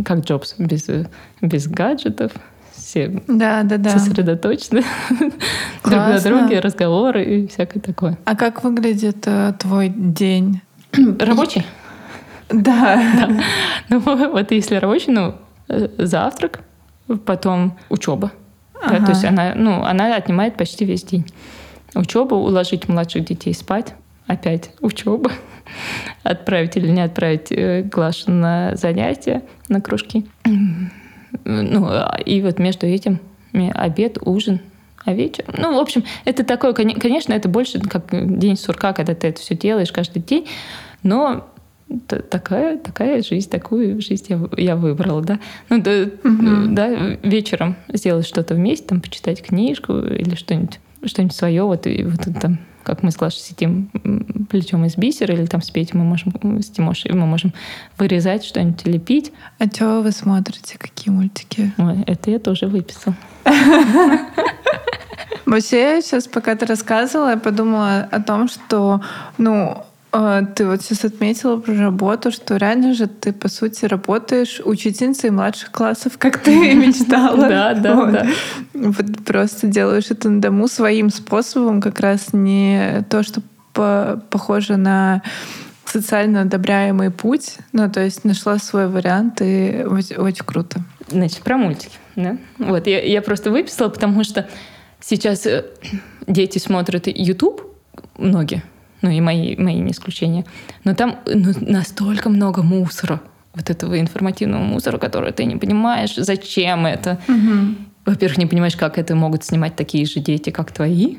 как 0.05 0.19
Джобс, 0.19 0.55
без, 0.57 0.87
без 1.41 1.67
гаджетов, 1.67 2.31
все 2.75 3.21
да, 3.27 3.63
да, 3.63 3.77
да. 3.77 3.91
сосредоточены 3.91 4.83
друг 5.83 5.95
на 5.95 6.19
друге, 6.19 6.59
разговоры 6.59 7.23
и 7.23 7.47
всякое 7.47 7.79
такое. 7.79 8.17
А 8.25 8.35
как 8.35 8.63
выглядит 8.63 9.23
э, 9.25 9.53
твой 9.59 9.89
день? 9.89 10.61
Рабочий? 11.19 11.65
Да. 12.49 13.01
да. 13.27 13.43
Ну, 13.89 13.99
вот 13.99 14.51
если 14.51 14.75
рабочий, 14.75 15.11
ну, 15.11 15.35
э, 15.69 15.87
завтрак, 15.97 16.61
потом 17.25 17.77
учеба. 17.89 18.31
Ага. 18.81 18.99
Да, 18.99 19.05
то 19.05 19.11
есть 19.11 19.25
она, 19.25 19.53
ну, 19.55 19.83
она 19.83 20.15
отнимает 20.15 20.57
почти 20.57 20.85
весь 20.85 21.03
день. 21.03 21.25
Учеба, 21.95 22.35
уложить 22.35 22.87
младших 22.87 23.25
детей 23.25 23.53
спать, 23.53 23.93
опять 24.27 24.71
учеба, 24.81 25.31
отправить 26.23 26.75
или 26.77 26.87
не 26.87 27.01
отправить 27.01 27.51
э, 27.51 27.83
Глашу 27.83 28.31
на 28.31 28.75
занятия, 28.75 29.43
на 29.69 29.81
кружки. 29.81 30.25
Ну, 31.45 31.87
а, 31.87 32.17
и 32.25 32.41
вот 32.41 32.59
между 32.59 32.85
этим 32.87 33.19
обед, 33.53 34.17
ужин, 34.21 34.59
а 35.05 35.13
вечер. 35.13 35.45
Ну, 35.57 35.75
в 35.75 35.79
общем, 35.79 36.03
это 36.25 36.43
такое, 36.43 36.73
конечно, 36.73 37.33
это 37.33 37.49
больше 37.49 37.79
как 37.79 38.05
день 38.11 38.55
сурка, 38.55 38.93
когда 38.93 39.15
ты 39.15 39.27
это 39.27 39.41
все 39.41 39.55
делаешь 39.55 39.91
каждый 39.91 40.21
день, 40.21 40.47
но 41.03 41.47
такая, 42.07 42.77
такая 42.77 43.21
жизнь, 43.21 43.49
такую 43.49 44.01
жизнь 44.01 44.25
я, 44.29 44.39
я 44.57 44.75
выбрала, 44.75 45.21
да. 45.21 45.39
Ну, 45.69 45.81
да, 45.81 46.05
угу. 46.23 46.73
да, 46.73 46.89
вечером 47.21 47.75
сделать 47.89 48.25
что-то 48.25 48.55
вместе, 48.55 48.87
там, 48.87 49.01
почитать 49.01 49.43
книжку 49.43 49.99
или 49.99 50.35
что-нибудь, 50.35 50.79
что-нибудь 51.05 51.35
свое, 51.35 51.63
вот, 51.63 51.85
и 51.85 52.03
вот 52.03 52.21
там 52.39 52.59
как 52.83 53.03
мы 53.03 53.11
с 53.11 53.15
Глашей 53.15 53.41
сидим 53.41 53.89
плечом 54.49 54.85
из 54.85 54.97
бисера, 54.97 55.33
или 55.33 55.45
там 55.45 55.61
с 55.61 55.71
Петей 55.71 55.97
мы 55.97 56.03
можем, 56.03 56.33
с 56.61 56.69
Тимошей, 56.69 57.13
мы 57.13 57.25
можем 57.25 57.53
вырезать 57.97 58.43
что-нибудь, 58.43 58.85
лепить. 58.85 59.31
А 59.59 59.65
что 59.65 60.01
вы 60.01 60.11
смотрите? 60.11 60.77
Какие 60.77 61.13
мультики? 61.13 61.73
Ой, 61.77 62.03
это 62.05 62.31
я 62.31 62.39
тоже 62.39 62.67
выписала. 62.67 63.15
Вообще, 65.45 66.01
сейчас, 66.01 66.27
пока 66.27 66.55
ты 66.55 66.65
рассказывала, 66.65 67.31
я 67.31 67.37
подумала 67.37 68.07
о 68.11 68.21
том, 68.21 68.47
что, 68.47 69.01
ну, 69.37 69.83
ты 70.55 70.67
вот 70.67 70.81
сейчас 70.83 71.05
отметила 71.05 71.57
про 71.57 71.73
работу, 71.73 72.31
что 72.31 72.57
реально 72.57 72.93
же 72.93 73.07
ты, 73.07 73.33
по 73.33 73.47
сути, 73.47 73.85
работаешь 73.85 74.61
учительницей 74.63 75.31
младших 75.31 75.71
классов, 75.71 76.19
как 76.19 76.37
ты 76.37 76.73
мечтала. 76.75 77.47
Да, 77.53 77.73
да, 77.73 78.05
да. 78.05 78.27
Вот 78.73 79.25
просто 79.25 79.67
делаешь 79.67 80.11
это 80.11 80.29
на 80.29 80.39
дому 80.39 80.67
своим 80.67 81.09
способом, 81.09 81.81
как 81.81 81.99
раз 81.99 82.31
не 82.31 83.03
то, 83.09 83.23
что 83.23 83.41
похоже 84.29 84.77
на 84.77 85.23
социально 85.85 86.41
одобряемый 86.41 87.09
путь. 87.09 87.57
Ну, 87.71 87.89
то 87.89 88.01
есть 88.01 88.23
нашла 88.23 88.59
свой 88.59 88.87
вариант, 88.87 89.41
и 89.41 89.83
очень, 89.85 90.15
очень 90.17 90.45
круто. 90.45 90.81
Значит, 91.09 91.41
про 91.41 91.57
мультики. 91.57 91.97
Да? 92.15 92.37
Вот, 92.59 92.85
я, 92.85 93.01
я 93.01 93.21
просто 93.21 93.49
выписала, 93.49 93.89
потому 93.89 94.23
что 94.23 94.47
сейчас 94.99 95.45
э, 95.47 95.65
дети 96.27 96.59
смотрят 96.59 97.07
YouTube, 97.07 97.61
многие, 98.17 98.63
ну 99.03 99.11
и 99.11 99.21
мои, 99.21 99.55
мои 99.57 99.75
не 99.75 99.91
исключение. 99.91 100.45
Но 100.83 100.95
там 100.95 101.19
ну, 101.25 101.53
настолько 101.59 102.29
много 102.29 102.63
мусора, 102.63 103.21
вот 103.53 103.69
этого 103.69 103.99
информативного 103.99 104.63
мусора, 104.63 104.97
который 104.97 105.31
ты 105.33 105.45
не 105.45 105.57
понимаешь, 105.57 106.15
зачем 106.15 106.87
это. 106.87 107.19
Угу. 107.27 107.75
Во-первых, 108.05 108.37
не 108.37 108.45
понимаешь, 108.45 108.75
как 108.75 108.97
это 108.97 109.13
могут 109.15 109.43
снимать 109.43 109.75
такие 109.75 110.05
же 110.05 110.19
дети, 110.19 110.49
как 110.49 110.71
твои. 110.71 111.17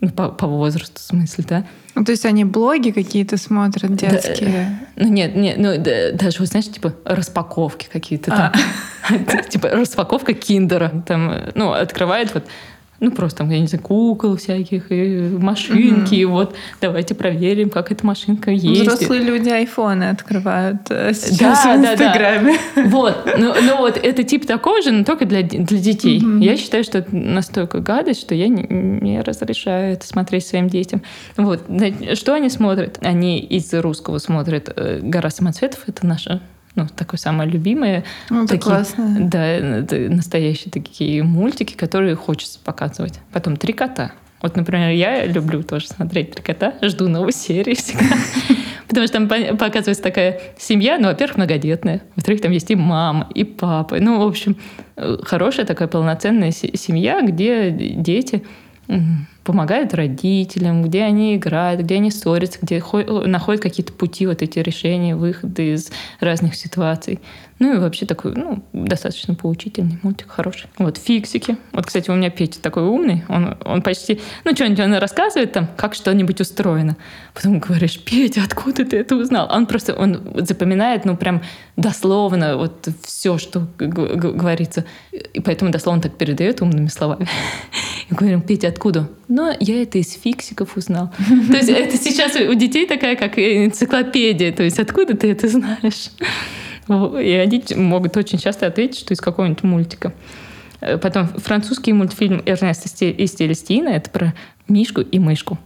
Ну, 0.00 0.10
по, 0.10 0.28
по 0.28 0.46
возрасту, 0.46 0.98
в 0.98 1.02
смысле, 1.02 1.44
да? 1.48 1.64
Ну, 1.94 2.04
то 2.04 2.12
есть 2.12 2.26
они 2.26 2.44
блоги 2.44 2.90
какие-то 2.90 3.38
смотрят 3.38 3.96
детские? 3.96 4.78
Да, 4.94 5.02
ну, 5.02 5.08
нет, 5.08 5.34
нет, 5.34 5.56
ну, 5.56 5.78
да, 5.78 6.12
даже, 6.12 6.40
вот, 6.40 6.48
знаешь, 6.48 6.70
типа 6.70 6.94
распаковки 7.06 7.88
какие-то 7.90 8.30
там. 8.30 8.52
А. 8.52 9.42
Типа 9.48 9.70
распаковка 9.70 10.34
киндера. 10.34 11.02
Там, 11.06 11.32
ну, 11.54 11.72
открывает 11.72 12.34
вот 12.34 12.44
ну, 13.00 13.10
просто 13.10 13.38
там, 13.38 13.50
я 13.50 13.60
не 13.60 13.66
знаю, 13.66 13.82
кукол 13.82 14.36
всяких, 14.36 14.90
и 14.90 15.28
машинки, 15.38 16.14
угу. 16.14 16.14
и 16.14 16.24
вот 16.24 16.54
давайте 16.80 17.14
проверим, 17.14 17.70
как 17.70 17.92
эта 17.92 18.06
машинка 18.06 18.50
есть. 18.50 18.82
Взрослые 18.82 19.22
люди 19.22 19.48
айфоны 19.48 20.04
открывают 20.04 20.82
э, 20.90 21.12
сейчас 21.14 21.64
да, 21.64 21.76
в 21.76 21.80
Инстаграме. 21.80 22.56
Да, 22.74 22.82
да. 22.82 22.88
Вот, 22.88 23.28
ну, 23.38 23.54
ну 23.62 23.76
вот 23.78 23.98
это 24.02 24.22
тип 24.22 24.46
такого 24.46 24.80
же, 24.82 24.92
но 24.92 25.04
только 25.04 25.26
для, 25.26 25.42
для 25.42 25.78
детей. 25.78 26.18
Угу. 26.18 26.38
Я 26.38 26.56
считаю, 26.56 26.84
что 26.84 26.98
это 26.98 27.14
настолько 27.14 27.80
гадость, 27.80 28.20
что 28.20 28.34
я 28.34 28.48
не, 28.48 28.66
не 28.68 29.20
разрешаю 29.20 29.92
это 29.92 30.06
смотреть 30.06 30.46
своим 30.46 30.68
детям. 30.68 31.02
Вот, 31.36 31.64
что 32.14 32.34
они 32.34 32.48
смотрят? 32.48 32.98
Они 33.02 33.38
из 33.38 33.72
русского 33.74 34.18
смотрят 34.18 34.72
э, 34.74 35.00
«Гора 35.02 35.30
самоцветов», 35.30 35.80
это 35.86 36.06
наша 36.06 36.40
ну, 36.76 36.86
такое 36.94 37.18
самое 37.18 37.50
любимое. 37.50 38.04
Ну, 38.30 38.46
такие, 38.46 38.60
классно. 38.60 39.16
Да, 39.18 39.44
это 39.44 39.96
настоящие 40.10 40.70
такие 40.70 41.22
мультики, 41.22 41.74
которые 41.74 42.14
хочется 42.14 42.58
показывать. 42.62 43.18
Потом 43.32 43.56
«Три 43.56 43.72
кота». 43.72 44.12
Вот, 44.42 44.56
например, 44.56 44.90
я 44.90 45.24
люблю 45.24 45.62
тоже 45.62 45.88
смотреть 45.88 46.32
«Три 46.32 46.42
кота», 46.42 46.74
жду 46.82 47.08
новой 47.08 47.32
серии 47.32 47.74
всегда. 47.74 48.14
Потому 48.88 49.06
что 49.06 49.18
там 49.18 49.56
показывается 49.56 50.02
такая 50.02 50.40
семья, 50.58 50.98
ну, 50.98 51.08
во-первых, 51.08 51.38
многодетная, 51.38 52.02
во-вторых, 52.14 52.42
там 52.42 52.52
есть 52.52 52.70
и 52.70 52.76
мама, 52.76 53.28
и 53.34 53.42
папа. 53.42 53.96
Ну, 53.98 54.22
в 54.22 54.28
общем, 54.28 54.56
э, 54.96 55.16
хорошая 55.22 55.66
такая 55.66 55.88
полноценная 55.88 56.52
семья, 56.52 57.20
где 57.22 57.70
дети 57.70 58.44
помогают 59.46 59.94
родителям, 59.94 60.82
где 60.82 61.04
они 61.04 61.36
играют, 61.36 61.80
где 61.80 61.94
они 61.94 62.10
ссорятся, 62.10 62.58
где 62.60 62.82
находят 62.82 63.62
какие-то 63.62 63.92
пути, 63.92 64.26
вот 64.26 64.42
эти 64.42 64.58
решения, 64.58 65.14
выходы 65.14 65.74
из 65.74 65.90
разных 66.18 66.56
ситуаций. 66.56 67.20
Ну 67.58 67.74
и 67.74 67.78
вообще 67.78 68.04
такой, 68.04 68.34
ну, 68.34 68.62
достаточно 68.74 69.34
поучительный 69.34 69.98
мультик, 70.02 70.28
хороший. 70.28 70.68
Вот, 70.76 70.98
фиксики. 70.98 71.56
Вот, 71.72 71.86
кстати, 71.86 72.10
у 72.10 72.14
меня 72.14 72.28
Петя 72.28 72.60
такой 72.60 72.82
умный, 72.82 73.24
он, 73.28 73.56
он 73.64 73.80
почти, 73.80 74.20
ну, 74.44 74.54
что-нибудь 74.54 74.80
он 74.80 74.94
рассказывает 74.94 75.52
там, 75.52 75.66
как 75.76 75.94
что-нибудь 75.94 76.40
устроено. 76.40 76.96
Потом 77.32 77.58
говоришь, 77.58 77.98
Петя, 77.98 78.42
откуда 78.44 78.84
ты 78.84 78.98
это 78.98 79.16
узнал? 79.16 79.48
Он 79.50 79.66
просто, 79.66 79.94
он 79.94 80.20
запоминает, 80.46 81.06
ну, 81.06 81.16
прям 81.16 81.40
дословно 81.76 82.58
вот 82.58 82.88
все, 83.02 83.38
что 83.38 83.66
говорится. 83.78 84.84
И 85.12 85.40
поэтому 85.40 85.70
дословно 85.70 86.02
так 86.02 86.18
передает 86.18 86.60
умными 86.60 86.88
словами. 86.88 87.26
И 88.10 88.14
говорим, 88.14 88.42
Петя, 88.42 88.68
откуда? 88.68 89.08
Но 89.28 89.52
я 89.58 89.82
это 89.82 89.98
из 89.98 90.12
фиксиков 90.12 90.76
узнал. 90.76 91.12
То 91.50 91.56
есть 91.56 91.68
это 91.68 91.96
сейчас 91.96 92.36
у 92.36 92.54
детей 92.54 92.86
такая, 92.86 93.16
как 93.16 93.38
энциклопедия. 93.38 94.52
То 94.52 94.62
есть 94.62 94.78
откуда 94.78 95.16
ты 95.16 95.30
это 95.32 95.48
знаешь? 95.48 96.10
И 96.88 97.32
они 97.32 97.64
могут 97.74 98.16
очень 98.16 98.38
часто 98.38 98.66
ответить, 98.66 99.00
что 99.00 99.12
из 99.12 99.20
какого-нибудь 99.20 99.64
мультика. 99.64 100.12
Э, 100.80 100.98
потом 100.98 101.26
французский 101.28 101.92
мультфильм 101.92 102.42
«Эрнест 102.46 103.02
и 103.02 103.26
Селестина»— 103.26 103.88
это 103.90 104.10
про 104.10 104.34
Мишку 104.68 105.00
и 105.00 105.18
мышку. 105.18 105.58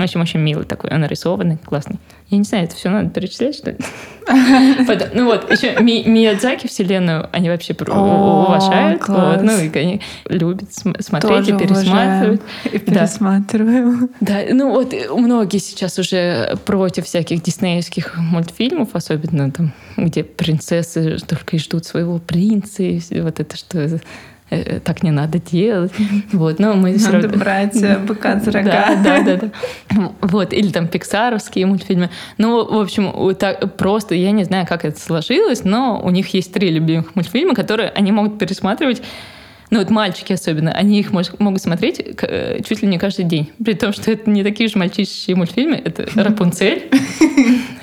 В 0.00 0.04
общем, 0.04 0.20
очень 0.22 0.40
милый 0.40 0.64
такой, 0.64 0.90
он 0.90 1.00
нарисованный, 1.00 1.58
классный. 1.58 1.98
Я 2.30 2.38
не 2.38 2.44
знаю, 2.44 2.64
это 2.64 2.76
все 2.76 2.88
надо 2.88 3.10
перечислять, 3.10 3.56
что 3.56 3.70
ли? 3.72 3.78
Ну 5.12 5.24
вот, 5.24 5.50
еще 5.50 5.76
Миядзаки 5.80 6.68
вселенную 6.68 7.28
они 7.32 7.48
вообще 7.48 7.74
уважают. 7.74 9.06
Ну 9.08 9.58
и 9.58 9.78
они 9.78 10.00
любят 10.28 10.72
смотреть 10.72 11.48
и 11.48 11.52
пересматривать. 11.52 12.40
И 12.72 12.78
пересматриваем. 12.78 14.10
Да, 14.20 14.38
ну 14.52 14.70
вот 14.70 14.94
многие 15.10 15.58
сейчас 15.58 15.98
уже 15.98 16.56
против 16.64 17.06
всяких 17.06 17.42
диснеевских 17.42 18.16
мультфильмов, 18.16 18.90
особенно 18.92 19.50
там, 19.50 19.72
где 19.96 20.22
принцессы 20.22 21.18
только 21.26 21.56
и 21.56 21.58
ждут 21.58 21.84
своего 21.84 22.18
принца, 22.18 22.82
и 22.82 23.20
вот 23.20 23.40
это 23.40 23.56
что 23.56 23.80
Э, 23.80 23.98
так 24.84 25.02
не 25.02 25.10
надо 25.10 25.38
делать. 25.38 25.92
Вот, 26.32 26.58
но 26.58 26.74
мы 26.74 26.92
надо 26.92 27.28
равно... 27.28 27.38
брать 27.38 27.76
э, 27.82 27.98
быка 27.98 28.40
за 28.40 28.52
рога. 28.52 28.70
Да, 29.02 29.22
да, 29.22 29.36
да, 29.36 29.50
Вот, 30.20 30.52
или 30.52 30.70
там 30.70 30.88
пиксаровские 30.88 31.66
мультфильмы. 31.66 32.10
Ну, 32.38 32.64
в 32.64 32.80
общем, 32.80 33.34
так 33.36 33.76
просто, 33.76 34.14
я 34.14 34.30
не 34.30 34.44
знаю, 34.44 34.66
как 34.66 34.84
это 34.84 35.00
сложилось, 35.00 35.64
но 35.64 36.00
у 36.02 36.10
них 36.10 36.28
есть 36.34 36.52
три 36.52 36.70
любимых 36.70 37.14
мультфильма, 37.14 37.54
которые 37.54 37.90
они 37.90 38.12
могут 38.12 38.38
пересматривать 38.38 39.02
ну 39.70 39.78
вот 39.78 39.88
мальчики 39.88 40.32
особенно, 40.32 40.72
они 40.72 40.98
их 40.98 41.12
мож, 41.12 41.28
могут 41.38 41.62
смотреть 41.62 42.00
э, 42.00 42.60
чуть 42.68 42.82
ли 42.82 42.88
не 42.88 42.98
каждый 42.98 43.24
день. 43.24 43.52
При 43.64 43.74
том, 43.74 43.92
что 43.92 44.10
это 44.10 44.28
не 44.28 44.42
такие 44.42 44.68
же 44.68 44.76
мальчишечьи 44.76 45.32
мультфильмы. 45.32 45.76
Это 45.76 46.08
«Рапунцель», 46.20 46.90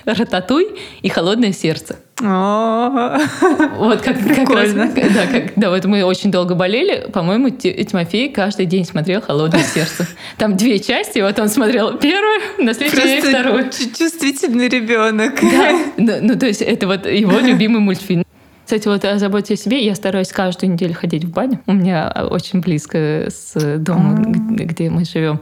«Рататуй» 0.04 0.68
и 1.02 1.08
«Холодное 1.08 1.54
сердце». 1.54 1.98
Вот 2.20 4.02
как, 4.02 4.18
как 4.18 4.50
раз, 4.50 4.74
да, 4.74 4.88
как, 4.88 5.54
да, 5.56 5.70
вот 5.70 5.86
мы 5.86 6.04
очень 6.04 6.32
долго 6.32 6.56
болели. 6.56 7.08
По-моему, 7.14 7.50
Тимофей 7.50 8.32
каждый 8.32 8.66
день 8.66 8.86
смотрел 8.86 9.22
«Холодное 9.22 9.64
сердце». 9.64 10.08
Там 10.38 10.58
две 10.58 10.80
части, 10.80 11.20
вот 11.20 11.38
он 11.38 11.48
смотрел 11.48 11.98
первую, 11.98 12.40
на 12.58 12.74
следующий 12.74 13.22
день 13.22 13.22
вторую. 13.22 13.70
Чувствительный 13.70 14.68
ребенок. 14.68 15.36
Да, 15.42 15.80
ну, 15.98 16.14
ну 16.22 16.40
то 16.40 16.48
есть 16.48 16.64
это 16.64 16.88
вот 16.88 17.06
его 17.06 17.38
любимый 17.40 17.82
мультфильм. 17.82 18.24
Кстати, 18.66 18.88
вот 18.88 19.06
о 19.06 19.18
заботе 19.20 19.54
о 19.54 19.58
себе 19.58 19.86
я 19.86 19.96
стараюсь 19.96 20.30
каждую 20.30 20.74
неделю 20.74 20.94
ходить 20.94 21.24
в 21.24 21.32
баню. 21.32 21.62
У 21.68 21.74
меня 21.74 22.12
очень 22.30 22.62
близко 22.62 23.28
с 23.30 23.78
домом, 23.78 24.56
где 24.56 24.90
мы 24.90 25.06
живем. 25.06 25.40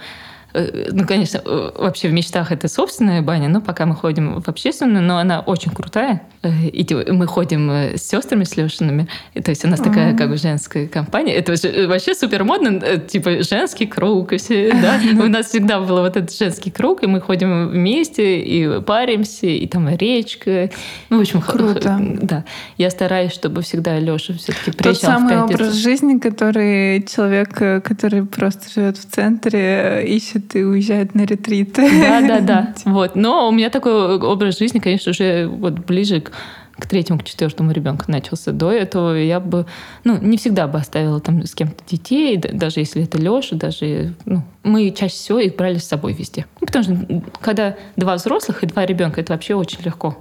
Э, 0.56 0.88
ну, 0.92 1.06
конечно, 1.06 1.42
э, 1.44 1.72
вообще 1.76 2.08
в 2.08 2.14
мечтах 2.14 2.52
это 2.54 2.70
собственная 2.70 3.22
баня, 3.22 3.50
но 3.50 3.60
пока 3.60 3.86
мы 3.86 3.94
ходим 3.94 4.42
в 4.42 4.48
общественную, 4.48 5.04
но 5.04 5.18
она 5.18 5.42
очень 5.42 5.72
крутая. 5.72 6.22
Э, 6.44 6.50
и 6.50 7.12
мы 7.12 7.28
ходим 7.28 7.70
с 7.70 8.02
сестрами, 8.02 8.46
с 8.46 8.56
Лешиными. 8.56 9.08
То 9.34 9.50
есть 9.50 9.66
у 9.66 9.68
нас 9.68 9.82
такая 9.82 10.16
как 10.16 10.30
бы 10.30 10.38
женская 10.38 10.88
компания. 10.88 11.34
Это 11.34 11.52
вообще 11.88 12.16
супер 12.16 12.46
модно, 12.46 12.98
типа 13.00 13.44
женский 13.44 13.86
круг. 13.86 14.32
И 14.32 14.38
все, 14.38 14.72
да? 14.72 15.00
У 15.24 15.28
нас 15.28 15.48
всегда 15.48 15.82
был 15.82 15.98
вот 15.98 16.16
этот 16.16 16.36
женский 16.36 16.72
круг, 16.72 17.04
и 17.04 17.08
мы 17.08 17.20
ходим 17.20 17.68
вместе, 17.68 18.40
и 18.40 18.82
паримся, 18.82 19.48
и 19.48 19.68
там 19.68 19.90
речка. 19.90 20.70
Ну, 21.10 21.18
в 21.18 21.22
общем, 21.22 21.42
круто. 21.42 22.00
Да. 22.22 22.46
Я 22.78 22.90
стараюсь, 22.92 23.34
чтобы 23.34 23.62
всегда 23.62 24.00
Леша 24.00 24.34
все-таки 24.36 24.72
приезжал 24.72 24.94
Тот 24.94 25.02
самый 25.02 25.42
образ 25.42 25.74
жизни, 25.74 26.18
который 26.18 27.04
человек, 27.04 27.54
который 27.84 28.26
просто 28.26 28.72
живет 28.74 28.98
в 28.98 29.06
центре, 29.06 30.06
ищет 30.08 30.45
и 30.54 30.64
уезжает 30.64 31.16
на 31.16 31.26
ретриты. 31.26 31.90
Да, 32.02 32.22
да, 32.22 32.40
да. 32.42 32.76
Вот. 32.86 33.16
Но 33.16 33.48
у 33.48 33.52
меня 33.52 33.70
такой 33.70 34.20
образ 34.20 34.60
жизни, 34.60 34.80
конечно, 34.80 35.12
уже 35.12 35.48
вот 35.48 35.80
ближе 35.80 36.22
к 36.22 36.32
к 36.78 36.88
третьему, 36.88 37.20
к 37.20 37.24
четвертому 37.24 37.72
ребенку 37.72 38.06
начался. 38.08 38.52
До 38.52 38.72
этого 38.72 39.16
я 39.16 39.40
бы, 39.40 39.66
ну, 40.04 40.18
не 40.18 40.38
всегда 40.38 40.68
бы 40.68 40.78
оставила 40.78 41.22
там 41.22 41.46
с 41.46 41.56
кем-то 41.56 41.84
детей, 41.88 42.38
даже 42.38 42.82
если 42.82 43.04
это 43.04 43.18
Леша, 43.18 43.56
даже, 43.56 44.14
ну, 44.26 44.44
мы 44.64 44.92
чаще 44.92 45.16
всего 45.16 45.40
их 45.40 45.56
брали 45.56 45.78
с 45.78 45.86
собой 45.86 46.14
везде. 46.14 46.46
Ну, 46.60 46.68
потому 46.68 46.84
что 46.84 47.24
когда 47.40 47.78
два 47.96 48.16
взрослых 48.16 48.64
и 48.64 48.68
два 48.68 48.86
ребенка, 48.86 49.22
это 49.22 49.34
вообще 49.34 49.56
очень 49.56 49.82
легко. 49.84 50.18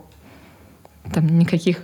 Там 1.13 1.39
никаких 1.39 1.83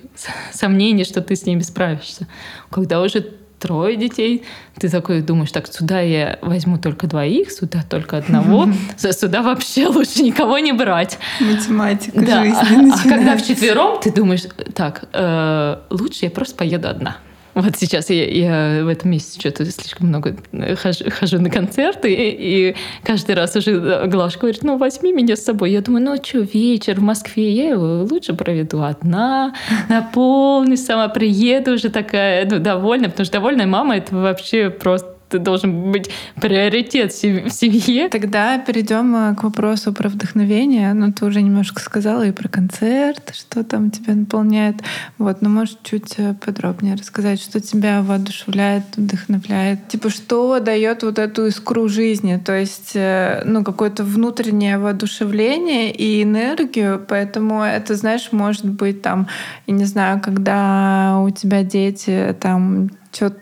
сомнений, 0.52 1.04
что 1.04 1.20
ты 1.20 1.34
с 1.36 1.44
ними 1.44 1.60
справишься. 1.60 2.26
Когда 2.70 3.02
уже 3.02 3.39
трое 3.60 3.96
детей, 3.96 4.42
ты 4.78 4.88
такой 4.88 5.20
думаешь, 5.20 5.52
так, 5.52 5.66
сюда 5.72 6.00
я 6.00 6.38
возьму 6.40 6.78
только 6.78 7.06
двоих, 7.06 7.52
сюда 7.52 7.84
только 7.88 8.16
одного, 8.16 8.68
сюда 8.96 9.42
вообще 9.42 9.86
лучше 9.86 10.22
никого 10.22 10.58
не 10.58 10.72
брать. 10.72 11.18
Математика 11.38 12.20
да. 12.20 12.44
жизни 12.44 12.90
А, 12.90 13.00
а 13.04 13.08
когда 13.08 13.36
вчетвером, 13.36 14.00
ты 14.00 14.12
думаешь, 14.12 14.42
так, 14.74 15.04
э, 15.12 15.76
лучше 15.90 16.24
я 16.24 16.30
просто 16.30 16.56
поеду 16.56 16.88
одна. 16.88 17.18
Вот 17.54 17.76
сейчас 17.76 18.10
я, 18.10 18.26
я 18.26 18.84
в 18.84 18.88
этом 18.88 19.10
месяце 19.10 19.40
что-то 19.40 19.64
слишком 19.64 20.08
много 20.08 20.36
э, 20.52 20.76
хожу, 20.76 21.04
хожу 21.10 21.40
на 21.40 21.50
концерты, 21.50 22.12
и, 22.12 22.70
и 22.70 22.76
каждый 23.02 23.34
раз 23.34 23.56
уже 23.56 24.06
Глашка 24.06 24.40
говорит, 24.40 24.62
ну, 24.62 24.76
возьми 24.78 25.12
меня 25.12 25.36
с 25.36 25.44
собой. 25.44 25.72
Я 25.72 25.80
думаю, 25.80 26.04
ну, 26.04 26.16
что, 26.22 26.38
вечер 26.38 27.00
в 27.00 27.02
Москве, 27.02 27.50
я 27.50 27.70
его 27.70 28.06
лучше 28.08 28.34
проведу 28.34 28.82
одна, 28.82 29.54
наполнюсь, 29.88 30.84
сама 30.84 31.08
приеду 31.08 31.72
уже 31.72 31.90
такая, 31.90 32.48
ну, 32.48 32.60
довольна, 32.60 33.08
потому 33.08 33.24
что 33.24 33.34
довольная 33.34 33.66
мама— 33.66 33.96
это 33.98 34.14
вообще 34.14 34.70
просто 34.70 35.09
ты 35.30 35.38
должен 35.38 35.92
быть 35.92 36.10
приоритет 36.40 37.12
в 37.12 37.50
семье. 37.50 38.08
Тогда 38.08 38.58
перейдем 38.58 39.14
э, 39.14 39.34
к 39.36 39.44
вопросу 39.44 39.92
про 39.92 40.08
вдохновение. 40.08 40.92
Ну, 40.92 41.12
ты 41.12 41.24
уже 41.24 41.40
немножко 41.40 41.80
сказала 41.80 42.26
и 42.26 42.32
про 42.32 42.48
концерт, 42.48 43.32
что 43.34 43.64
там 43.64 43.90
тебя 43.90 44.14
наполняет. 44.14 44.76
Вот, 45.18 45.40
но 45.40 45.48
можешь 45.48 45.78
чуть 45.82 46.14
э, 46.18 46.34
подробнее 46.34 46.96
рассказать, 46.96 47.40
что 47.40 47.60
тебя 47.60 48.02
воодушевляет, 48.02 48.84
вдохновляет? 48.96 49.88
Типа, 49.88 50.10
что 50.10 50.58
дает 50.58 51.02
вот 51.04 51.18
эту 51.18 51.46
искру 51.46 51.88
жизни? 51.88 52.40
То 52.44 52.58
есть, 52.58 52.92
э, 52.94 53.42
ну, 53.44 53.62
какое-то 53.62 54.02
внутреннее 54.02 54.78
воодушевление 54.78 55.92
и 55.92 56.22
энергию, 56.22 57.04
поэтому 57.08 57.62
это, 57.62 57.94
знаешь, 57.94 58.30
может 58.32 58.66
быть 58.66 59.02
там, 59.02 59.28
я 59.66 59.74
не 59.74 59.84
знаю, 59.84 60.20
когда 60.20 61.20
у 61.20 61.30
тебя 61.30 61.62
дети 61.62 62.36
там 62.40 62.90
что-то 63.12 63.38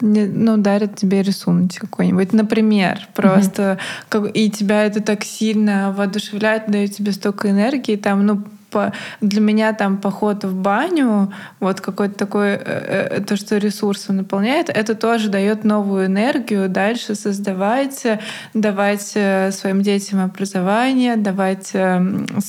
ну, 0.00 0.56
дарят 0.56 0.96
тебе 0.96 1.22
рисунок 1.22 1.72
какой-нибудь, 1.78 2.32
например, 2.32 3.08
просто 3.14 3.62
mm-hmm. 3.62 3.78
как, 4.08 4.36
и 4.36 4.50
тебя 4.50 4.84
это 4.84 5.00
так 5.00 5.24
сильно 5.24 5.92
воодушевляет, 5.96 6.70
дает 6.70 6.94
тебе 6.94 7.12
столько 7.12 7.50
энергии, 7.50 7.96
там, 7.96 8.26
ну, 8.26 8.44
по, 8.74 8.92
для 9.20 9.40
меня 9.40 9.72
там 9.72 9.98
поход 9.98 10.44
в 10.44 10.54
баню, 10.54 11.32
вот 11.60 11.80
какой-то 11.80 12.14
такой, 12.14 12.48
э, 12.48 12.58
э, 12.64 13.20
то, 13.20 13.36
что 13.36 13.56
ресурсом 13.56 14.16
наполняет, 14.16 14.68
это 14.68 14.96
тоже 14.96 15.28
дает 15.28 15.62
новую 15.64 16.06
энергию 16.06 16.68
дальше 16.68 17.14
создавать, 17.14 18.04
давать 18.52 19.12
э, 19.14 19.52
своим 19.52 19.82
детям 19.82 20.20
образование, 20.20 21.16
давать 21.16 21.70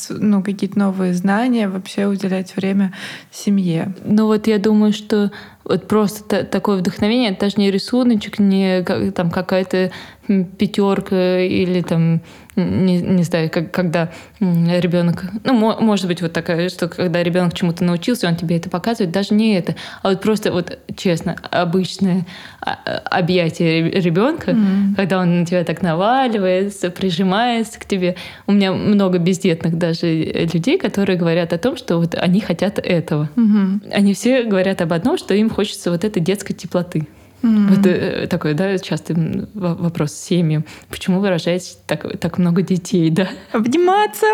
ну, 0.09 0.43
какие-то 0.43 0.79
новые 0.79 1.13
знания, 1.13 1.69
вообще 1.69 2.07
уделять 2.07 2.55
время 2.55 2.91
семье. 3.31 3.93
Ну 4.03 4.25
вот 4.25 4.47
я 4.47 4.57
думаю, 4.57 4.93
что 4.93 5.31
вот 5.65 5.87
просто 5.87 6.43
такое 6.43 6.77
вдохновение, 6.77 7.31
это 7.31 7.41
даже 7.41 7.55
не 7.57 7.71
рисуночек, 7.71 8.39
не 8.39 8.83
там 9.11 9.31
какая-то 9.31 9.91
пятерка 10.27 11.39
или 11.39 11.81
там 11.81 12.21
не, 12.55 13.01
не 13.01 13.23
знаю, 13.23 13.49
как, 13.49 13.71
когда 13.71 14.11
ребенок, 14.39 15.25
ну, 15.43 15.53
может 15.81 16.07
быть, 16.07 16.21
вот 16.21 16.33
такая, 16.33 16.69
что 16.69 16.87
когда 16.87 17.21
ребенок 17.21 17.53
чему-то 17.53 17.83
научился, 17.83 18.27
он 18.27 18.35
тебе 18.35 18.57
это 18.57 18.69
показывает, 18.69 19.11
даже 19.11 19.33
не 19.33 19.55
это, 19.55 19.75
а 20.01 20.09
вот 20.09 20.21
просто 20.21 20.51
вот 20.51 20.77
честно, 20.95 21.35
обычное 21.51 22.25
а, 22.61 22.77
объятие 23.11 23.89
ребенка, 23.91 24.51
mm-hmm. 24.51 24.95
когда 24.95 25.19
он 25.19 25.41
на 25.41 25.45
тебя 25.45 25.63
так 25.63 25.81
наваливается, 25.81 26.89
прижимается 26.89 27.79
к 27.79 27.85
тебе. 27.85 28.15
У 28.47 28.53
меня 28.53 28.71
много 28.71 29.17
бездетных 29.17 29.77
даже 29.77 30.07
людей, 30.07 30.77
которые 30.77 31.17
говорят 31.17 31.51
о 31.51 31.57
том, 31.57 31.75
что 31.75 31.97
вот 31.97 32.15
они 32.15 32.39
хотят 32.39 32.79
этого. 32.79 33.29
Mm-hmm. 33.35 33.91
Они 33.91 34.13
все 34.13 34.43
говорят 34.43 34.81
об 34.81 34.93
одном, 34.93 35.17
что 35.17 35.33
им 35.33 35.49
хочется 35.49 35.91
вот 35.91 36.05
этой 36.05 36.21
детской 36.21 36.53
теплоты. 36.53 37.07
Mm-hmm. 37.41 37.67
Вот 37.69 37.85
э, 37.85 38.27
такой, 38.27 38.53
да, 38.53 38.77
частый 38.79 39.15
вопрос 39.53 40.13
с 40.13 40.23
семьей. 40.23 40.63
Почему 40.89 41.19
вы 41.19 41.29
рожаете 41.29 41.75
так, 41.85 42.17
так 42.19 42.37
много 42.37 42.61
детей, 42.61 43.09
да? 43.09 43.27
Обниматься. 43.51 44.25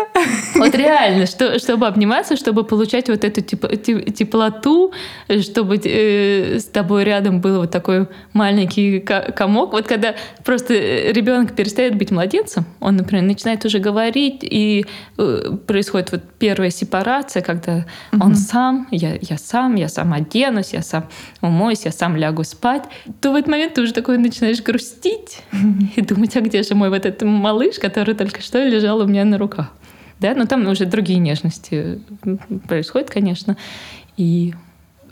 Вот 0.54 0.74
реально, 0.74 1.26
что, 1.26 1.58
чтобы 1.58 1.86
обниматься, 1.86 2.36
чтобы 2.36 2.64
получать 2.64 3.08
вот 3.08 3.24
эту 3.24 3.42
теп, 3.42 3.66
теп, 3.82 4.14
теплоту, 4.14 4.92
чтобы 5.40 5.76
э, 5.76 6.58
с 6.58 6.64
тобой 6.64 7.04
рядом 7.04 7.40
был 7.40 7.60
вот 7.60 7.70
такой 7.70 8.06
маленький 8.32 9.00
комок. 9.00 9.72
Вот 9.72 9.86
когда 9.86 10.14
просто 10.44 10.74
ребенок 10.74 11.54
перестает 11.54 11.96
быть 11.96 12.10
младенцем, 12.10 12.64
он, 12.80 12.96
например, 12.96 13.24
начинает 13.24 13.64
уже 13.64 13.78
говорить, 13.78 14.38
и 14.42 14.86
э, 15.18 15.56
происходит 15.66 16.12
вот 16.12 16.22
первая 16.38 16.70
сепарация, 16.70 17.42
когда 17.42 17.78
mm-hmm. 17.78 18.18
он 18.20 18.36
сам, 18.36 18.88
я, 18.90 19.18
я 19.20 19.36
сам, 19.36 19.74
я 19.74 19.88
сам 19.88 20.12
оденусь, 20.12 20.72
я 20.72 20.82
сам 20.82 21.08
умоюсь, 21.40 21.84
я 21.84 21.92
сам 21.92 22.16
лягу 22.16 22.44
спать 22.44 22.84
то 23.20 23.32
в 23.32 23.34
этот 23.34 23.48
момент 23.48 23.74
ты 23.74 23.82
уже 23.82 23.92
такой 23.92 24.18
начинаешь 24.18 24.62
грустить 24.62 25.42
и 25.96 26.00
думать, 26.00 26.36
а 26.36 26.40
где 26.40 26.62
же 26.62 26.74
мой 26.74 26.90
вот 26.90 27.06
этот 27.06 27.22
малыш, 27.22 27.78
который 27.78 28.14
только 28.14 28.40
что 28.40 28.62
лежал 28.62 29.00
у 29.00 29.06
меня 29.06 29.24
на 29.24 29.38
руках. 29.38 29.72
Да, 30.20 30.34
но 30.34 30.46
там 30.46 30.66
уже 30.68 30.86
другие 30.86 31.18
нежности 31.18 32.00
происходят, 32.68 33.10
конечно. 33.10 33.56
И 34.16 34.54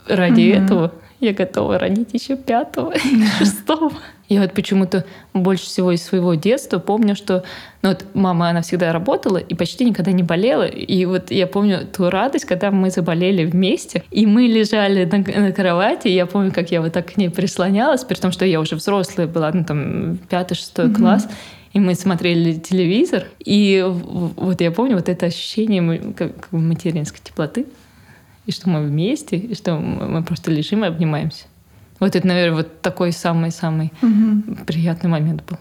ради 0.07 0.49
этого 0.49 0.93
я 1.19 1.33
готова 1.33 1.77
родить 1.77 2.13
еще 2.13 2.35
пятого 2.35 2.93
шестого. 3.37 3.91
Я 4.31 4.39
вот 4.39 4.53
почему-то 4.53 5.03
больше 5.33 5.65
всего 5.65 5.91
из 5.91 6.01
своего 6.03 6.35
детства 6.35 6.79
помню, 6.79 7.17
что 7.17 7.43
ну 7.81 7.89
вот 7.89 8.05
мама, 8.13 8.47
она 8.47 8.61
всегда 8.61 8.93
работала 8.93 9.35
и 9.35 9.53
почти 9.55 9.83
никогда 9.83 10.13
не 10.13 10.23
болела. 10.23 10.63
И 10.63 11.03
вот 11.03 11.31
я 11.31 11.47
помню 11.47 11.85
ту 11.85 12.09
радость, 12.09 12.45
когда 12.45 12.71
мы 12.71 12.91
заболели 12.91 13.43
вместе, 13.43 14.05
и 14.09 14.25
мы 14.25 14.43
лежали 14.43 15.03
на, 15.03 15.17
на 15.17 15.51
кровати, 15.51 16.07
и 16.07 16.13
я 16.13 16.25
помню, 16.25 16.53
как 16.53 16.71
я 16.71 16.81
вот 16.81 16.93
так 16.93 17.11
к 17.11 17.17
ней 17.17 17.29
прислонялась, 17.29 18.05
при 18.05 18.15
том, 18.15 18.31
что 18.31 18.45
я 18.45 18.61
уже 18.61 18.77
взрослая 18.77 19.27
была, 19.27 19.51
ну 19.51 19.65
там 19.65 20.17
пятый-шестой 20.29 20.85
mm-hmm. 20.85 20.95
класс, 20.95 21.27
и 21.73 21.81
мы 21.81 21.93
смотрели 21.95 22.53
телевизор, 22.53 23.25
и 23.37 23.85
вот 23.85 24.61
я 24.61 24.71
помню 24.71 24.95
вот 24.95 25.09
это 25.09 25.25
ощущение 25.25 26.13
как, 26.13 26.49
материнской 26.53 27.19
теплоты, 27.21 27.65
и 28.45 28.53
что 28.53 28.69
мы 28.69 28.81
вместе, 28.81 29.35
и 29.35 29.55
что 29.55 29.75
мы 29.75 30.23
просто 30.23 30.51
лежим 30.51 30.85
и 30.85 30.87
обнимаемся. 30.87 31.47
Вот 32.01 32.15
это, 32.15 32.27
наверное, 32.27 32.57
вот 32.57 32.81
такой 32.81 33.13
самый-самый 33.13 33.93
угу. 34.01 34.55
приятный 34.65 35.09
момент 35.09 35.43
был. 35.47 35.57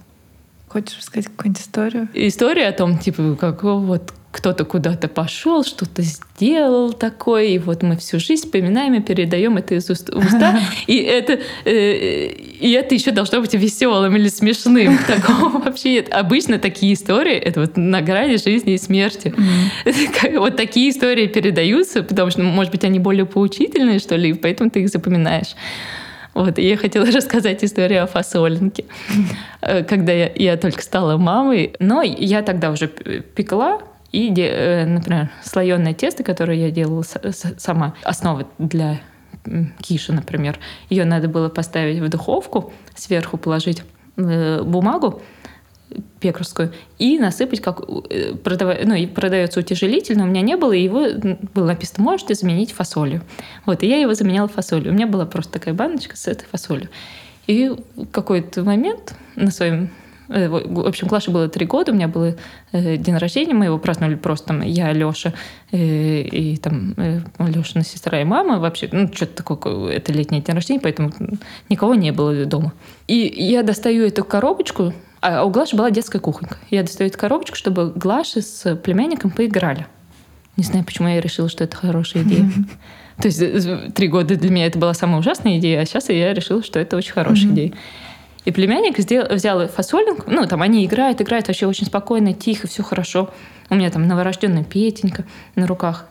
Хочешь 0.69 0.97
рассказать 0.99 1.27
какую-нибудь 1.27 1.61
историю? 1.63 2.09
История 2.15 2.69
о 2.69 2.73
том, 2.73 2.99
типа, 2.99 3.37
как 3.39 3.63
вот 3.63 4.13
кто-то 4.33 4.65
куда-то 4.65 5.09
пошел, 5.09 5.65
что-то 5.65 6.03
сделал 6.03 6.93
такое, 6.93 7.45
и 7.45 7.59
вот 7.59 7.83
мы 7.83 7.97
всю 7.97 8.21
жизнь 8.21 8.45
вспоминаем 8.45 8.95
и 8.95 9.01
передаем 9.01 9.59
это 9.59 9.75
из 9.75 9.91
уст 9.91 10.09
в 10.09 10.17
уста, 10.17 10.61
и 10.87 10.97
это, 10.99 11.41
э, 11.65 12.27
и 12.29 12.71
это 12.71 12.95
еще 12.95 13.11
должно 13.11 13.41
быть 13.41 13.53
веселым 13.53 14.17
или 14.17 14.29
смешным. 14.29 14.97
Такого 15.07 15.59
вообще 15.59 15.95
нет. 15.95 16.09
Обычно 16.11 16.59
такие 16.59 16.95
истории, 16.95 17.35
это 17.35 17.61
вот 17.61 17.77
на 17.77 18.01
грани 18.01 18.37
жизни 18.37 18.75
и 18.75 18.79
смерти. 18.79 19.35
Вот 20.41 20.57
такие 20.57 20.91
истории 20.91 21.27
передаются, 21.27 22.03
потому 22.03 22.31
что, 22.31 22.43
может 22.43 22.73
быть, 22.73 22.85
они 22.85 22.99
более 22.99 23.27
поучительные, 23.27 23.99
что 23.99 24.17
ли, 24.17 24.33
поэтому 24.33 24.71
ты 24.71 24.83
их 24.83 24.89
запоминаешь. 24.89 25.55
Вот, 26.35 26.59
и 26.59 26.69
я 26.69 26.77
хотела 26.77 27.07
рассказать 27.11 27.65
историю 27.65 28.05
о 28.05 28.07
фасолинке. 28.07 28.85
Э, 29.61 29.83
когда 29.85 30.13
я, 30.13 30.31
я 30.35 30.57
только 30.57 30.83
стала 30.83 31.17
мамой, 31.17 31.75
но 31.79 32.03
я 32.03 32.43
тогда 32.43 32.71
уже 32.71 32.89
пекла, 32.89 33.81
и, 34.13 34.33
э, 34.37 34.87
например, 34.87 35.31
слоеное 35.43 35.95
тесто, 35.95 36.25
которое 36.25 36.59
я 36.59 36.71
делала 36.71 37.05
сама, 37.59 37.95
основа 38.03 38.47
для 38.59 39.01
киши, 39.81 40.13
например, 40.13 40.59
ее 40.91 41.05
надо 41.05 41.29
было 41.29 41.49
поставить 41.49 41.99
в 42.01 42.09
духовку, 42.09 42.73
сверху 42.95 43.39
положить 43.39 43.83
э, 44.17 44.63
бумагу 44.63 45.23
пекарскую 46.21 46.73
и 46.99 47.19
насыпать, 47.19 47.61
как 47.61 47.83
э, 48.11 48.35
продав... 48.35 48.77
ну, 48.85 48.95
и 48.95 49.07
продается 49.07 49.61
утяжелитель, 49.61 50.19
но 50.19 50.25
у 50.25 50.27
меня 50.27 50.43
не 50.43 50.57
было, 50.57 50.73
и 50.73 50.83
его 50.83 51.07
было 51.55 51.67
написано, 51.67 52.05
можете 52.05 52.35
заменить 52.35 52.73
фасолью. 52.73 53.23
Вот, 53.67 53.83
и 53.83 53.89
я 53.89 53.99
его 53.99 54.15
заменяла 54.15 54.49
фасолью. 54.49 54.93
У 54.93 54.95
меня 54.95 55.07
была 55.07 55.27
просто 55.27 55.53
такая 55.55 55.75
баночка 55.75 56.17
с 56.17 56.29
этой 56.29 56.47
фасолью. 56.47 56.89
И 57.47 57.69
в 57.97 58.07
какой-то 58.07 58.63
момент 58.63 59.15
на 59.37 59.51
своем 59.51 59.91
Э, 60.31 60.49
в 60.49 60.87
общем, 60.87 61.09
Клаше 61.09 61.31
было 61.31 61.49
три 61.49 61.67
года, 61.67 61.93
у 61.93 61.95
меня 61.95 62.09
был 62.09 62.35
э, 62.73 62.97
день 62.97 63.17
рождения, 63.17 63.53
мы 63.53 63.67
его 63.67 63.79
праздновали 63.79 64.15
просто 64.15 64.49
там 64.49 64.63
я, 64.63 64.93
Леша 64.93 65.35
и, 65.73 66.29
и 66.33 66.57
там 66.57 66.95
Лешина 67.39 67.85
сестра 67.85 68.21
и 68.21 68.25
мама. 68.25 68.61
Вообще, 68.61 68.89
ну, 68.93 69.13
что-то 69.13 69.43
такое, 69.43 69.93
это 69.93 70.13
летний 70.13 70.41
день 70.41 70.55
рождения, 70.55 70.81
поэтому 70.81 71.13
никого 71.69 71.95
не 71.95 72.13
было 72.13 72.45
дома. 72.47 72.73
И 73.09 73.17
я 73.37 73.63
достаю 73.63 74.07
эту 74.07 74.25
коробочку, 74.25 74.95
а 75.21 75.45
у 75.45 75.51
Глаши 75.51 75.77
была 75.77 75.91
детская 75.91 76.19
кухонька. 76.19 76.57
Я 76.71 76.83
достаю 76.83 77.09
эту 77.09 77.19
коробочку, 77.19 77.57
чтобы 77.57 77.93
Глаши 77.95 78.43
с 78.43 78.77
племянником 78.77 79.31
поиграли. 79.31 79.87
Не 80.57 80.65
знаю, 80.65 80.85
почему 80.85 81.09
я 81.09 81.21
решила, 81.21 81.49
что 81.49 81.65
это 81.65 81.77
хорошая 81.77 82.23
идея. 82.23 82.51
То 83.21 83.29
есть 83.29 83.95
три 83.95 84.09
года 84.09 84.37
для 84.37 84.51
меня 84.51 84.67
это 84.67 84.79
была 84.79 84.95
самая 84.95 85.21
ужасная 85.21 85.59
идея, 85.59 85.81
а 85.81 85.85
сейчас 85.85 86.09
я 86.09 86.33
решила, 86.33 86.63
что 86.63 86.79
это 86.79 86.97
очень 86.97 87.13
хорошая 87.13 87.53
идея. 87.53 87.73
И 88.47 88.51
племянник 88.51 88.99
сделал, 88.99 89.35
взял 89.35 89.69
фасолинг, 89.69 90.27
ну, 90.27 90.47
там 90.47 90.63
они 90.63 90.87
играют, 90.87 91.21
играют 91.21 91.49
вообще 91.49 91.67
очень 91.67 91.87
спокойно, 91.87 92.33
тихо, 92.33 92.67
все 92.67 92.83
хорошо. 92.83 93.31
У 93.69 93.75
меня 93.75 93.91
там 93.91 94.09
новорожденная 94.09 94.65
Петенька 94.65 95.25
на 95.55 95.67
руках, 95.67 96.07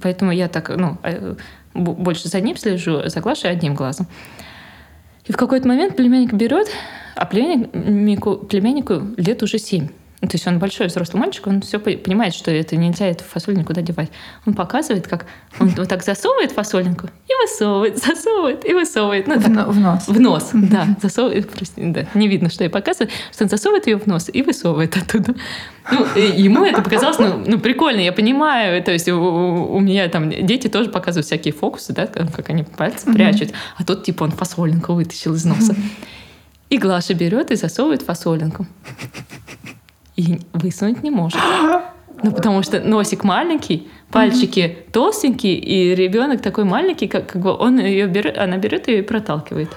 поэтому 0.00 0.30
я 0.30 0.48
так, 0.48 0.68
ну, 0.76 0.98
э, 1.02 1.34
больше 1.74 2.28
за 2.28 2.40
ним 2.40 2.56
слежу, 2.56 3.08
за 3.08 3.20
Глашей 3.20 3.50
одним 3.50 3.74
глазом. 3.74 4.06
И 5.26 5.32
в 5.32 5.36
какой-то 5.36 5.68
момент 5.68 5.96
племянник 5.96 6.32
берет, 6.32 6.68
а 7.14 7.26
племяннику, 7.26 8.36
племяннику 8.36 9.02
лет 9.16 9.42
уже 9.42 9.58
семь. 9.58 9.88
Ну, 10.22 10.28
то 10.28 10.36
есть 10.36 10.46
он 10.46 10.60
большой 10.60 10.86
взрослый 10.86 11.20
мальчик, 11.20 11.48
он 11.48 11.60
все 11.62 11.80
понимает, 11.80 12.32
что 12.32 12.52
это 12.52 12.76
нельзя 12.76 13.06
эту 13.08 13.24
фасоль 13.24 13.56
никуда 13.56 13.82
девать. 13.82 14.08
Он 14.46 14.54
показывает, 14.54 15.08
как 15.08 15.26
он 15.58 15.70
вот 15.70 15.88
так 15.88 16.04
засовывает 16.04 16.52
фасолинку 16.52 17.08
и 17.28 17.32
высовывает, 17.42 17.98
засовывает 17.98 18.64
и 18.64 18.72
высовывает. 18.72 19.26
Ну, 19.26 19.40
в, 19.40 19.42
так, 19.42 19.66
в 19.66 19.80
нос. 19.80 20.06
В 20.06 20.20
нос, 20.20 20.50
да. 20.52 20.96
Засовывает, 21.02 21.50
прости, 21.50 21.82
да. 21.82 22.06
Не 22.14 22.28
видно, 22.28 22.50
что 22.50 22.62
я 22.62 22.70
показываю, 22.70 23.10
что 23.32 23.42
он 23.42 23.50
засовывает 23.50 23.88
ее 23.88 23.98
в 23.98 24.06
нос 24.06 24.30
и 24.32 24.42
высовывает 24.42 24.96
оттуда. 24.96 25.34
Ну, 25.90 26.06
ему 26.14 26.64
это 26.64 26.82
показалось, 26.82 27.18
ну, 27.18 27.42
ну, 27.44 27.58
прикольно, 27.58 27.98
я 27.98 28.12
понимаю. 28.12 28.80
То 28.84 28.92
есть 28.92 29.08
у, 29.08 29.20
у 29.20 29.80
меня 29.80 30.08
там 30.08 30.30
дети 30.30 30.68
тоже 30.68 30.88
показывают 30.88 31.26
всякие 31.26 31.52
фокусы, 31.52 31.92
да, 31.92 32.06
как 32.06 32.48
они 32.48 32.62
пальцы 32.62 33.12
прячут. 33.12 33.50
А 33.76 33.84
тут 33.84 34.04
типа 34.04 34.22
он 34.22 34.30
фасолинку 34.30 34.92
вытащил 34.92 35.34
из 35.34 35.44
носа. 35.44 35.74
И 36.70 36.78
Глаша 36.78 37.12
берет 37.12 37.50
и 37.50 37.54
засовывает 37.54 38.00
фасолинку 38.00 38.66
и 40.16 40.40
высунуть 40.52 41.02
не 41.02 41.10
может. 41.10 41.40
Ну, 42.24 42.30
потому 42.30 42.62
что 42.62 42.78
носик 42.78 43.24
маленький, 43.24 43.88
пальчики 44.12 44.60
mm-hmm. 44.60 44.92
толстенькие, 44.92 45.56
и 45.56 45.92
ребенок 45.92 46.40
такой 46.40 46.62
маленький, 46.62 47.08
как, 47.08 47.26
как 47.26 47.42
бы 47.42 47.52
он 47.52 47.80
ее 47.80 48.06
берет, 48.06 48.38
она 48.38 48.58
берет 48.58 48.86
ее 48.86 49.00
и 49.00 49.02
проталкивает. 49.02 49.70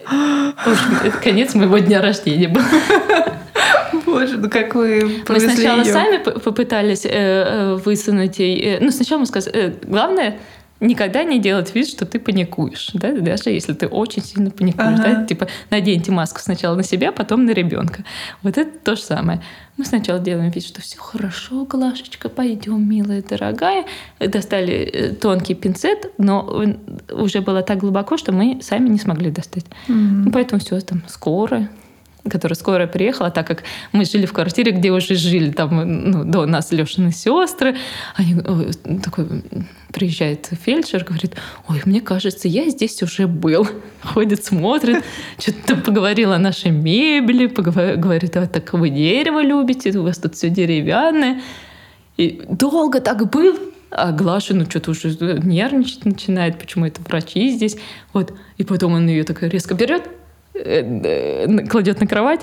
Общем, 0.04 0.96
это 1.04 1.16
конец 1.18 1.54
моего 1.54 1.78
дня 1.78 2.02
рождения 2.02 2.48
был. 2.48 2.62
Боже, 4.04 4.38
ну 4.38 4.50
как 4.50 4.74
вы 4.74 5.22
Мы 5.28 5.40
сначала 5.40 5.82
ее? 5.82 5.92
сами 5.92 6.18
попытались 6.18 7.04
э, 7.04 7.10
э, 7.10 7.74
высунуть 7.76 8.38
ей. 8.40 8.60
Э, 8.60 8.78
ну, 8.80 8.90
сначала 8.90 9.20
мы 9.20 9.26
сказали, 9.26 9.56
э, 9.56 9.72
главное 9.82 10.38
никогда 10.80 11.24
не 11.24 11.38
делать 11.38 11.74
вид, 11.74 11.88
что 11.88 12.06
ты 12.06 12.18
паникуешь, 12.18 12.90
да, 12.94 13.12
даже 13.12 13.50
если 13.50 13.74
ты 13.74 13.86
очень 13.86 14.22
сильно 14.22 14.50
паникуешь, 14.50 14.98
ага. 15.00 15.14
да, 15.20 15.24
типа 15.26 15.46
наденьте 15.70 16.10
маску 16.10 16.40
сначала 16.40 16.74
на 16.74 16.82
себя, 16.82 17.12
потом 17.12 17.44
на 17.44 17.50
ребенка. 17.50 18.04
Вот 18.42 18.58
это 18.58 18.70
то 18.78 18.96
же 18.96 19.02
самое. 19.02 19.42
Мы 19.76 19.84
сначала 19.84 20.18
делаем 20.18 20.50
вид, 20.50 20.64
что 20.64 20.80
все 20.80 20.98
хорошо, 20.98 21.64
Глашечка, 21.64 22.28
пойдем, 22.28 22.88
милая, 22.88 23.22
дорогая. 23.22 23.86
Достали 24.18 24.74
э, 24.74 25.14
тонкий 25.14 25.54
пинцет, 25.54 26.12
но 26.18 26.64
уже 27.10 27.40
было 27.40 27.62
так 27.62 27.78
глубоко, 27.78 28.16
что 28.16 28.32
мы 28.32 28.60
сами 28.62 28.88
не 28.88 28.98
смогли 28.98 29.30
достать. 29.30 29.64
Mm-hmm. 29.88 30.24
Ну, 30.24 30.32
поэтому 30.32 30.60
все 30.60 30.80
там 30.80 31.02
скоро, 31.08 31.68
которая 32.28 32.56
скоро 32.56 32.86
приехала, 32.86 33.30
так 33.30 33.46
как 33.46 33.62
мы 33.92 34.04
жили 34.04 34.26
в 34.26 34.32
квартире, 34.32 34.72
где 34.72 34.90
уже 34.90 35.14
жили 35.14 35.50
там 35.50 36.10
ну, 36.10 36.24
до 36.24 36.46
нас 36.46 36.72
Лешины 36.72 37.12
сестры. 37.12 37.76
Они 38.16 38.34
такой 39.00 39.42
приезжает 39.92 40.50
фельдшер, 40.64 41.04
говорит, 41.04 41.36
ой, 41.68 41.82
мне 41.84 42.00
кажется, 42.00 42.48
я 42.48 42.68
здесь 42.68 43.02
уже 43.02 43.26
был. 43.26 43.68
Ходит, 44.02 44.44
смотрит, 44.44 45.04
что-то 45.38 45.76
поговорил 45.76 46.32
о 46.32 46.38
нашей 46.38 46.70
мебели, 46.70 47.46
говорит, 47.46 48.36
а 48.36 48.46
так 48.46 48.72
вы 48.72 48.90
дерево 48.90 49.42
любите, 49.42 49.96
у 49.98 50.02
вас 50.04 50.18
тут 50.18 50.34
все 50.34 50.48
деревянное. 50.48 51.42
И 52.16 52.42
долго 52.48 53.00
так 53.00 53.30
был, 53.30 53.58
а 53.90 54.12
Глаша, 54.12 54.54
ну, 54.54 54.64
что-то 54.64 54.92
уже 54.92 55.10
нервничать 55.42 56.04
начинает, 56.04 56.58
почему 56.58 56.86
это 56.86 57.00
врачи 57.02 57.50
здесь. 57.50 57.76
Вот. 58.12 58.32
И 58.56 58.64
потом 58.64 58.94
он 58.94 59.08
ее 59.08 59.24
так 59.24 59.42
резко 59.42 59.74
берет, 59.74 60.04
кладет 61.68 62.00
на 62.00 62.06
кровать, 62.06 62.40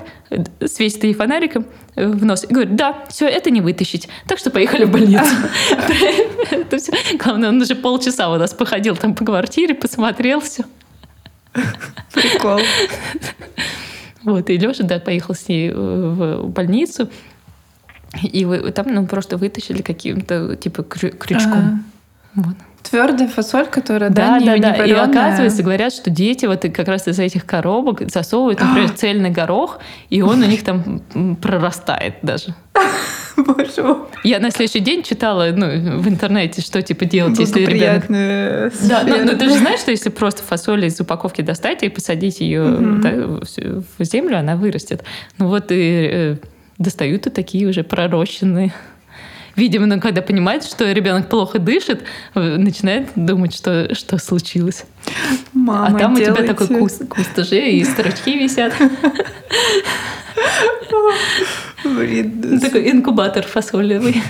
светит 0.66 1.04
ей 1.04 1.14
фонариком 1.14 1.66
в 1.96 2.24
нос 2.24 2.44
и 2.48 2.52
говорит, 2.52 2.76
да, 2.76 3.04
все, 3.08 3.26
это 3.26 3.50
не 3.50 3.60
вытащить. 3.60 4.08
Так 4.26 4.38
что 4.38 4.50
поехали 4.50 4.84
в 4.84 4.90
больницу. 4.90 5.34
Главное, 7.18 7.48
он 7.50 7.60
уже 7.60 7.74
полчаса 7.74 8.30
у 8.30 8.36
нас 8.36 8.52
походил 8.52 8.96
там 8.96 9.14
по 9.14 9.24
квартире, 9.24 9.74
посмотрел 9.74 10.40
все. 10.40 10.64
Прикол. 12.12 12.60
Вот, 14.24 14.50
и 14.50 14.58
Леша, 14.58 14.82
да, 14.84 14.98
поехал 14.98 15.34
с 15.34 15.48
ней 15.48 15.70
в 15.72 16.48
больницу, 16.48 17.08
и 18.22 18.44
там, 18.74 18.86
ну, 18.88 19.06
просто 19.06 19.36
вытащили 19.36 19.82
каким-то, 19.82 20.56
типа, 20.56 20.82
крючком. 20.82 21.84
Вот. 22.34 22.54
Твердая 22.82 23.28
фасоль, 23.28 23.66
которая, 23.66 24.08
да, 24.08 24.38
да, 24.38 24.56
не, 24.56 24.60
да, 24.60 24.76
да. 24.76 24.84
И 24.84 24.92
оказывается, 24.92 25.62
говорят, 25.62 25.92
что 25.92 26.10
дети 26.10 26.46
вот 26.46 26.62
как 26.62 26.88
раз 26.88 27.06
из 27.06 27.18
этих 27.18 27.44
коробок 27.44 28.08
засовывают, 28.10 28.60
например, 28.60 28.90
цельный 28.96 29.30
горох, 29.30 29.80
и 30.08 30.22
он 30.22 30.42
у 30.42 30.46
них 30.46 30.64
там 30.64 31.00
прорастает 31.42 32.14
даже. 32.22 32.54
Боже 33.36 33.82
мой. 33.82 33.96
Я 34.24 34.40
на 34.40 34.50
следующий 34.50 34.80
день 34.80 35.02
читала 35.02 35.50
ну, 35.54 35.66
в 35.98 36.08
интернете, 36.08 36.60
что 36.60 36.80
типа 36.82 37.04
делать, 37.04 37.38
если 37.38 37.64
ребенок... 37.64 38.06
Да, 38.08 39.02
но, 39.04 39.24
но 39.24 39.38
ты 39.38 39.48
же 39.48 39.58
знаешь, 39.58 39.80
что 39.80 39.90
если 39.90 40.08
просто 40.08 40.42
фасоль 40.42 40.86
из 40.86 41.00
упаковки 41.00 41.42
достать 41.42 41.82
и 41.82 41.88
посадить 41.88 42.40
ее 42.40 42.62
угу. 42.62 43.42
в 43.98 44.04
землю, 44.04 44.38
она 44.38 44.56
вырастет. 44.56 45.04
Ну 45.38 45.48
вот 45.48 45.70
и 45.70 46.08
э, 46.10 46.36
достают 46.78 47.26
и 47.26 47.30
такие 47.30 47.68
уже 47.68 47.84
пророщенные 47.84 48.72
видимо, 49.58 50.00
когда 50.00 50.22
понимает, 50.22 50.64
что 50.64 50.90
ребенок 50.90 51.28
плохо 51.28 51.58
дышит, 51.58 52.04
начинает 52.34 53.08
думать, 53.16 53.54
что, 53.54 53.94
что 53.94 54.18
случилось. 54.18 54.84
Мама, 55.52 55.86
а 55.88 55.98
там 55.98 56.14
делайте. 56.14 56.32
у 56.32 56.36
тебя 56.36 56.54
такой 56.54 56.78
куст, 56.78 57.08
куст 57.08 57.38
уже, 57.38 57.70
и 57.70 57.84
строчки 57.84 58.30
висят. 58.30 58.72
Такой 61.82 62.90
инкубатор 62.90 63.44
фасолевый. 63.44 64.22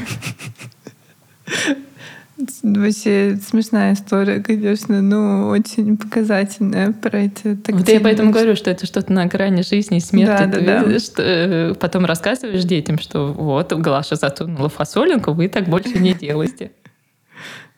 Вообще 2.62 3.36
смешная 3.36 3.94
история, 3.94 4.40
конечно, 4.40 5.02
но 5.02 5.48
очень 5.48 5.96
показательная 5.96 6.92
про 6.92 7.18
эти 7.18 7.58
Вот 7.68 7.88
я 7.88 8.00
поэтому 8.00 8.30
говорю, 8.30 8.54
что 8.54 8.70
это 8.70 8.86
что-то 8.86 9.12
на 9.12 9.26
грани 9.26 9.62
жизни 9.62 9.96
и 9.96 10.00
смерти. 10.00 10.44
Да, 10.44 10.60
да, 10.60 10.84
да. 10.84 10.98
Что, 11.00 11.22
э, 11.22 11.74
потом 11.74 12.04
рассказываешь 12.04 12.62
детям, 12.62 12.98
что 12.98 13.32
вот 13.32 13.72
Глаша 13.72 14.14
затонула 14.14 14.68
фасолинку, 14.68 15.32
вы 15.32 15.48
так 15.48 15.64
больше 15.68 15.98
не 15.98 16.14
делаете. 16.14 16.70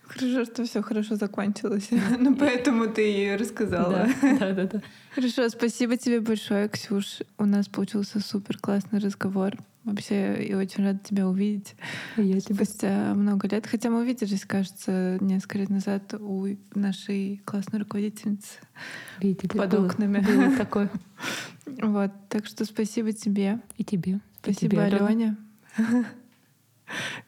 Хорошо, 0.03 0.45
что 0.45 0.65
все 0.65 0.83
хорошо 0.83 1.17
закончилось. 1.17 1.89
Ну, 2.19 2.35
поэтому 2.35 2.89
ты 2.89 3.03
ее 3.03 3.37
рассказала. 3.37 4.07
Да, 4.23 4.53
да, 4.53 4.65
да. 4.65 4.83
Хорошо, 5.15 5.49
спасибо 5.49 5.97
тебе 5.97 6.21
большое, 6.21 6.69
Ксюш. 6.69 7.21
У 7.39 7.47
нас 7.47 7.69
получился 7.69 8.21
супер 8.21 8.59
классный 8.59 8.99
разговор. 8.99 9.55
Вообще, 9.91 10.45
и 10.45 10.55
очень 10.55 10.85
рада 10.85 11.01
тебя 11.03 11.27
увидеть. 11.27 11.75
Я 12.17 12.41
тебя. 12.41 12.55
Спустя 12.55 13.13
много 13.15 13.49
лет. 13.49 13.67
Хотя 13.67 13.91
мы 13.91 14.03
увиделись, 14.03 14.45
кажется, 14.45 15.19
несколько 15.21 15.59
лет 15.59 15.69
назад 15.69 16.15
у 16.15 16.47
нашей 16.75 17.43
классной 17.45 17.81
руководительницы 17.81 18.61
Видели, 19.19 19.59
под 19.59 19.71
было, 19.71 19.87
окнами. 19.87 20.21
Было 20.21 20.57
такое. 20.57 20.91
Вот. 21.83 22.11
Так 22.29 22.47
что 22.47 22.65
спасибо 22.65 23.13
тебе. 23.13 23.61
И 23.77 23.85
тебе. 23.85 24.21
Спасибо, 24.43 24.87
и 24.87 24.91
тебе, 24.91 24.99
Алене. 24.99 25.37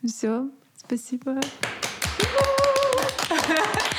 Все. 0.04 0.50
Спасибо. 0.76 1.40